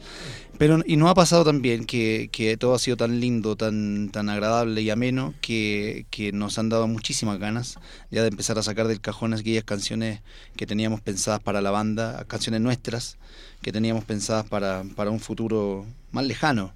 Pero, 0.57 0.79
y 0.85 0.95
nos 0.95 1.09
ha 1.09 1.13
pasado 1.15 1.43
también 1.43 1.85
que, 1.85 2.29
que 2.31 2.55
todo 2.55 2.75
ha 2.75 2.79
sido 2.79 2.95
tan 2.97 3.19
lindo, 3.19 3.55
tan, 3.55 4.09
tan 4.09 4.29
agradable 4.29 4.81
y 4.81 4.89
ameno 4.89 5.33
que, 5.41 6.05
que 6.09 6.31
nos 6.31 6.57
han 6.57 6.69
dado 6.69 6.87
muchísimas 6.87 7.39
ganas 7.39 7.77
ya 8.09 8.21
de 8.21 8.29
empezar 8.29 8.57
a 8.57 8.63
sacar 8.63 8.87
del 8.87 9.01
cajón 9.01 9.33
aquellas 9.33 9.63
canciones 9.65 10.21
que 10.55 10.65
teníamos 10.65 11.01
pensadas 11.01 11.41
para 11.41 11.61
la 11.61 11.71
banda, 11.71 12.23
canciones 12.27 12.61
nuestras 12.61 13.17
que 13.61 13.71
teníamos 13.71 14.05
pensadas 14.05 14.45
para, 14.45 14.83
para 14.95 15.09
un 15.09 15.19
futuro 15.19 15.85
más 16.11 16.25
lejano. 16.25 16.73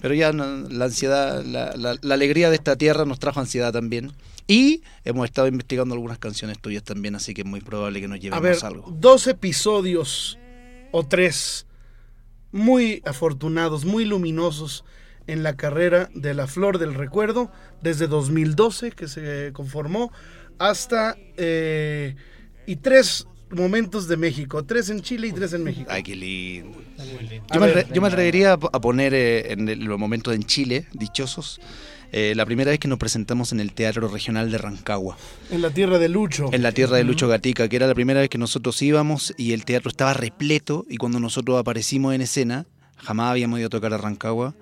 Pero 0.00 0.12
ya 0.14 0.32
no- 0.32 0.68
la 0.68 0.84
ansiedad, 0.86 1.42
la, 1.44 1.74
la- 1.76 1.96
la 2.02 2.14
alegría 2.14 2.50
de 2.50 2.56
esta 2.56 2.76
tierra 2.76 3.04
nos 3.06 3.18
trajo 3.18 3.40
ansiedad 3.40 3.72
también. 3.72 4.12
Y 4.48 4.82
hemos 5.04 5.24
estado 5.24 5.46
investigando 5.48 5.94
algunas 5.94 6.18
canciones 6.18 6.58
tuyas 6.58 6.82
también, 6.82 7.14
así 7.14 7.32
que 7.32 7.42
es 7.42 7.46
muy 7.46 7.60
probable 7.60 8.00
que 8.00 8.08
nos 8.08 8.16
A 8.16 8.20
llevemos 8.20 8.42
ver, 8.42 8.58
algo. 8.64 8.92
dos 8.98 9.26
episodios 9.28 10.36
o 10.90 11.04
tres 11.06 11.64
muy 12.52 13.02
afortunados, 13.04 13.84
muy 13.84 14.04
luminosos 14.04 14.84
en 15.26 15.42
la 15.42 15.56
carrera 15.56 16.08
de 16.14 16.34
La 16.34 16.46
Flor 16.46 16.78
del 16.78 16.94
Recuerdo, 16.94 17.50
desde 17.82 18.06
2012 18.06 18.92
que 18.92 19.08
se 19.08 19.50
conformó 19.52 20.12
hasta... 20.58 21.16
eh, 21.36 22.14
y 22.66 22.76
tres 22.76 23.26
momentos 23.50 24.06
de 24.08 24.16
México, 24.16 24.64
tres 24.64 24.88
en 24.88 25.00
Chile 25.02 25.26
y 25.28 25.32
tres 25.32 25.52
en 25.52 25.64
México. 25.64 25.90
Ay, 25.92 26.02
qué 26.04 26.14
lindo. 26.14 26.78
Yo 27.52 27.60
me, 27.60 27.66
ver, 27.66 27.86
atre- 27.86 27.92
yo 27.92 28.00
me 28.00 28.08
atrevería 28.08 28.52
a 28.52 28.56
po- 28.58 28.70
a 28.72 28.80
poner 28.80 29.12
eh, 29.14 29.52
en 29.52 29.68
el- 29.68 29.80
los 29.84 29.98
momentos 29.98 30.32
en 30.34 30.44
Chile, 30.44 30.86
dichosos, 30.92 31.60
eh, 32.12 32.34
la 32.36 32.44
primera 32.44 32.70
vez 32.70 32.78
que 32.78 32.88
nos 32.88 32.98
presentamos 32.98 33.52
en 33.52 33.60
el 33.60 33.72
Teatro 33.72 34.06
Regional 34.06 34.50
de 34.50 34.58
Rancagua. 34.58 35.16
En 35.50 35.62
la 35.62 35.70
tierra 35.70 35.98
de 35.98 36.10
Lucho. 36.10 36.50
en 36.52 36.62
la 36.62 36.72
tierra 36.72 36.98
de 36.98 37.04
Lucho 37.04 37.26
Gatica, 37.26 37.68
que 37.68 37.76
era 37.76 37.86
la 37.86 37.94
primera 37.94 38.20
vez 38.20 38.28
que 38.28 38.38
nosotros 38.38 38.80
íbamos 38.82 39.34
y 39.38 39.52
el 39.52 39.64
teatro 39.64 39.88
estaba 39.88 40.12
repleto 40.12 40.84
y 40.88 40.98
cuando 40.98 41.20
nosotros 41.20 41.58
aparecimos 41.58 42.14
en 42.14 42.20
escena, 42.20 42.66
jamás 42.98 43.30
habíamos 43.30 43.58
ido 43.58 43.68
a 43.68 43.70
tocar 43.70 43.94
a 43.94 43.98
Rancagua, 43.98 44.54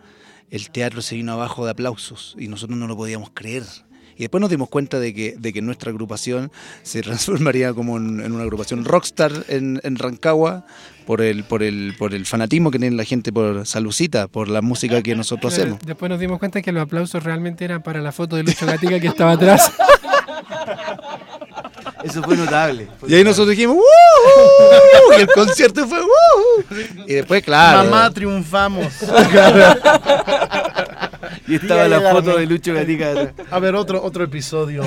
el 0.51 0.71
teatro 0.71 1.03
se 1.03 1.17
vino 1.17 1.33
abajo 1.33 1.65
de 1.65 1.73
aplausos 1.73 2.37
y 2.39 2.49
nosotros 2.49 2.79
no 2.79 2.87
lo 2.87 2.97
podíamos 2.97 3.31
creer. 3.35 3.65
Y 4.21 4.25
después 4.25 4.43
nos 4.43 4.51
dimos 4.51 4.69
cuenta 4.69 5.01
de 5.01 5.15
que, 5.15 5.35
de 5.39 5.51
que 5.51 5.63
nuestra 5.63 5.91
agrupación 5.91 6.53
se 6.83 7.01
transformaría 7.03 7.73
como 7.73 7.97
en, 7.97 8.21
en 8.21 8.33
una 8.33 8.43
agrupación 8.43 8.85
rockstar 8.85 9.33
en, 9.49 9.81
en 9.83 9.97
Rancagua 9.97 10.67
por 11.07 11.23
el, 11.23 11.43
por, 11.43 11.63
el, 11.63 11.95
por 11.99 12.13
el 12.13 12.27
fanatismo 12.27 12.71
que 12.71 12.79
tiene 12.79 12.95
la 12.95 13.05
gente 13.05 13.33
por 13.33 13.67
Salucita, 13.67 14.29
por 14.29 14.49
la 14.49 14.61
música 14.61 15.01
que 15.01 15.17
nosotros 15.17 15.55
hacemos. 15.55 15.79
Después 15.87 16.11
nos 16.11 16.21
dimos 16.21 16.39
cuenta 16.39 16.61
que 16.61 16.71
los 16.71 16.83
aplausos 16.83 17.25
realmente 17.25 17.65
eran 17.65 17.83
para 17.83 18.03
la 18.03 18.13
foto 18.13 18.37
de 18.37 18.43
Lucho 18.43 18.67
Gatica 18.67 19.01
que 19.01 19.07
estaba 19.07 19.33
atrás. 19.33 19.73
Eso 22.05 22.23
fue 22.23 22.37
notable. 22.37 22.89
Y 23.09 23.15
ahí 23.15 23.25
nosotros 23.25 23.57
dijimos 23.57 23.77
¡Woohoo! 23.77 25.19
Y 25.19 25.23
el 25.23 25.29
concierto 25.29 25.87
fue 25.87 26.01
¡Woohoo! 26.01 27.07
Y 27.07 27.15
después, 27.15 27.43
claro. 27.43 27.85
Mamá, 27.85 28.11
triunfamos. 28.11 28.93
Y 31.51 31.57
estaba 31.57 31.89
la 31.89 32.01
foto 32.13 32.39
de 32.39 32.47
Lucho 32.47 32.73
Gatica. 32.73 33.35
A 33.51 33.59
ver, 33.59 33.75
otro, 33.75 34.01
otro 34.05 34.23
episodio 34.23 34.85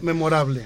memorable. 0.00 0.64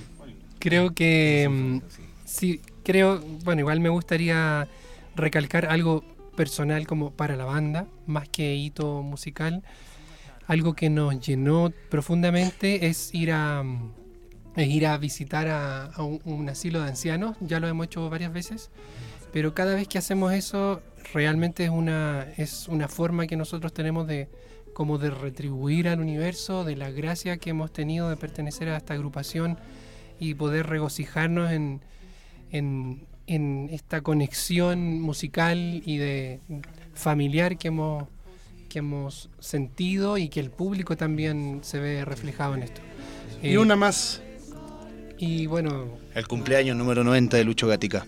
Creo 0.58 0.90
que 0.90 1.48
mm, 1.50 1.78
sí, 2.26 2.60
creo, 2.84 3.18
bueno, 3.42 3.60
igual 3.60 3.80
me 3.80 3.88
gustaría 3.88 4.68
recalcar 5.16 5.64
algo 5.64 6.04
personal 6.36 6.86
como 6.86 7.12
para 7.12 7.34
la 7.36 7.46
banda, 7.46 7.86
más 8.06 8.28
que 8.28 8.54
hito 8.54 9.02
musical. 9.02 9.62
Algo 10.46 10.74
que 10.74 10.90
nos 10.90 11.18
llenó 11.18 11.72
profundamente 11.88 12.86
es 12.86 13.14
ir 13.14 13.32
a 13.32 13.62
mm, 13.62 13.90
es 14.56 14.68
ir 14.68 14.86
a 14.86 14.98
visitar 14.98 15.48
a, 15.48 15.86
a 15.86 16.02
un, 16.02 16.20
un 16.24 16.46
asilo 16.50 16.82
de 16.82 16.88
ancianos. 16.88 17.38
Ya 17.40 17.58
lo 17.58 17.68
hemos 17.68 17.86
hecho 17.86 18.10
varias 18.10 18.34
veces, 18.34 18.70
pero 19.32 19.54
cada 19.54 19.74
vez 19.76 19.88
que 19.88 19.96
hacemos 19.96 20.34
eso 20.34 20.82
realmente 21.14 21.64
es 21.64 21.70
una 21.70 22.26
es 22.36 22.68
una 22.68 22.86
forma 22.88 23.26
que 23.26 23.36
nosotros 23.36 23.72
tenemos 23.72 24.06
de 24.06 24.28
como 24.74 24.98
de 24.98 25.10
retribuir 25.10 25.88
al 25.88 26.00
universo, 26.00 26.64
de 26.64 26.76
la 26.76 26.90
gracia 26.90 27.36
que 27.36 27.50
hemos 27.50 27.72
tenido 27.72 28.08
de 28.08 28.16
pertenecer 28.16 28.68
a 28.68 28.76
esta 28.76 28.94
agrupación 28.94 29.58
y 30.18 30.34
poder 30.34 30.66
regocijarnos 30.66 31.50
en, 31.50 31.80
en, 32.50 33.06
en 33.26 33.68
esta 33.72 34.00
conexión 34.00 35.00
musical 35.00 35.82
y 35.84 35.96
de 35.96 36.40
familiar 36.94 37.56
que 37.58 37.68
hemos, 37.68 38.04
que 38.68 38.80
hemos 38.80 39.30
sentido 39.40 40.18
y 40.18 40.28
que 40.28 40.40
el 40.40 40.50
público 40.50 40.96
también 40.96 41.60
se 41.62 41.78
ve 41.80 42.04
reflejado 42.04 42.54
en 42.54 42.62
esto. 42.62 42.80
Y 43.42 43.54
Eh, 43.54 43.58
una 43.58 43.76
más. 43.76 44.22
Y 45.18 45.46
bueno, 45.46 45.86
El 46.14 46.26
cumpleaños 46.26 46.76
número 46.76 47.04
90 47.04 47.36
de 47.36 47.44
Lucho 47.44 47.68
Gatica. 47.68 48.06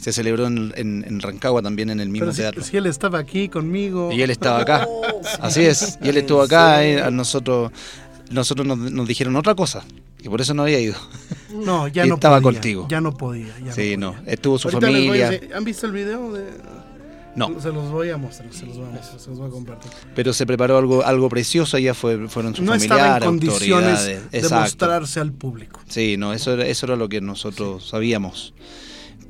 Se 0.00 0.12
celebró 0.12 0.46
en, 0.46 0.72
en- 0.76 1.04
en 1.06 1.20
Rancagua 1.20 1.60
también 1.62 1.90
en 1.90 2.00
el 2.00 2.08
mismo 2.08 2.26
Pero 2.26 2.32
si, 2.32 2.40
teatro. 2.40 2.62
si 2.64 2.76
él 2.76 2.86
estaba 2.86 3.18
aquí 3.18 3.48
conmigo. 3.48 4.10
Y 4.12 4.22
él 4.22 4.30
estaba 4.30 4.60
acá. 4.60 4.86
Así 5.40 5.62
es. 5.62 5.98
Y 6.02 6.08
él 6.08 6.16
estuvo 6.16 6.40
acá. 6.42 6.82
eh, 6.84 7.02
a 7.02 7.10
nosotros 7.10 7.70
nosotros 8.30 8.66
nos, 8.66 8.78
nos 8.78 9.06
dijeron 9.08 9.36
otra 9.36 9.54
cosa. 9.54 9.84
Y 10.22 10.28
por 10.28 10.40
eso 10.40 10.54
no 10.54 10.62
había 10.62 10.80
ido. 10.80 10.94
No, 11.52 11.86
ya 11.88 12.06
Y 12.06 12.08
no 12.08 12.14
estaba 12.14 12.40
podía, 12.40 12.58
contigo. 12.60 12.86
Ya 12.88 13.00
no 13.00 13.14
podía. 13.16 13.52
ya 13.64 13.72
Sí, 13.72 13.96
no. 13.96 14.12
no. 14.12 14.16
podía. 14.18 14.32
Estuvo 14.32 14.58
su 14.58 14.68
Ahorita 14.68 14.86
familia. 14.86 15.30
decir- 15.30 15.50
¿Han 15.54 15.64
visto 15.64 15.86
el 15.86 15.92
video? 15.92 16.32
De... 16.32 16.44
No. 17.36 17.60
Se 17.60 17.68
los 17.72 17.90
voy 17.90 18.10
a 18.10 18.16
mostrar, 18.16 18.52
se 18.52 18.66
los 18.66 18.76
voy 18.76 18.86
a 18.86 18.90
mostrar, 18.90 19.20
se 19.20 19.28
los 19.30 19.38
voy 19.38 19.48
a 19.48 19.50
compartir. 19.50 19.90
Pero 20.14 20.32
se 20.32 20.46
preparó 20.46 20.78
algo, 20.78 21.04
algo 21.04 21.28
precioso. 21.28 21.76
Allá 21.76 21.94
fue, 21.94 22.28
fueron 22.28 22.54
sus 22.56 22.64
No 22.64 22.74
estaba 22.74 23.00
en 23.00 23.22
familiares, 23.22 23.26
condiciones 23.26 23.90
autoridades. 23.98 24.30
de 24.32 24.38
Exacto. 24.38 24.60
mostrarse 24.64 25.20
al 25.20 25.32
público. 25.32 25.80
Sí, 25.88 26.16
no, 26.16 26.32
eso 26.32 26.52
era, 26.54 26.66
eso 26.66 26.86
era 26.86 26.96
lo 26.96 27.08
que 27.08 27.20
nosotros 27.20 27.88
sabíamos. 27.88 28.52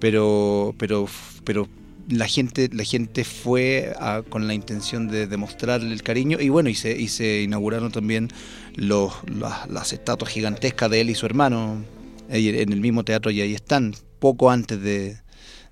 Pero, 0.01 0.75
pero, 0.79 1.07
pero 1.45 1.69
la 2.09 2.27
gente, 2.27 2.69
la 2.73 2.85
gente 2.85 3.25
fue 3.25 3.93
a- 3.99 4.23
con 4.29 4.47
la 4.47 4.55
intención 4.55 5.09
de 5.09 5.27
demostrarle 5.27 5.93
el 5.93 6.03
cariño 6.03 6.39
y 6.41 6.49
bueno, 6.49 6.69
y 6.69 6.75
se, 6.75 6.99
y 6.99 7.09
se 7.09 7.43
inauguraron 7.43 7.93
también 7.93 8.29
los, 8.75 9.13
las, 9.69 9.93
estatuas 9.93 10.31
gigantescas 10.31 10.91
de 10.91 11.03
él 11.03 11.11
y 11.11 11.15
su 11.15 11.27
hermano 11.27 11.85
en 12.29 12.73
el 12.73 12.81
mismo 12.81 13.05
teatro 13.05 13.31
y 13.31 13.41
ahí 13.41 13.55
están, 13.55 13.95
poco 14.19 14.51
antes 14.51 14.81
de, 14.81 15.19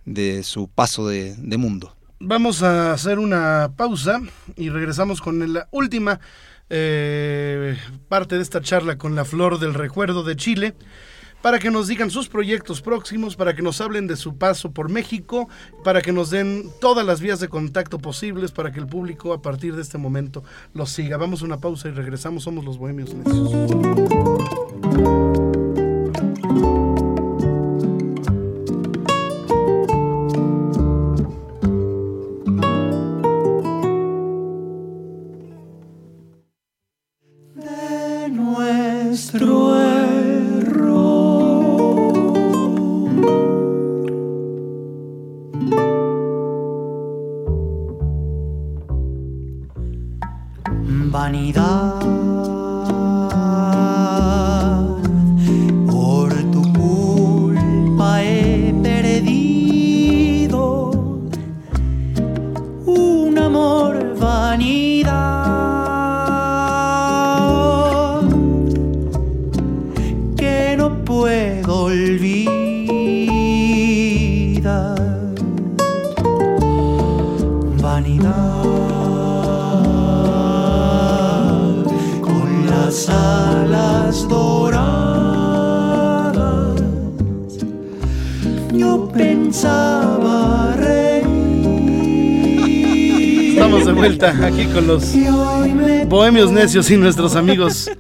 de 0.05 0.43
su 0.43 0.69
paso 0.69 1.07
de, 1.09 1.35
de 1.37 1.57
mundo. 1.57 1.97
Vamos 2.21 2.63
a 2.63 2.93
hacer 2.93 3.19
una 3.21 3.73
pausa 3.77 4.21
y 4.57 4.71
regresamos 4.71 5.21
con 5.21 5.53
la 5.53 5.69
última 5.71 6.19
eh, 6.69 7.77
parte 8.09 8.37
de 8.37 8.43
esta 8.43 8.61
charla 8.61 8.99
con 8.99 9.15
la 9.15 9.25
Flor 9.25 9.59
del 9.61 9.75
Recuerdo 9.75 10.25
de 10.25 10.35
Chile 10.37 10.75
para 11.43 11.59
que 11.59 11.71
nos 11.71 11.89
digan 11.89 12.11
sus 12.11 12.29
proyectos 12.29 12.81
próximos, 12.81 13.37
para 13.37 13.55
que 13.55 13.63
nos 13.63 13.81
hablen 13.81 14.07
de 14.07 14.17
su 14.17 14.37
paso 14.37 14.73
por 14.73 14.89
México, 14.89 15.49
para 15.85 16.03
que 16.03 16.13
nos 16.13 16.31
den 16.31 16.71
todas 16.81 17.07
las 17.07 17.21
vías 17.21 17.41
de 17.41 17.49
contacto 17.49 17.99
posibles, 17.99 18.53
para 18.53 18.73
que 18.73 18.81
el 18.81 18.87
público 18.87 19.33
a 19.33 19.43
partir 19.43 19.75
de 19.75 19.83
este 19.83 19.99
momento 19.99 20.43
los 20.75 20.91
siga. 20.91 21.17
Vamos 21.17 21.43
a 21.43 21.45
una 21.45 21.59
pausa 21.59 21.89
y 21.89 21.93
regresamos. 21.93 22.45
Somos 22.45 22.65
los 22.65 22.79
Bohemios 22.79 23.15
Necios. 23.15 23.53
Vanidad 77.83 78.63
con 82.21 82.67
las 82.67 83.09
alas 83.09 84.29
doradas. 84.29 84.79
Yo 88.73 89.09
pensaba 89.09 90.75
reír. 90.77 91.19
Estamos 93.55 93.87
de 93.87 93.93
vuelta 93.93 94.47
aquí 94.47 94.67
con 94.67 94.87
los 94.87 95.15
Bohemios 96.09 96.51
Necios 96.51 96.91
y 96.91 96.97
nuestros 96.97 97.37
amigos 97.37 97.91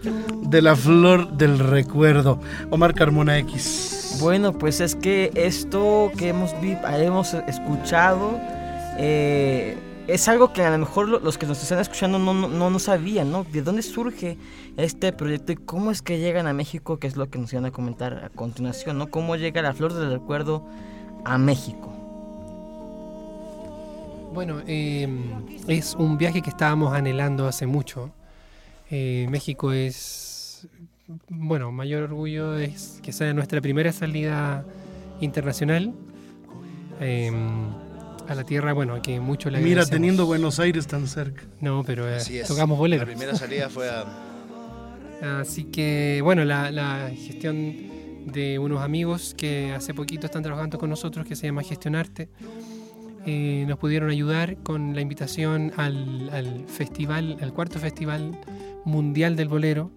de 0.43 0.63
la 0.63 0.77
Flor 0.77 1.33
del 1.33 1.59
Recuerdo. 1.59 2.41
Omar 2.71 2.95
Carmona 2.95 3.39
X. 3.39 3.98
Bueno, 4.21 4.53
pues 4.53 4.81
es 4.81 4.95
que 4.97 5.31
esto 5.35 6.11
que 6.17 6.29
hemos, 6.31 6.53
hemos 6.63 7.35
escuchado 7.35 8.39
eh, 8.99 9.77
es 10.09 10.27
algo 10.29 10.53
que 10.53 10.63
a 10.63 10.71
lo 10.71 10.79
mejor 10.79 11.09
lo- 11.09 11.21
los 11.21 11.39
que 11.39 11.47
nos 11.47 11.63
están 11.63 11.79
escuchando 11.79 12.19
no, 12.19 12.33
no, 12.35 12.71
no, 12.71 12.79
sabían, 12.79 13.31
¿no? 13.31 13.45
¿De 13.45 13.63
dónde 13.63 13.83
surge 13.83 14.37
este 14.77 15.13
proyecto 15.13 15.53
y 15.53 15.57
cómo 15.57 15.91
es 15.91 16.03
que 16.03 16.19
llegan 16.19 16.47
a 16.47 16.53
México? 16.53 16.99
Que 16.99 17.07
es 17.07 17.17
lo 17.17 17.29
que 17.31 17.39
nos 17.39 17.53
iban 17.53 17.67
a 17.67 17.71
comentar 17.71 18.25
a 18.25 18.29
continuación, 18.31 18.99
¿no? 18.99 19.11
¿Cómo 19.11 19.37
llega 19.37 19.63
la 19.63 19.73
Flor 19.73 19.93
del 19.93 20.11
Recuerdo 20.11 20.65
a 21.25 21.39
México? 21.39 21.93
Bueno, 24.33 24.61
eh, 24.67 25.09
es 25.69 25.95
un 25.95 26.17
viaje 26.19 26.43
que 26.43 26.51
estábamos 26.51 26.93
anhelando 26.95 27.47
hace 27.47 27.67
mucho. 27.67 28.11
Eh, 28.91 29.27
México 29.31 29.73
es, 29.73 30.28
bueno, 31.29 31.73
mayor 31.73 32.03
orgullo 32.05 32.57
es 32.59 33.01
que 33.03 33.13
sea 33.13 33.33
nuestra 33.33 33.61
primera 33.61 33.93
salida 33.93 34.65
internacional 35.21 35.95
eh, 37.01 37.31
a 38.29 38.35
la 38.35 38.45
tierra, 38.45 38.73
bueno, 38.73 39.01
que 39.01 39.19
mucho 39.21 39.51
le 39.51 39.61
Mira, 39.61 39.87
teniendo 39.87 40.27
Buenos 40.27 40.59
Aires 40.61 40.87
tan 40.87 41.07
cerca. 41.07 41.45
No, 41.61 41.83
pero 41.85 42.09
eh, 42.09 42.17
Así 42.17 42.39
es. 42.39 42.47
tocamos 42.49 42.79
bolero. 42.79 43.03
La 43.03 43.07
primera 43.07 43.35
salida 43.35 43.69
fue 43.69 43.89
a... 43.89 45.41
Así 45.41 45.65
que, 45.65 46.21
bueno, 46.23 46.45
la, 46.45 46.71
la 46.71 47.11
gestión 47.11 47.75
de 48.27 48.59
unos 48.59 48.83
amigos 48.83 49.35
que 49.37 49.73
hace 49.73 49.95
poquito 49.95 50.27
están 50.27 50.43
trabajando 50.43 50.79
con 50.79 50.91
nosotros, 50.91 51.27
que 51.27 51.35
se 51.35 51.47
llama 51.47 51.63
Gestionarte, 51.63 52.29
eh, 53.27 53.65
nos 53.67 53.79
pudieron 53.79 54.11
ayudar 54.11 54.59
con 54.59 54.95
la 54.95 55.01
invitación 55.01 55.73
al, 55.77 56.31
al 56.33 56.65
festival, 56.69 57.37
al 57.41 57.53
cuarto 57.53 57.79
festival 57.79 58.39
mundial 58.85 59.35
del 59.37 59.49
bolero. 59.49 59.91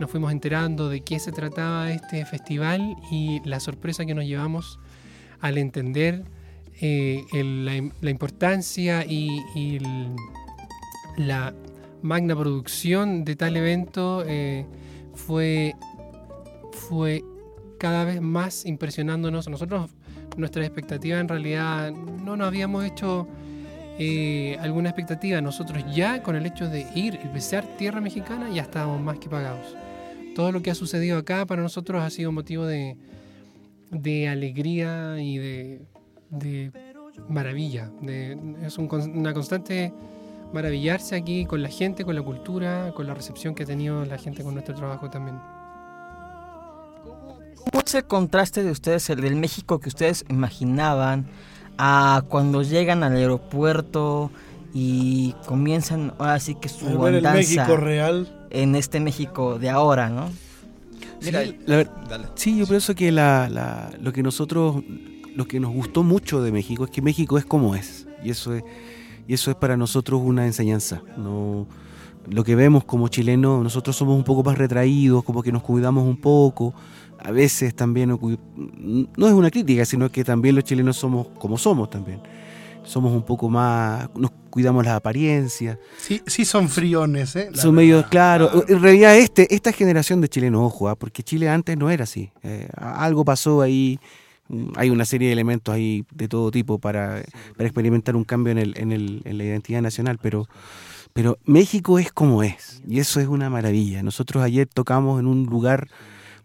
Nos 0.00 0.10
fuimos 0.10 0.32
enterando 0.32 0.88
de 0.88 1.02
qué 1.02 1.18
se 1.20 1.30
trataba 1.30 1.92
este 1.92 2.24
festival 2.26 2.96
y 3.10 3.40
la 3.44 3.60
sorpresa 3.60 4.04
que 4.04 4.14
nos 4.14 4.24
llevamos 4.24 4.80
al 5.40 5.56
entender 5.56 6.24
eh, 6.80 7.24
la, 7.32 8.10
importancia 8.10 9.04
y, 9.06 9.80
la 11.16 11.54
magna 12.02 12.34
producción 12.34 13.24
de 13.24 13.36
tal 13.36 13.56
evento 13.56 14.24
eh, 14.26 14.66
fue, 15.14 15.74
fue 16.72 17.22
cada 17.78 18.04
vez 18.04 18.20
más 18.20 18.66
impresionándonos. 18.66 19.48
Nosotros, 19.48 19.90
nuestra 20.36 20.64
expectativa 20.64 21.20
en 21.20 21.28
realidad 21.28 21.92
no 21.92 22.36
nos 22.36 22.48
habíamos 22.48 22.84
hecho 22.84 23.28
eh, 23.98 24.56
alguna 24.60 24.88
expectativa. 24.88 25.40
Nosotros 25.40 25.84
ya 25.94 26.22
con 26.22 26.34
el 26.34 26.46
hecho 26.46 26.68
de 26.68 26.86
ir 26.96 27.20
y 27.22 27.28
pisar 27.28 27.64
tierra 27.76 28.00
mexicana 28.00 28.48
ya 28.50 28.62
estábamos 28.62 29.00
más 29.00 29.18
que 29.18 29.28
pagados. 29.28 29.76
Todo 30.34 30.52
lo 30.52 30.62
que 30.62 30.70
ha 30.70 30.74
sucedido 30.74 31.18
acá 31.18 31.46
para 31.46 31.62
nosotros 31.62 32.02
ha 32.02 32.10
sido 32.10 32.32
motivo 32.32 32.66
de, 32.66 32.96
de 33.90 34.28
alegría 34.28 35.20
y 35.20 35.38
de, 35.38 35.82
de 36.30 36.72
maravilla. 37.28 37.90
De, 38.00 38.38
es 38.62 38.78
un 38.78 38.88
una 38.92 39.32
constante 39.32 39.92
maravillarse 40.52 41.16
aquí 41.16 41.46
con 41.46 41.62
la 41.62 41.68
gente, 41.68 42.04
con 42.04 42.14
la 42.14 42.22
cultura, 42.22 42.92
con 42.94 43.06
la 43.06 43.14
recepción 43.14 43.54
que 43.54 43.64
ha 43.64 43.66
tenido 43.66 44.04
la 44.04 44.18
gente 44.18 44.42
con 44.42 44.54
nuestro 44.54 44.74
trabajo 44.74 45.10
también. 45.10 45.38
¿Cómo 47.56 47.82
es 47.84 47.94
el 47.94 48.04
contraste 48.04 48.62
de 48.62 48.70
ustedes, 48.70 49.08
el 49.10 49.20
del 49.20 49.36
México 49.36 49.80
que 49.80 49.88
ustedes 49.88 50.24
imaginaban, 50.28 51.26
a 51.78 52.22
cuando 52.28 52.62
llegan 52.62 53.02
al 53.02 53.16
aeropuerto 53.16 54.30
y 54.72 55.34
comienzan 55.46 56.12
ahora 56.18 56.38
sí 56.38 56.54
que 56.54 56.68
su 56.68 56.98
ver 56.98 57.14
el 57.14 57.22
México 57.22 57.76
real. 57.76 58.43
En 58.50 58.74
este 58.74 59.00
México 59.00 59.58
de 59.58 59.70
ahora, 59.70 60.08
¿no? 60.08 60.30
Mira, 61.22 61.42
Sí, 61.44 61.56
la 61.66 61.76
ver- 61.76 61.90
dale. 62.08 62.26
sí, 62.34 62.56
yo 62.58 62.66
pienso 62.66 62.94
que 62.94 63.10
la, 63.12 63.48
la- 63.48 63.90
lo 64.00 64.12
que 64.12 64.22
nosotros, 64.22 64.82
lo 65.34 65.46
que 65.46 65.58
nos 65.60 65.72
gustó 65.72 66.02
mucho 66.02 66.42
de 66.42 66.52
México 66.52 66.84
es 66.84 66.90
que 66.90 67.02
México 67.02 67.38
es 67.38 67.44
como 67.44 67.74
es. 67.74 68.06
Y 68.22 68.30
eso 68.30 68.54
es, 68.54 68.62
y 69.26 69.34
eso 69.34 69.50
es 69.50 69.56
para 69.56 69.76
nosotros 69.76 70.20
una 70.22 70.46
enseñanza. 70.46 71.02
No, 71.16 71.66
lo 72.30 72.44
que 72.44 72.54
vemos 72.54 72.84
como 72.84 73.08
chilenos, 73.08 73.62
nosotros 73.62 73.96
somos 73.96 74.16
un 74.16 74.24
poco 74.24 74.42
más 74.42 74.56
retraídos, 74.58 75.24
como 75.24 75.42
que 75.42 75.52
nos 75.52 75.62
cuidamos 75.62 76.04
un 76.06 76.16
poco. 76.16 76.74
A 77.18 77.30
veces 77.30 77.74
también, 77.74 78.10
no 78.10 79.26
es 79.26 79.32
una 79.32 79.50
crítica, 79.50 79.84
sino 79.86 80.10
que 80.10 80.24
también 80.24 80.54
los 80.54 80.64
chilenos 80.64 80.96
somos 80.96 81.28
como 81.38 81.56
somos 81.56 81.88
también. 81.90 82.20
Somos 82.84 83.12
un 83.12 83.22
poco 83.22 83.48
más, 83.48 84.08
nos 84.14 84.30
cuidamos 84.50 84.84
las 84.84 84.94
apariencias. 84.94 85.78
Sí, 85.98 86.22
sí 86.26 86.44
son 86.44 86.68
friones, 86.68 87.34
¿eh? 87.34 87.48
La 87.52 87.60
Son 87.62 87.74
medio, 87.74 87.96
verdad. 87.96 88.10
claro. 88.10 88.64
En 88.68 88.80
realidad, 88.82 89.16
este, 89.16 89.52
esta 89.54 89.72
generación 89.72 90.20
de 90.20 90.28
chilenos, 90.28 90.60
ojo, 90.62 90.88
ah, 90.88 90.94
porque 90.94 91.22
Chile 91.22 91.48
antes 91.48 91.76
no 91.76 91.90
era 91.90 92.04
así. 92.04 92.30
Eh, 92.42 92.68
algo 92.76 93.24
pasó 93.24 93.62
ahí. 93.62 93.98
mm, 94.48 94.72
Hay 94.76 94.90
una 94.90 95.04
serie 95.06 95.28
de 95.28 95.32
elementos 95.32 95.74
ahí 95.74 96.04
de 96.14 96.28
todo 96.28 96.50
tipo 96.50 96.78
para, 96.78 97.22
para 97.56 97.66
experimentar 97.68 98.14
un 98.16 98.24
cambio 98.24 98.52
en, 98.52 98.58
el, 98.58 98.74
en, 98.78 98.92
el, 98.92 99.22
en 99.24 99.38
la 99.38 99.44
identidad 99.44 99.80
nacional, 99.82 100.18
pero, 100.22 100.46
pero 101.14 101.38
México 101.46 101.98
es 101.98 102.12
como 102.12 102.42
es, 102.42 102.82
y 102.86 103.00
eso 103.00 103.18
es 103.20 103.26
una 103.28 103.48
maravilla. 103.50 104.02
Nosotros 104.02 104.42
ayer 104.44 104.66
tocamos 104.72 105.18
en 105.20 105.26
un 105.26 105.46
lugar 105.46 105.88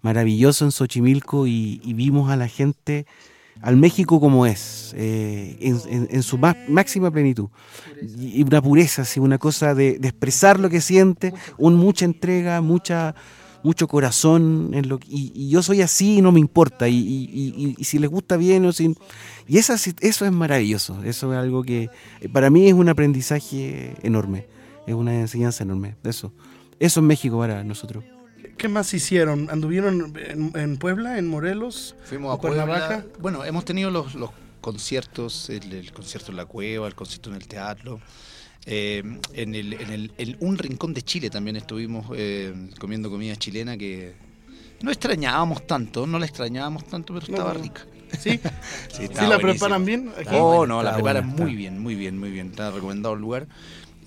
maravilloso 0.01 0.63
en 0.63 0.71
Xochimilco 0.71 1.45
y, 1.47 1.81
y 1.83 1.93
vimos 1.93 2.31
a 2.31 2.37
la 2.37 2.47
gente, 2.47 3.05
al 3.61 3.75
México 3.77 4.19
como 4.19 4.45
es, 4.45 4.93
eh, 4.97 5.57
en, 5.59 5.79
en- 5.89 6.07
en 6.11 6.23
su 6.23 6.37
má- 6.37 6.55
máxima 6.67 7.11
plenitud. 7.11 7.49
Y 8.17 8.41
una 8.43 8.61
pureza, 8.61 9.01
así, 9.01 9.19
una 9.19 9.37
cosa 9.37 9.73
de, 9.75 9.99
de 9.99 10.07
expresar 10.07 10.59
lo 10.59 10.69
que 10.69 10.81
siente, 10.81 11.33
un, 11.57 11.75
mucha 11.75 12.05
entrega, 12.05 12.61
mucha 12.61 13.15
mucho 13.61 13.89
corazón 13.89 14.69
en 14.73 14.87
lo 14.87 14.99
que- 14.99 15.07
y, 15.09 15.33
y 15.35 15.49
yo 15.49 15.61
soy 15.61 15.81
así 15.81 16.19
y 16.19 16.21
no 16.21 16.31
me 16.31 16.39
importa 16.39 16.87
y, 16.87 16.95
y- 16.95 17.53
y- 17.57 17.75
y 17.77 17.83
si 17.83 17.99
les 17.99 18.09
gusta 18.09 18.37
bien 18.37 18.65
o 18.65 18.71
sin 18.71 18.95
y 19.49 19.61
sí- 19.61 19.93
eso 19.99 20.25
es 20.25 20.31
maravilloso 20.31 21.03
eso 21.03 21.33
es 21.33 21.37
algo 21.39 21.63
que 21.63 21.89
eh, 22.21 22.29
para 22.29 22.49
mí 22.49 22.69
es 22.69 22.73
un 22.73 22.87
aprendizaje 22.87 23.95
enorme 24.01 24.47
es 24.87 24.93
una 24.95 25.13
enseñanza 25.19 25.63
enorme 25.65 25.97
eso 26.05 26.31
eso 26.79 26.99
es 27.01 27.05
México 27.05 27.37
para 27.37 27.65
nosotros 27.65 28.05
¿Qué 28.59 28.67
más 28.67 28.93
hicieron? 28.93 29.49
¿Anduvieron 29.49 30.13
en, 30.17 30.51
en 30.55 30.77
Puebla, 30.77 31.17
en 31.17 31.27
Morelos? 31.27 31.95
Fuimos 32.03 32.29
¿O 32.31 32.33
a 32.33 32.41
Puebla. 32.41 32.65
Cuernavaca? 32.65 33.05
Bueno, 33.19 33.45
hemos 33.45 33.63
tenido 33.65 33.89
los, 33.89 34.15
los 34.15 34.31
conciertos, 34.61 35.49
el, 35.49 35.71
el 35.71 35.91
concierto 35.93 36.31
en 36.31 36.37
la 36.37 36.45
cueva, 36.45 36.85
el 36.87 36.93
concierto 36.93 37.29
en 37.29 37.37
el 37.37 37.47
teatro. 37.47 37.99
Eh, 38.65 39.01
en, 39.33 39.55
el, 39.55 39.73
en, 39.73 39.89
el, 39.91 40.11
en 40.17 40.37
un 40.41 40.57
rincón 40.57 40.93
de 40.93 41.01
Chile 41.01 41.29
también 41.29 41.55
estuvimos 41.55 42.07
eh, 42.13 42.53
comiendo 42.77 43.09
comida 43.09 43.35
chilena 43.37 43.77
que 43.77 44.13
no 44.81 44.91
extrañábamos 44.91 45.65
tanto, 45.65 46.05
no 46.05 46.19
la 46.19 46.25
extrañábamos 46.25 46.85
tanto, 46.85 47.13
pero 47.13 47.25
estaba 47.25 47.53
No. 47.53 47.61
rica. 47.61 47.85
¿Sí? 48.19 48.39
Sí, 48.91 49.07
¿Sí 49.13 49.25
la 49.27 49.37
preparan 49.39 49.85
bien? 49.85 50.11
aquí? 50.17 50.29
Oh, 50.33 50.65
no, 50.67 50.83
la 50.83 50.95
preparan 50.95 51.29
buena, 51.29 51.43
muy 51.43 51.51
está. 51.51 51.57
bien, 51.57 51.79
muy 51.79 51.95
bien, 51.95 52.17
muy 52.17 52.31
bien. 52.31 52.47
Está 52.47 52.71
recomendado 52.71 53.15
el 53.15 53.21
lugar. 53.21 53.47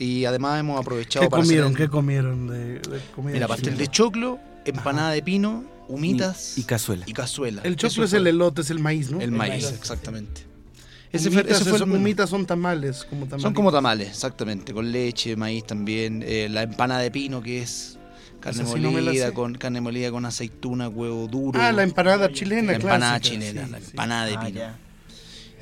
Y 0.03 0.25
además 0.25 0.59
hemos 0.59 0.81
aprovechado 0.81 1.27
¿Qué 1.27 1.31
para 1.31 1.43
hacer 1.45 1.51
comieron? 1.59 1.73
el- 1.73 1.77
¿Qué 1.79 1.89
comieron 1.89 2.47
de, 2.49 2.59
de 2.81 3.01
comida 3.15 3.35
Mira, 3.35 3.47
pastel 3.47 3.77
de 3.77 3.87
choclo, 3.87 4.41
empanada 4.65 5.11
de 5.13 5.23
pino, 5.23 5.65
humitas 5.87 6.59
y 6.59 6.65
cazuela 6.65 7.05
y 7.07 7.13
cazuela. 7.13 7.63
El 7.65 7.75
Eso 7.75 7.89
choclo 7.89 8.05
es 8.07 8.13
el 8.13 8.27
elote, 8.27 8.63
es 8.63 8.71
el 8.71 8.81
maíz, 8.81 9.11
¿no? 9.13 9.21
el 9.21 9.31
maíz, 9.31 9.65
exactamente. 9.71 10.43
Ese 11.13 11.31
fue, 11.31 11.43
Humitas, 11.43 11.57
ese 11.61 11.65
fue 11.71 11.73
el 11.75 11.79
son, 11.81 11.93
humitas 11.93 12.31
son 12.31 12.47
tamales, 12.47 13.05
como 13.05 13.27
tamales. 13.27 13.43
Son 13.43 13.53
como 13.55 13.71
tamales, 13.71 14.09
exactamente, 14.09 14.73
con 14.73 14.91
leche, 14.91 15.37
maíz 15.37 15.65
también, 15.67 16.25
eh, 16.27 16.49
la 16.51 16.63
empanada 16.63 17.01
de 17.01 17.11
pino 17.11 17.41
que 17.43 17.61
es 17.63 17.99
carne 18.41 18.65
sí 18.65 18.81
no 18.81 18.91
molida, 18.91 19.33
con 19.33 19.55
carne 19.55 19.81
molida 19.83 20.11
con 20.11 20.25
aceituna, 20.25 20.89
huevo 20.89 21.29
duro. 21.29 21.61
Ah, 21.63 21.71
la 21.71 21.83
empanada 21.85 22.33
chilena, 22.33 22.73
la 22.73 22.77
empanada 22.79 23.21
clásica, 23.21 23.41
chilena, 23.45 23.67
sí, 23.67 23.71
la 23.73 23.79
sí. 23.79 23.85
empanada 23.91 24.27
de 24.27 24.35
Ah, 24.37 24.41
pino. 24.47 24.61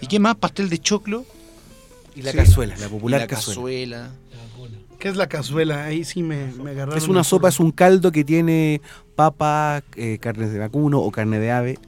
¿Y 0.00 0.06
qué 0.06 0.18
más? 0.20 0.36
Pastel 0.36 0.70
de 0.70 0.78
choclo 0.78 1.26
y 2.14 2.22
la 2.22 2.30
Sí. 2.30 2.36
cazuela 2.38 2.76
la 2.78 2.86
y 2.86 2.88
popular 2.88 3.20
la 3.22 3.26
cazuela. 3.26 3.56
cazuela. 3.56 4.10
¿Qué 5.00 5.08
es 5.08 5.16
la 5.16 5.28
cazuela? 5.28 5.84
Ahí 5.84 6.04
sí 6.04 6.22
me, 6.22 6.46
me 6.62 6.70
agarraron. 6.70 6.98
es 6.98 7.08
una 7.08 7.24
sopa 7.24 7.48
es 7.48 7.58
un 7.58 7.72
caldo 7.72 8.12
que 8.12 8.22
tiene 8.22 8.82
papa 9.16 9.82
eh, 9.96 10.18
carnes 10.20 10.52
de 10.52 10.58
vacuno 10.58 11.00
o 11.00 11.10
carne 11.10 11.38
de 11.38 11.50
ave 11.50 11.78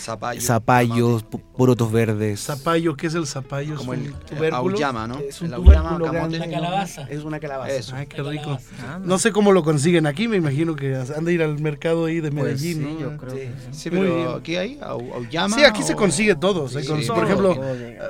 Zapallo. 0.00 0.40
zapallos 0.40 1.22
po- 1.24 1.38
porotos 1.56 1.92
verdes 1.92 2.40
Zapallo, 2.40 2.96
¿qué 2.96 3.06
es 3.08 3.14
el 3.14 3.26
zapallo? 3.26 3.76
Como 3.76 3.92
¿Es 3.94 4.00
el 4.00 4.12
tubérculo? 4.14 4.56
auyama, 4.72 5.06
¿no? 5.06 5.18
Es 5.18 5.40
un 5.40 5.48
El 5.48 5.54
auyama, 5.54 5.96
tubérculo 5.98 6.04
camote. 6.12 6.18
grande. 6.18 6.38
La 6.38 6.48
calabaza. 6.50 7.02
es 7.10 7.22
una 7.24 7.38
calabaza 7.40 7.72
Eso. 7.74 7.94
Ay, 7.96 8.06
qué 8.06 8.22
rico. 8.22 8.58
Ah, 8.82 8.98
No 9.02 9.18
sé 9.18 9.32
cómo 9.32 9.52
lo 9.52 9.62
consiguen 9.62 10.06
aquí, 10.06 10.26
me 10.28 10.36
imagino 10.36 10.74
que 10.76 10.96
han 10.96 11.24
de 11.24 11.32
ir 11.32 11.42
al 11.42 11.58
mercado 11.60 12.06
ahí 12.06 12.20
de 12.20 12.30
pues 12.32 12.44
Medellín, 12.44 12.78
sí, 12.78 12.94
¿no? 12.94 13.00
yo 13.00 13.16
creo 13.18 13.34
que 13.34 13.46
sí. 13.46 13.50
Sí, 13.72 13.90
Muy 13.90 14.06
bien. 14.06 14.12
pero 14.24 14.42
¿qué 14.42 14.58
hay? 14.58 14.78
Au- 14.80 15.12
¿Auyama? 15.14 15.56
Sí, 15.56 15.64
aquí 15.64 15.82
se 15.82 15.94
consigue 15.94 16.34
todo. 16.34 16.68
se 16.68 16.80
Sí, 16.82 16.88
con- 16.88 17.02
sí, 17.02 17.08
por 17.08 17.24
ejemplo, 17.24 17.56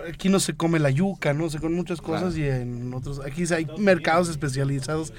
aquí 0.08 0.28
no 0.28 0.38
se 0.40 0.54
come 0.54 0.78
la 0.78 0.90
yuca, 0.90 1.32
¿no? 1.34 1.50
Se 1.50 1.58
comen 1.58 1.76
muchas 1.76 2.00
cosas 2.00 2.36
y 2.36 2.44
en 2.44 2.92
otros. 2.94 3.20
Aquí 3.24 3.44
hay 3.52 3.66
mercados 3.78 4.28
especializados. 4.28 5.12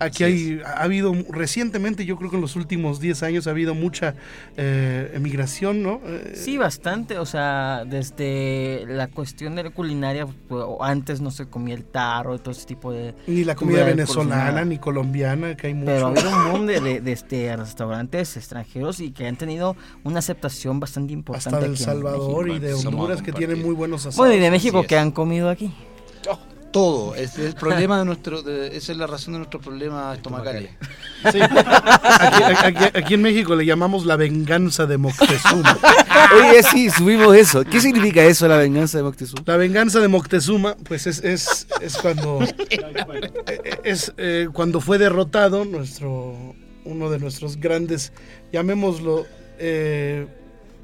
Aquí 0.00 0.24
hay, 0.24 0.60
ha 0.64 0.82
habido 0.82 1.12
recientemente, 1.30 2.04
yo 2.04 2.16
creo 2.16 2.30
que 2.30 2.36
en 2.36 2.42
los 2.42 2.54
últimos 2.56 3.00
10 3.00 3.22
años 3.24 3.46
ha 3.46 3.50
habido 3.50 3.74
mucha 3.74 4.14
eh, 4.56 5.10
emigración, 5.14 5.82
¿no? 5.82 6.00
Eh, 6.04 6.34
Sí, 6.36 6.56
bastante, 6.56 7.18
o 7.18 7.26
sea, 7.26 7.84
desde 7.84 8.84
la 8.86 9.08
cuestión 9.08 9.56
de 9.56 9.64
la 9.64 9.70
culinaria, 9.70 10.26
pues, 10.26 10.64
o 10.66 10.84
antes 10.84 11.20
no 11.20 11.30
se 11.30 11.46
comía 11.46 11.74
el 11.74 11.84
tarro 11.84 12.36
y 12.36 12.38
todo 12.38 12.52
ese 12.52 12.66
tipo 12.66 12.92
de... 12.92 13.14
Ni 13.26 13.44
la 13.44 13.56
comida 13.56 13.84
venezolana 13.84 14.64
ni 14.64 14.78
colombiana, 14.78 15.56
que 15.56 15.68
hay 15.68 15.74
mucho. 15.74 15.92
Pero 15.92 16.06
ha 16.06 16.10
habido 16.10 16.30
un 16.30 16.52
boom 16.52 16.66
de, 16.66 16.80
de, 16.80 17.00
de, 17.00 17.12
este, 17.12 17.56
restaurantes 17.56 18.36
extranjeros 18.36 19.00
y 19.00 19.10
que 19.10 19.26
han 19.26 19.36
tenido 19.36 19.76
una 20.04 20.20
aceptación 20.20 20.78
bastante 20.78 21.12
importante 21.12 21.48
hasta 21.48 21.60
de 21.60 21.66
El 21.66 21.76
Salvador 21.76 22.48
y 22.50 22.58
de 22.58 22.74
Honduras 22.74 23.20
que 23.20 23.32
tienen 23.32 23.62
muy 23.62 23.74
buenos 23.74 24.02
asados. 24.02 24.16
Bueno, 24.16 24.34
y 24.34 24.38
de 24.38 24.50
México 24.50 24.84
que 24.84 24.96
han 24.96 25.10
comido 25.10 25.48
aquí. 25.50 25.72
Todo. 26.72 27.14
Es 27.16 27.38
el 27.38 27.54
problema 27.54 27.98
de 27.98 28.04
nuestro. 28.04 28.42
de- 28.42 28.76
esa 28.76 28.92
es 28.92 28.98
la 28.98 29.06
razón 29.06 29.32
de 29.34 29.38
nuestros 29.38 29.62
problemas 29.62 30.16
estomacales. 30.16 30.70
Sí. 31.32 31.40
Aquí, 31.40 32.42
aquí- 32.76 32.98
aquí 32.98 33.14
en 33.14 33.22
México 33.22 33.56
le 33.56 33.64
llamamos 33.66 34.04
la 34.06 34.16
venganza 34.16 34.86
de 34.86 34.98
Moctezuma. 34.98 35.78
Oye, 36.36 36.62
sí, 36.62 36.90
subimos 36.90 37.34
eso. 37.36 37.64
¿Qué 37.64 37.80
significa 37.80 38.22
eso, 38.24 38.46
la 38.48 38.56
venganza 38.58 38.98
de 38.98 39.04
Moctezuma? 39.04 39.42
La 39.46 39.56
venganza 39.56 40.00
de 40.00 40.08
Moctezuma, 40.08 40.76
pues 40.84 41.06
es, 41.06 41.24
es, 41.24 41.66
es 41.80 41.96
cuando 41.96 42.40
es 43.84 44.12
eh, 44.16 44.48
cuando 44.52 44.80
fue 44.80 44.98
derrotado 44.98 45.64
nuestro 45.64 46.54
uno 46.84 47.10
de 47.10 47.18
nuestros 47.18 47.56
grandes, 47.58 48.12
llamémoslo 48.52 49.26
eh, 49.58 50.26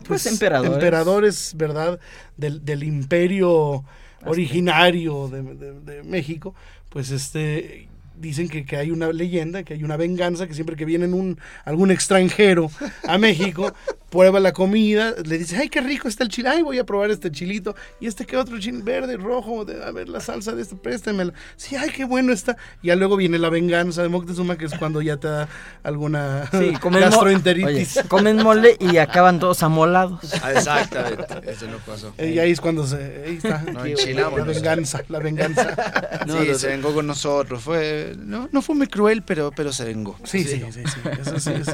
Pues, 0.06 0.26
emperadores. 0.26 0.74
emperadores, 0.74 1.52
¿verdad? 1.56 1.98
Del, 2.36 2.64
del 2.64 2.82
imperio 2.82 3.84
originario 4.26 5.28
de, 5.28 5.42
de- 5.42 6.02
México, 6.02 6.54
pues 6.90 7.10
este 7.10 7.88
dicen 8.24 8.48
que, 8.48 8.64
que 8.64 8.76
hay 8.76 8.90
una 8.90 9.12
leyenda, 9.12 9.62
que 9.62 9.74
hay 9.74 9.84
una 9.84 9.96
venganza, 9.96 10.46
que 10.46 10.54
siempre 10.54 10.76
que 10.76 10.84
viene 10.84 11.06
un, 11.06 11.38
algún 11.64 11.90
extranjero 11.90 12.70
a 13.06 13.18
México, 13.18 13.72
prueba 14.10 14.38
la 14.40 14.52
comida, 14.52 15.14
le 15.24 15.38
dice, 15.38 15.56
ay, 15.56 15.68
qué 15.68 15.80
rico 15.80 16.06
está 16.08 16.22
el 16.24 16.30
chile, 16.30 16.48
ay, 16.48 16.62
voy 16.62 16.78
a 16.78 16.84
probar 16.84 17.10
este 17.10 17.30
chilito, 17.32 17.74
y 18.00 18.06
este 18.06 18.24
que 18.26 18.36
otro 18.36 18.58
chile 18.60 18.80
verde, 18.82 19.16
rojo, 19.16 19.64
de, 19.64 19.82
a 19.82 19.90
ver 19.90 20.08
la 20.08 20.20
salsa 20.20 20.52
de 20.52 20.62
este, 20.62 20.76
préstemela, 20.76 21.32
sí, 21.56 21.74
ay, 21.76 21.90
qué 21.90 22.04
bueno 22.04 22.32
está, 22.32 22.56
y 22.82 22.88
ya 22.88 22.96
luego 22.96 23.16
viene 23.16 23.38
la 23.38 23.48
venganza 23.50 24.02
de 24.02 24.08
Moctezuma, 24.08 24.56
que 24.56 24.66
es 24.66 24.74
cuando 24.78 25.02
ya 25.02 25.16
te 25.16 25.26
da 25.28 25.48
alguna 25.82 26.48
Sí, 26.52 26.72
comen, 26.80 27.00
mo- 27.00 27.06
gastroenteritis. 27.06 27.96
Oye, 27.98 28.08
comen 28.08 28.36
mole 28.36 28.76
y 28.78 28.98
acaban 28.98 29.38
todos 29.40 29.62
amolados. 29.64 30.20
Ah, 30.42 30.52
exactamente. 30.52 31.24
Eso 31.50 31.66
nos 31.66 31.82
pasó. 31.82 32.14
Eh, 32.18 32.32
Y 32.34 32.38
ahí 32.38 32.52
es 32.52 32.60
cuando 32.60 32.86
se, 32.86 32.96
ahí 33.26 33.36
está, 33.42 33.62
Nos 33.62 34.06
la 34.14 34.28
venganza, 34.30 35.02
la 35.08 35.18
venganza. 35.18 35.74
sí, 36.26 36.54
se 36.54 36.68
vengó 36.68 36.94
con 36.94 37.06
nosotros. 37.06 37.62
Fue, 37.62 38.13
no, 38.16 38.48
no 38.52 38.62
fue 38.62 38.74
muy 38.74 38.86
cruel, 38.86 39.22
pero, 39.22 39.50
pero 39.54 39.72
se 39.72 39.84
vengó. 39.84 40.18
Sí, 40.24 40.44
sí, 40.44 40.62
sí, 40.70 40.82
sí, 40.84 41.00
eso 41.20 41.38
sí 41.40 41.50
es 41.50 41.66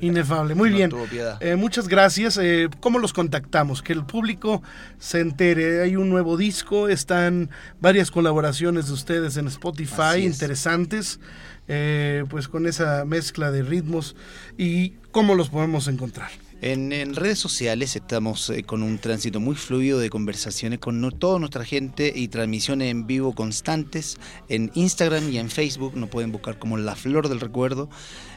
inefable. 0.00 0.54
Muy 0.54 0.70
No 0.70 0.76
bien. 0.76 0.90
tuvo 0.90 1.04
piedad. 1.06 1.42
Eh, 1.42 1.56
muchas 1.56 1.88
gracias. 1.88 2.38
Eh, 2.40 2.68
¿Cómo 2.80 2.98
los 2.98 3.12
contactamos? 3.12 3.82
Que 3.82 3.92
el 3.92 4.04
público 4.04 4.62
se 4.98 5.20
entere. 5.20 5.82
Hay 5.82 5.96
un 5.96 6.10
nuevo 6.10 6.36
disco, 6.36 6.88
están 6.88 7.50
varias 7.80 8.10
colaboraciones 8.10 8.86
de 8.86 8.92
ustedes 8.92 9.36
en 9.36 9.46
Spotify, 9.48 10.18
interesantes, 10.24 11.20
eh, 11.68 12.24
pues 12.28 12.48
con 12.48 12.66
esa 12.66 13.04
mezcla 13.04 13.50
de 13.50 13.62
ritmos. 13.62 14.16
¿Y 14.58 14.90
cómo 15.10 15.34
los 15.34 15.48
podemos 15.48 15.88
encontrar? 15.88 16.30
En, 16.64 16.92
en 16.92 17.16
redes 17.16 17.40
sociales 17.40 17.96
estamos 17.96 18.48
eh, 18.48 18.62
con 18.62 18.84
un 18.84 18.98
tránsito 18.98 19.40
muy 19.40 19.56
fluido 19.56 19.98
de 19.98 20.10
conversaciones 20.10 20.78
con 20.78 21.00
no- 21.00 21.10
toda 21.10 21.40
nuestra 21.40 21.64
gente 21.64 22.12
y 22.14 22.28
transmisiones 22.28 22.88
en 22.88 23.04
vivo 23.08 23.34
constantes. 23.34 24.16
En 24.48 24.70
Instagram 24.74 25.28
y 25.32 25.38
en 25.38 25.50
Facebook 25.50 25.96
nos 25.96 26.08
pueden 26.08 26.30
buscar 26.30 26.60
como 26.60 26.76
La 26.76 26.94
Flor 26.94 27.28
del 27.28 27.40
Recuerdo. 27.40 27.90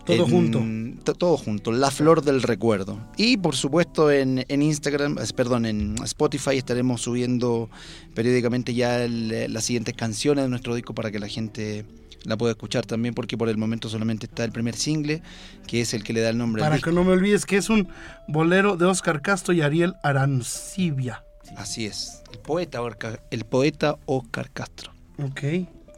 Todo 0.07 0.25
En- 0.25 0.31
junto. 0.31 1.03
to- 1.03 1.13
Todo 1.13 1.37
junto, 1.37 1.71
La 1.71 1.91
Flor 1.91 2.23
del 2.23 2.41
Recuerdo. 2.41 2.99
Y 3.15 3.37
por 3.37 3.55
supuesto 3.55 4.09
en, 4.09 4.43
en 4.47 4.61
Instagram, 4.63 5.17
perdón, 5.35 5.67
en 5.67 5.95
Spotify 6.03 6.57
estaremos 6.57 7.01
subiendo 7.01 7.69
periódicamente 8.15 8.73
ya 8.73 9.03
el- 9.03 9.53
las 9.53 9.65
siguientes 9.65 9.93
canciones 9.93 10.45
de 10.45 10.49
nuestro 10.49 10.73
disco 10.73 10.95
para 10.95 11.11
que 11.11 11.19
la 11.19 11.27
gente 11.27 11.85
la 12.25 12.37
pueda 12.37 12.51
escuchar 12.51 12.85
también 12.85 13.13
porque 13.13 13.37
por 13.37 13.49
el 13.49 13.57
momento 13.57 13.87
solamente 13.89 14.25
está 14.25 14.43
el 14.43 14.51
primer 14.51 14.75
single 14.75 15.21
que 15.67 15.81
es 15.81 15.93
el 15.93 16.03
que 16.03 16.13
le 16.13 16.21
da 16.21 16.29
el 16.29 16.37
nombre 16.37 16.61
al 16.61 16.65
Para 16.67 16.75
disco. 16.77 16.89
que 16.89 16.95
no 16.95 17.03
me 17.03 17.11
olvides 17.11 17.45
que 17.45 17.57
es 17.57 17.69
un 17.69 17.87
bolero 18.27 18.77
de 18.77 18.85
Oscar 18.85 19.21
Castro 19.21 19.53
y 19.53 19.61
Ariel 19.61 19.93
Arancibia. 20.03 21.23
Así 21.57 21.85
es, 21.85 22.21
el 22.33 22.39
poeta, 22.39 22.81
Orca- 22.81 23.19
el 23.31 23.45
poeta 23.45 23.97
Oscar 24.05 24.49
Castro. 24.51 24.91
Ok. 25.23 25.41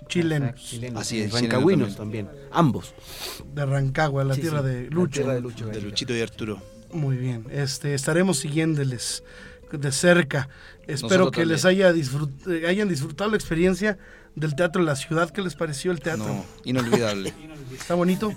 Chilenos. 0.07 0.55
Chilenos, 0.55 1.01
Así 1.01 1.19
es, 1.21 1.33
rancagüinos 1.33 1.87
chileno 1.89 1.97
también. 2.03 2.29
Ambos. 2.51 2.93
De 3.53 3.65
Rancagua, 3.65 4.23
la 4.23 4.35
Sí, 4.35 4.41
tierra 4.41 4.61
sí, 4.61 4.67
de 4.67 4.83
la 4.83 4.89
Lucho. 4.89 5.11
tierra 5.19 5.33
de 5.33 5.41
Lucho 5.41 5.67
De. 5.67 5.81
Luchito 5.81 6.15
y 6.15 6.21
Arturo. 6.21 6.61
Muy 6.93 7.17
bien, 7.17 7.45
este, 7.51 7.93
estaremos 7.93 8.37
siguiéndoles 8.39 9.23
de 9.71 9.91
cerca. 9.91 10.47
Espero 10.87 11.25
Nosotros 11.25 11.31
que 11.31 11.45
les 11.45 11.65
haya 11.65 11.91
disfrut- 11.91 12.47
eh, 12.49 12.67
hayan 12.67 12.87
disfrutado 12.87 13.29
la 13.31 13.35
experiencia 13.35 13.97
del 14.39 14.55
Teatro 14.55 14.81
de 14.81 14.85
la 14.85 14.95
Ciudad. 14.95 15.29
¿Qué 15.31 15.41
les 15.41 15.55
pareció 15.55 15.91
el 15.91 15.99
teatro? 15.99 16.25
No, 16.27 16.45
inolvidable. 16.63 17.33
¿Está 17.77 17.95
bonito? 17.95 18.33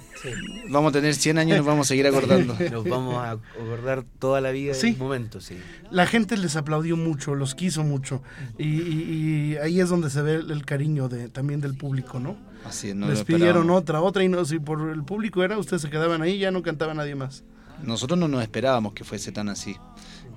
Vamos 0.71 0.91
a 0.91 0.93
tener 0.95 1.15
100 1.15 1.39
años 1.39 1.55
y 1.55 1.59
nos 1.59 1.67
vamos 1.67 1.87
a 1.87 1.89
seguir 1.89 2.07
acordando. 2.07 2.57
Nos 2.73 2.85
vamos 2.85 3.15
a 3.17 3.33
acordar 3.33 4.05
toda 4.19 4.41
la 4.41 4.51
vida 4.51 4.75
Sí. 4.75 4.91
del 4.91 4.99
momento, 4.99 5.41
sí. 5.41 5.57
La 5.91 6.07
gente 6.07 6.37
les 6.37 6.57
aplaudió 6.57 6.97
mucho, 6.97 7.35
los 7.35 7.55
quiso 7.55 7.85
mucho. 7.85 8.23
Y, 8.59 8.65
y- 8.67 9.53
y 9.53 9.57
ahí 9.59 9.81
es 9.81 9.89
donde 9.89 10.11
se 10.11 10.21
ve 10.23 10.35
el, 10.37 10.51
el 10.51 10.65
cariño 10.65 11.09
de, 11.09 11.29
también 11.29 11.61
del 11.61 11.77
público, 11.77 12.19
¿no? 12.19 12.37
Así 12.65 12.91
es, 12.91 12.97
no 12.97 13.09
les 13.09 13.21
lo 13.21 13.25
pidieron 13.25 13.71
otra, 13.71 14.01
otra. 14.03 14.23
Y 14.25 14.29
no, 14.29 14.45
si 14.45 14.59
por 14.59 14.91
el 14.91 15.03
público 15.05 15.43
era, 15.45 15.57
ustedes 15.59 15.83
se 15.83 15.91
quedaban 15.91 16.21
ahí, 16.23 16.39
ya 16.39 16.51
no 16.51 16.63
cantaba 16.63 16.93
nadie 16.93 17.15
más. 17.15 17.45
Nosotros 17.83 18.19
no 18.19 18.29
nos 18.29 18.43
esperábamos 18.43 18.93
que 18.93 19.05
fuese 19.05 19.33
tan 19.33 19.49
así. 19.49 19.77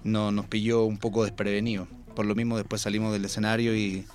No, 0.03 0.31
nos 0.31 0.45
pilló 0.45 0.83
un 0.83 0.97
poco 0.97 1.23
desprevenido. 1.23 1.87
Por 2.15 2.25
lo 2.25 2.35
mismo 2.35 2.57
después 2.57 2.81
salimos 2.81 3.11
del 3.11 3.25
escenario 3.25 3.75
y, 3.75 4.05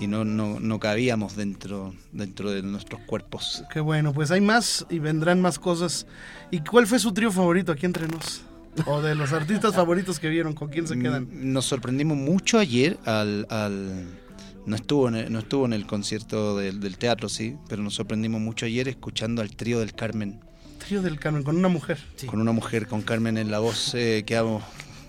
y 0.00 0.06
no, 0.06 0.24
no, 0.24 0.58
no 0.58 0.80
cabíamos 0.80 1.36
dentro, 1.36 1.94
dentro 2.12 2.50
de 2.50 2.62
nuestros 2.62 3.00
cuerpos. 3.02 3.62
Qué 3.72 3.80
bueno, 3.80 4.12
pues 4.12 4.30
hay 4.30 4.40
más 4.40 4.86
y 4.90 4.98
vendrán 4.98 5.40
más 5.40 5.58
cosas. 5.58 6.06
¿Y 6.50 6.60
cuál 6.60 6.86
fue 6.86 6.98
su 6.98 7.12
trío 7.12 7.30
favorito 7.30 7.70
aquí 7.72 7.86
entre 7.86 8.08
nos? 8.08 8.42
O 8.86 9.02
de 9.02 9.14
los 9.14 9.32
artistas 9.32 9.74
favoritos 9.76 10.18
que 10.18 10.28
vieron, 10.28 10.54
¿con 10.54 10.68
quién 10.68 10.86
se 10.86 10.98
quedan? 10.98 11.24
Mm, 11.24 11.52
Nos 11.52 11.66
sorprendimos 11.66 12.16
mucho 12.16 12.58
ayer 12.58 12.98
al... 13.04 13.46
al- 13.50 14.18
no, 14.66 14.76
estuvo 14.76 15.08
en 15.08 15.14
el, 15.16 15.32
no 15.32 15.38
estuvo 15.38 15.64
en 15.64 15.72
el 15.72 15.86
concierto 15.86 16.56
del, 16.58 16.80
del 16.80 16.98
teatro, 16.98 17.28
sí, 17.30 17.56
pero 17.68 17.82
nos 17.82 17.94
sorprendimos 17.94 18.40
mucho 18.42 18.66
ayer 18.66 18.88
escuchando 18.88 19.40
al 19.42 19.56
trío 19.56 19.80
del 19.80 19.94
Carmen. 19.94 20.38
Trío 20.86 21.00
del 21.02 21.18
Carmen, 21.18 21.42
con 21.42 21.56
una 21.56 21.68
mujer. 21.68 21.98
Con 22.26 22.40
una 22.42 22.52
mujer, 22.52 22.86
con 22.86 23.00
Carmen 23.00 23.38
en 23.38 23.50
la 23.50 23.58
voz, 23.58 23.94
eh, 23.94 24.22
quedamos 24.26 24.62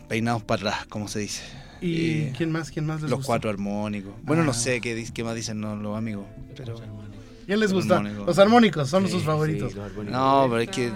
peinados 0.07 0.41
para 0.41 0.69
atrás, 0.71 0.85
como 0.87 1.07
se 1.09 1.19
dice. 1.19 1.43
¿Y 1.81 2.11
Eh, 2.11 2.33
quién 2.37 2.51
más? 2.51 2.69
¿Quién 2.71 2.85
más 2.85 3.01
les 3.01 3.09
Los 3.09 3.17
gustó? 3.19 3.27
cuatro 3.27 3.49
armónicos. 3.49 4.13
Bueno, 4.23 4.43
no 4.43 4.51
Ah. 4.51 4.53
sé 4.53 4.79
qué, 4.81 4.95
dis- 4.95 5.11
qué 5.11 5.23
más 5.23 5.35
dicen 5.35 5.59
no, 5.59 5.75
los 5.75 5.97
amigos, 5.97 6.25
pero... 6.55 6.75
¿Quién 7.45 7.59
les 7.59 7.71
Los 7.71 7.81
gusta? 7.81 7.97
armónicos. 7.97 8.25
Los 8.27 8.39
armónicos 8.39 8.89
son 8.89 9.05
Sí, 9.07 9.11
sus 9.13 9.23
favoritos. 9.23 9.71
sí, 9.71 9.77
los 9.77 9.85
armónicos. 9.89 10.13
No, 10.19 10.45
pero 10.49 10.59
es 10.61 10.69
que... 10.69 10.91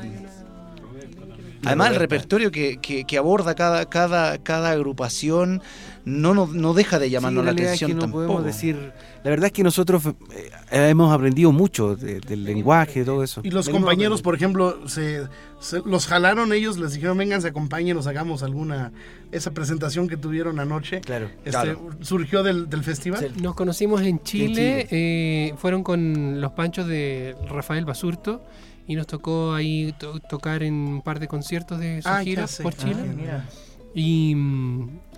Además, 1.64 1.90
el 1.90 1.96
repertorio 1.96 2.52
que, 2.52 2.78
que- 2.78 3.06
que 3.06 3.18
aborda 3.18 3.56
cada, 3.56 3.86
cada, 3.90 4.38
cada 4.38 4.70
agrupación 4.72 5.64
no, 6.06 6.34
no, 6.36 6.48
no 6.48 6.74
deja 6.74 7.00
de 7.00 7.08
Sí, 7.08 7.12
llamarnos 7.14 7.42
en 7.42 7.46
la 7.48 7.52
es 7.62 7.68
atención 7.68 7.90
que 7.90 7.96
no 7.96 8.02
tampoco. 8.02 8.24
podemos 8.26 8.46
decir. 8.46 8.92
La 9.24 9.30
verdad 9.32 9.48
es 9.48 9.52
que 9.54 9.64
nosotros 9.64 10.04
eh, 10.06 10.52
hemos 10.72 11.12
aprendido 11.12 11.52
mucho 11.52 11.96
de- 11.96 12.20
del 12.20 12.44
lenguaje, 12.44 13.04
todo 13.04 13.24
eso. 13.24 13.42
Y 13.44 13.50
los 13.50 13.66
Venimos 13.66 13.82
compañeros, 13.88 14.22
por 14.22 14.36
ejemplo, 14.36 14.88
se, 14.88 15.24
se- 15.60 15.82
los 15.84 16.06
jalaron 16.06 16.54
ellos, 16.54 16.78
les 16.78 16.94
dijeron, 16.94 17.18
vénganse, 17.18 17.48
acompáñenos, 17.48 18.06
hagamos 18.08 18.44
alguna... 18.44 18.92
Esa 19.32 19.52
presentación 19.52 20.08
que 20.08 20.16
tuvieron 20.16 20.60
anoche, 20.60 21.02
Claro. 21.02 21.26
este, 21.44 21.50
Claro. 21.50 21.90
surgió 22.02 22.44
del, 22.44 22.70
del 22.70 22.84
festival. 22.84 23.32
Nos 23.42 23.56
conocimos 23.56 24.02
en 24.04 24.22
Chile, 24.24 24.86
Chile. 24.88 24.88
eh, 24.92 25.54
fueron 25.58 25.84
con 25.84 26.40
los 26.40 26.52
panchos 26.54 26.88
de 26.88 27.36
Rafael 27.50 27.84
Basurto 27.84 28.44
y 28.88 28.96
nos 28.96 29.08
tocó 29.08 29.54
ahí 29.54 29.94
to- 30.00 30.20
tocar 30.20 30.62
en 30.62 30.74
un 30.76 31.02
par 31.02 31.20
de 31.20 31.28
conciertos 31.28 31.80
de 31.80 32.02
su 32.04 32.08
Ah, 32.08 32.22
gira 32.24 32.46
por 32.62 32.74
Ah, 32.74 32.78
Chile. 32.78 32.96
mira. 33.18 33.50
y, 33.96 34.36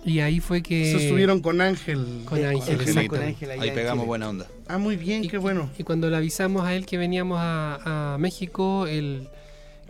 y 0.04 0.20
ahí 0.20 0.40
fue 0.40 0.62
que... 0.62 0.92
Se 0.92 1.04
estuvieron 1.04 1.40
con 1.40 1.60
Ángel. 1.60 2.22
Con 2.24 2.44
Ángel, 2.44 2.80
Angelito. 2.80 3.16
Con 3.16 3.22
Ángel 3.24 3.50
allá 3.50 3.62
Ahí 3.62 3.68
en 3.70 3.74
pegamos 3.74 4.06
buena 4.06 4.28
onda. 4.28 4.46
Ah, 4.66 4.78
muy 4.78 4.96
bien, 4.96 5.24
Y- 5.24 5.28
qué 5.28 5.38
bueno. 5.38 5.68
Y 5.78 5.82
cuando 5.84 6.08
le 6.10 6.16
avisamos 6.16 6.64
a 6.64 6.74
él 6.74 6.86
que 6.86 6.96
veníamos 6.98 7.38
a, 7.40 8.14
a 8.14 8.18
México, 8.18 8.86
él 8.86 9.28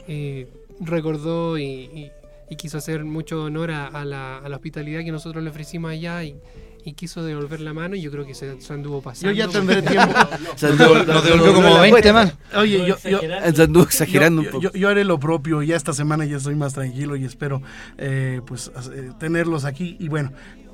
eh, 0.08 0.46
recordó 0.80 1.58
y, 1.58 1.62
y- 1.64 2.10
y 2.50 2.56
quiso 2.56 2.78
hacer 2.78 3.04
mucho 3.04 3.44
honor 3.44 3.70
a, 3.70 3.86
a 3.88 4.04
la, 4.04 4.38
a 4.38 4.48
la 4.48 4.56
hospitalidad 4.56 5.04
que 5.04 5.12
nosotros 5.12 5.44
le 5.44 5.50
ofrecimos 5.50 5.90
allá 5.90 6.24
y, 6.24 6.36
y 6.84 6.92
quiso 6.94 7.22
devolver 7.22 7.60
la 7.60 7.72
mano 7.74 7.96
y 7.96 8.00
yo 8.00 8.10
creo 8.10 8.24
que 8.26 8.34
se, 8.34 8.60
se 8.60 8.72
anduvo 8.72 8.98
Yo 8.98 9.02
pasando. 9.02 9.32
ya 9.32 9.48
tendré 9.48 9.82
tiempo. 9.82 10.14
Se 10.56 10.68
anduvo- 10.68 11.04
Nos 11.04 11.24
devolvió 11.24 11.54
como 11.54 11.68
la 11.68 11.80
20 11.82 11.90
cuenta. 11.90 12.12
más. 12.12 12.34
Oye, 12.56 12.78
yo, 12.86 12.96
yo, 13.08 13.20
Se 13.54 13.62
anduvo 13.62 13.82
exagerando 13.84 14.42
yo, 14.42 14.48
un 14.48 14.52
poco. 14.52 14.62
yo- 14.62 14.72
yo 14.78 14.88
haré 14.88 15.04
lo 15.04 15.18
propio. 15.20 15.62
Ya 15.62 15.76
esta 15.76 15.92
semana 15.92 16.24
ya 16.24 16.36
estoy 16.38 16.54
más 16.54 16.74
tranquilo 16.74 17.16
y 17.16 17.24
espero 17.24 17.60
eh, 17.98 18.40
pues 18.46 18.70
eh, 18.94 19.10
tenerlos 19.18 19.64
aquí. 19.64 19.96
Y 20.00 20.08
bueno, 20.08 20.32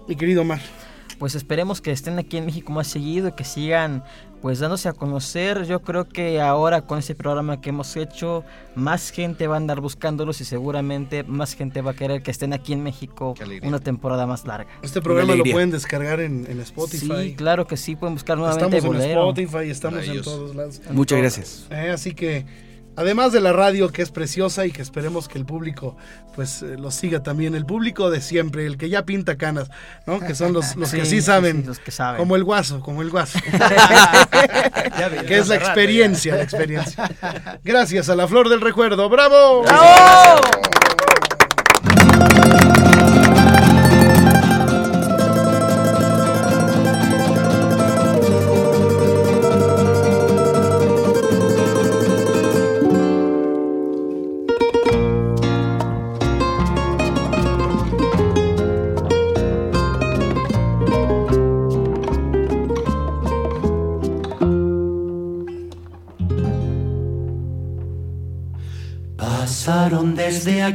mi 0.08 0.16
querido 0.16 0.42
Omar. 0.42 0.60
Pues 1.18 1.34
esperemos 1.36 1.80
que 1.80 1.90
estén 1.92 2.18
aquí 2.18 2.36
en 2.36 2.46
México 2.46 2.72
más 2.72 2.86
seguido 2.88 3.28
y 3.28 3.32
que 3.32 3.44
sigan 3.44 4.02
pues 4.44 4.58
dándose 4.58 4.90
a 4.90 4.92
conocer. 4.92 5.64
Yo 5.64 5.80
creo 5.80 6.06
que 6.06 6.38
ahora 6.38 6.82
con 6.82 6.98
este 6.98 7.14
programa 7.14 7.62
que 7.62 7.70
hemos 7.70 7.96
hecho, 7.96 8.44
más 8.74 9.08
gente 9.08 9.46
va 9.46 9.54
a 9.54 9.56
andar 9.56 9.80
buscándolos 9.80 10.38
y 10.42 10.44
seguramente 10.44 11.22
más 11.22 11.54
gente 11.54 11.80
va 11.80 11.92
a 11.92 11.94
querer 11.94 12.22
que 12.22 12.30
estén 12.30 12.52
aquí 12.52 12.74
en 12.74 12.82
México 12.82 13.34
una 13.62 13.78
temporada 13.78 14.26
más 14.26 14.44
larga. 14.44 14.70
Este 14.82 15.00
programa 15.00 15.34
lo 15.34 15.44
pueden 15.44 15.70
descargar 15.70 16.20
en, 16.20 16.44
en 16.46 16.60
Spotify. 16.60 17.22
Sí, 17.22 17.34
claro 17.36 17.66
que 17.66 17.78
sí, 17.78 17.96
pueden 17.96 18.16
buscar 18.16 18.36
nuevamente 18.36 18.76
Estamos 18.76 18.96
en 18.96 19.00
Bolero. 19.00 19.28
Spotify, 19.30 19.70
estamos 19.70 20.06
en 20.06 20.20
todos 20.20 20.54
lados. 20.54 20.82
Muchas 20.90 21.18
gracias. 21.20 21.66
Eh, 21.70 21.88
así 21.88 22.12
que, 22.12 22.44
además 22.96 23.32
de 23.32 23.40
la 23.40 23.52
radio 23.52 23.90
que 23.90 24.02
es 24.02 24.10
preciosa 24.10 24.66
y 24.66 24.72
que 24.72 24.82
esperemos 24.82 25.28
que 25.28 25.38
el 25.38 25.44
público 25.44 25.96
pues 26.34 26.62
eh, 26.62 26.76
lo 26.78 26.90
siga 26.90 27.22
también, 27.22 27.54
el 27.54 27.64
público 27.64 28.10
de 28.10 28.20
siempre, 28.20 28.66
el 28.66 28.76
que 28.76 28.88
ya 28.88 29.04
pinta 29.04 29.36
canas, 29.36 29.70
¿no? 30.06 30.20
Que 30.20 30.34
son 30.34 30.52
los, 30.52 30.76
los 30.76 30.90
que 30.90 31.04
sí 31.06 31.22
saben, 31.22 31.64
los 31.66 31.78
que 31.78 31.90
saben. 31.90 32.18
como 32.18 32.36
el 32.36 32.44
guaso, 32.44 32.80
como 32.80 33.02
el 33.02 33.10
guaso. 33.10 33.38
que 35.26 35.38
es 35.38 35.48
la 35.48 35.56
experiencia, 35.56 36.36
la 36.36 36.42
experiencia. 36.42 37.10
Gracias 37.62 38.08
a 38.08 38.16
la 38.16 38.26
flor 38.26 38.48
del 38.48 38.60
recuerdo, 38.60 39.08
¡bravo! 39.08 39.64
Pasaron 39.64 40.64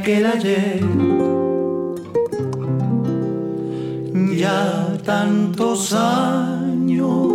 aquel 0.00 0.24
ayer 0.24 0.80
ya 4.34 4.96
tantos 5.04 5.92
años. 5.92 7.32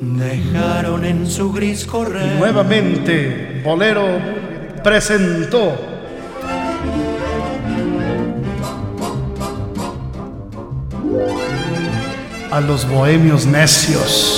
Dejaron 0.00 1.04
en 1.04 1.26
su 1.26 1.52
gris 1.52 1.86
correr 1.86 2.36
Nuevamente, 2.38 3.62
Bolero 3.64 4.06
presentó 4.84 5.74
a 12.50 12.60
los 12.60 12.86
bohemios 12.88 13.46
necios. 13.46 14.37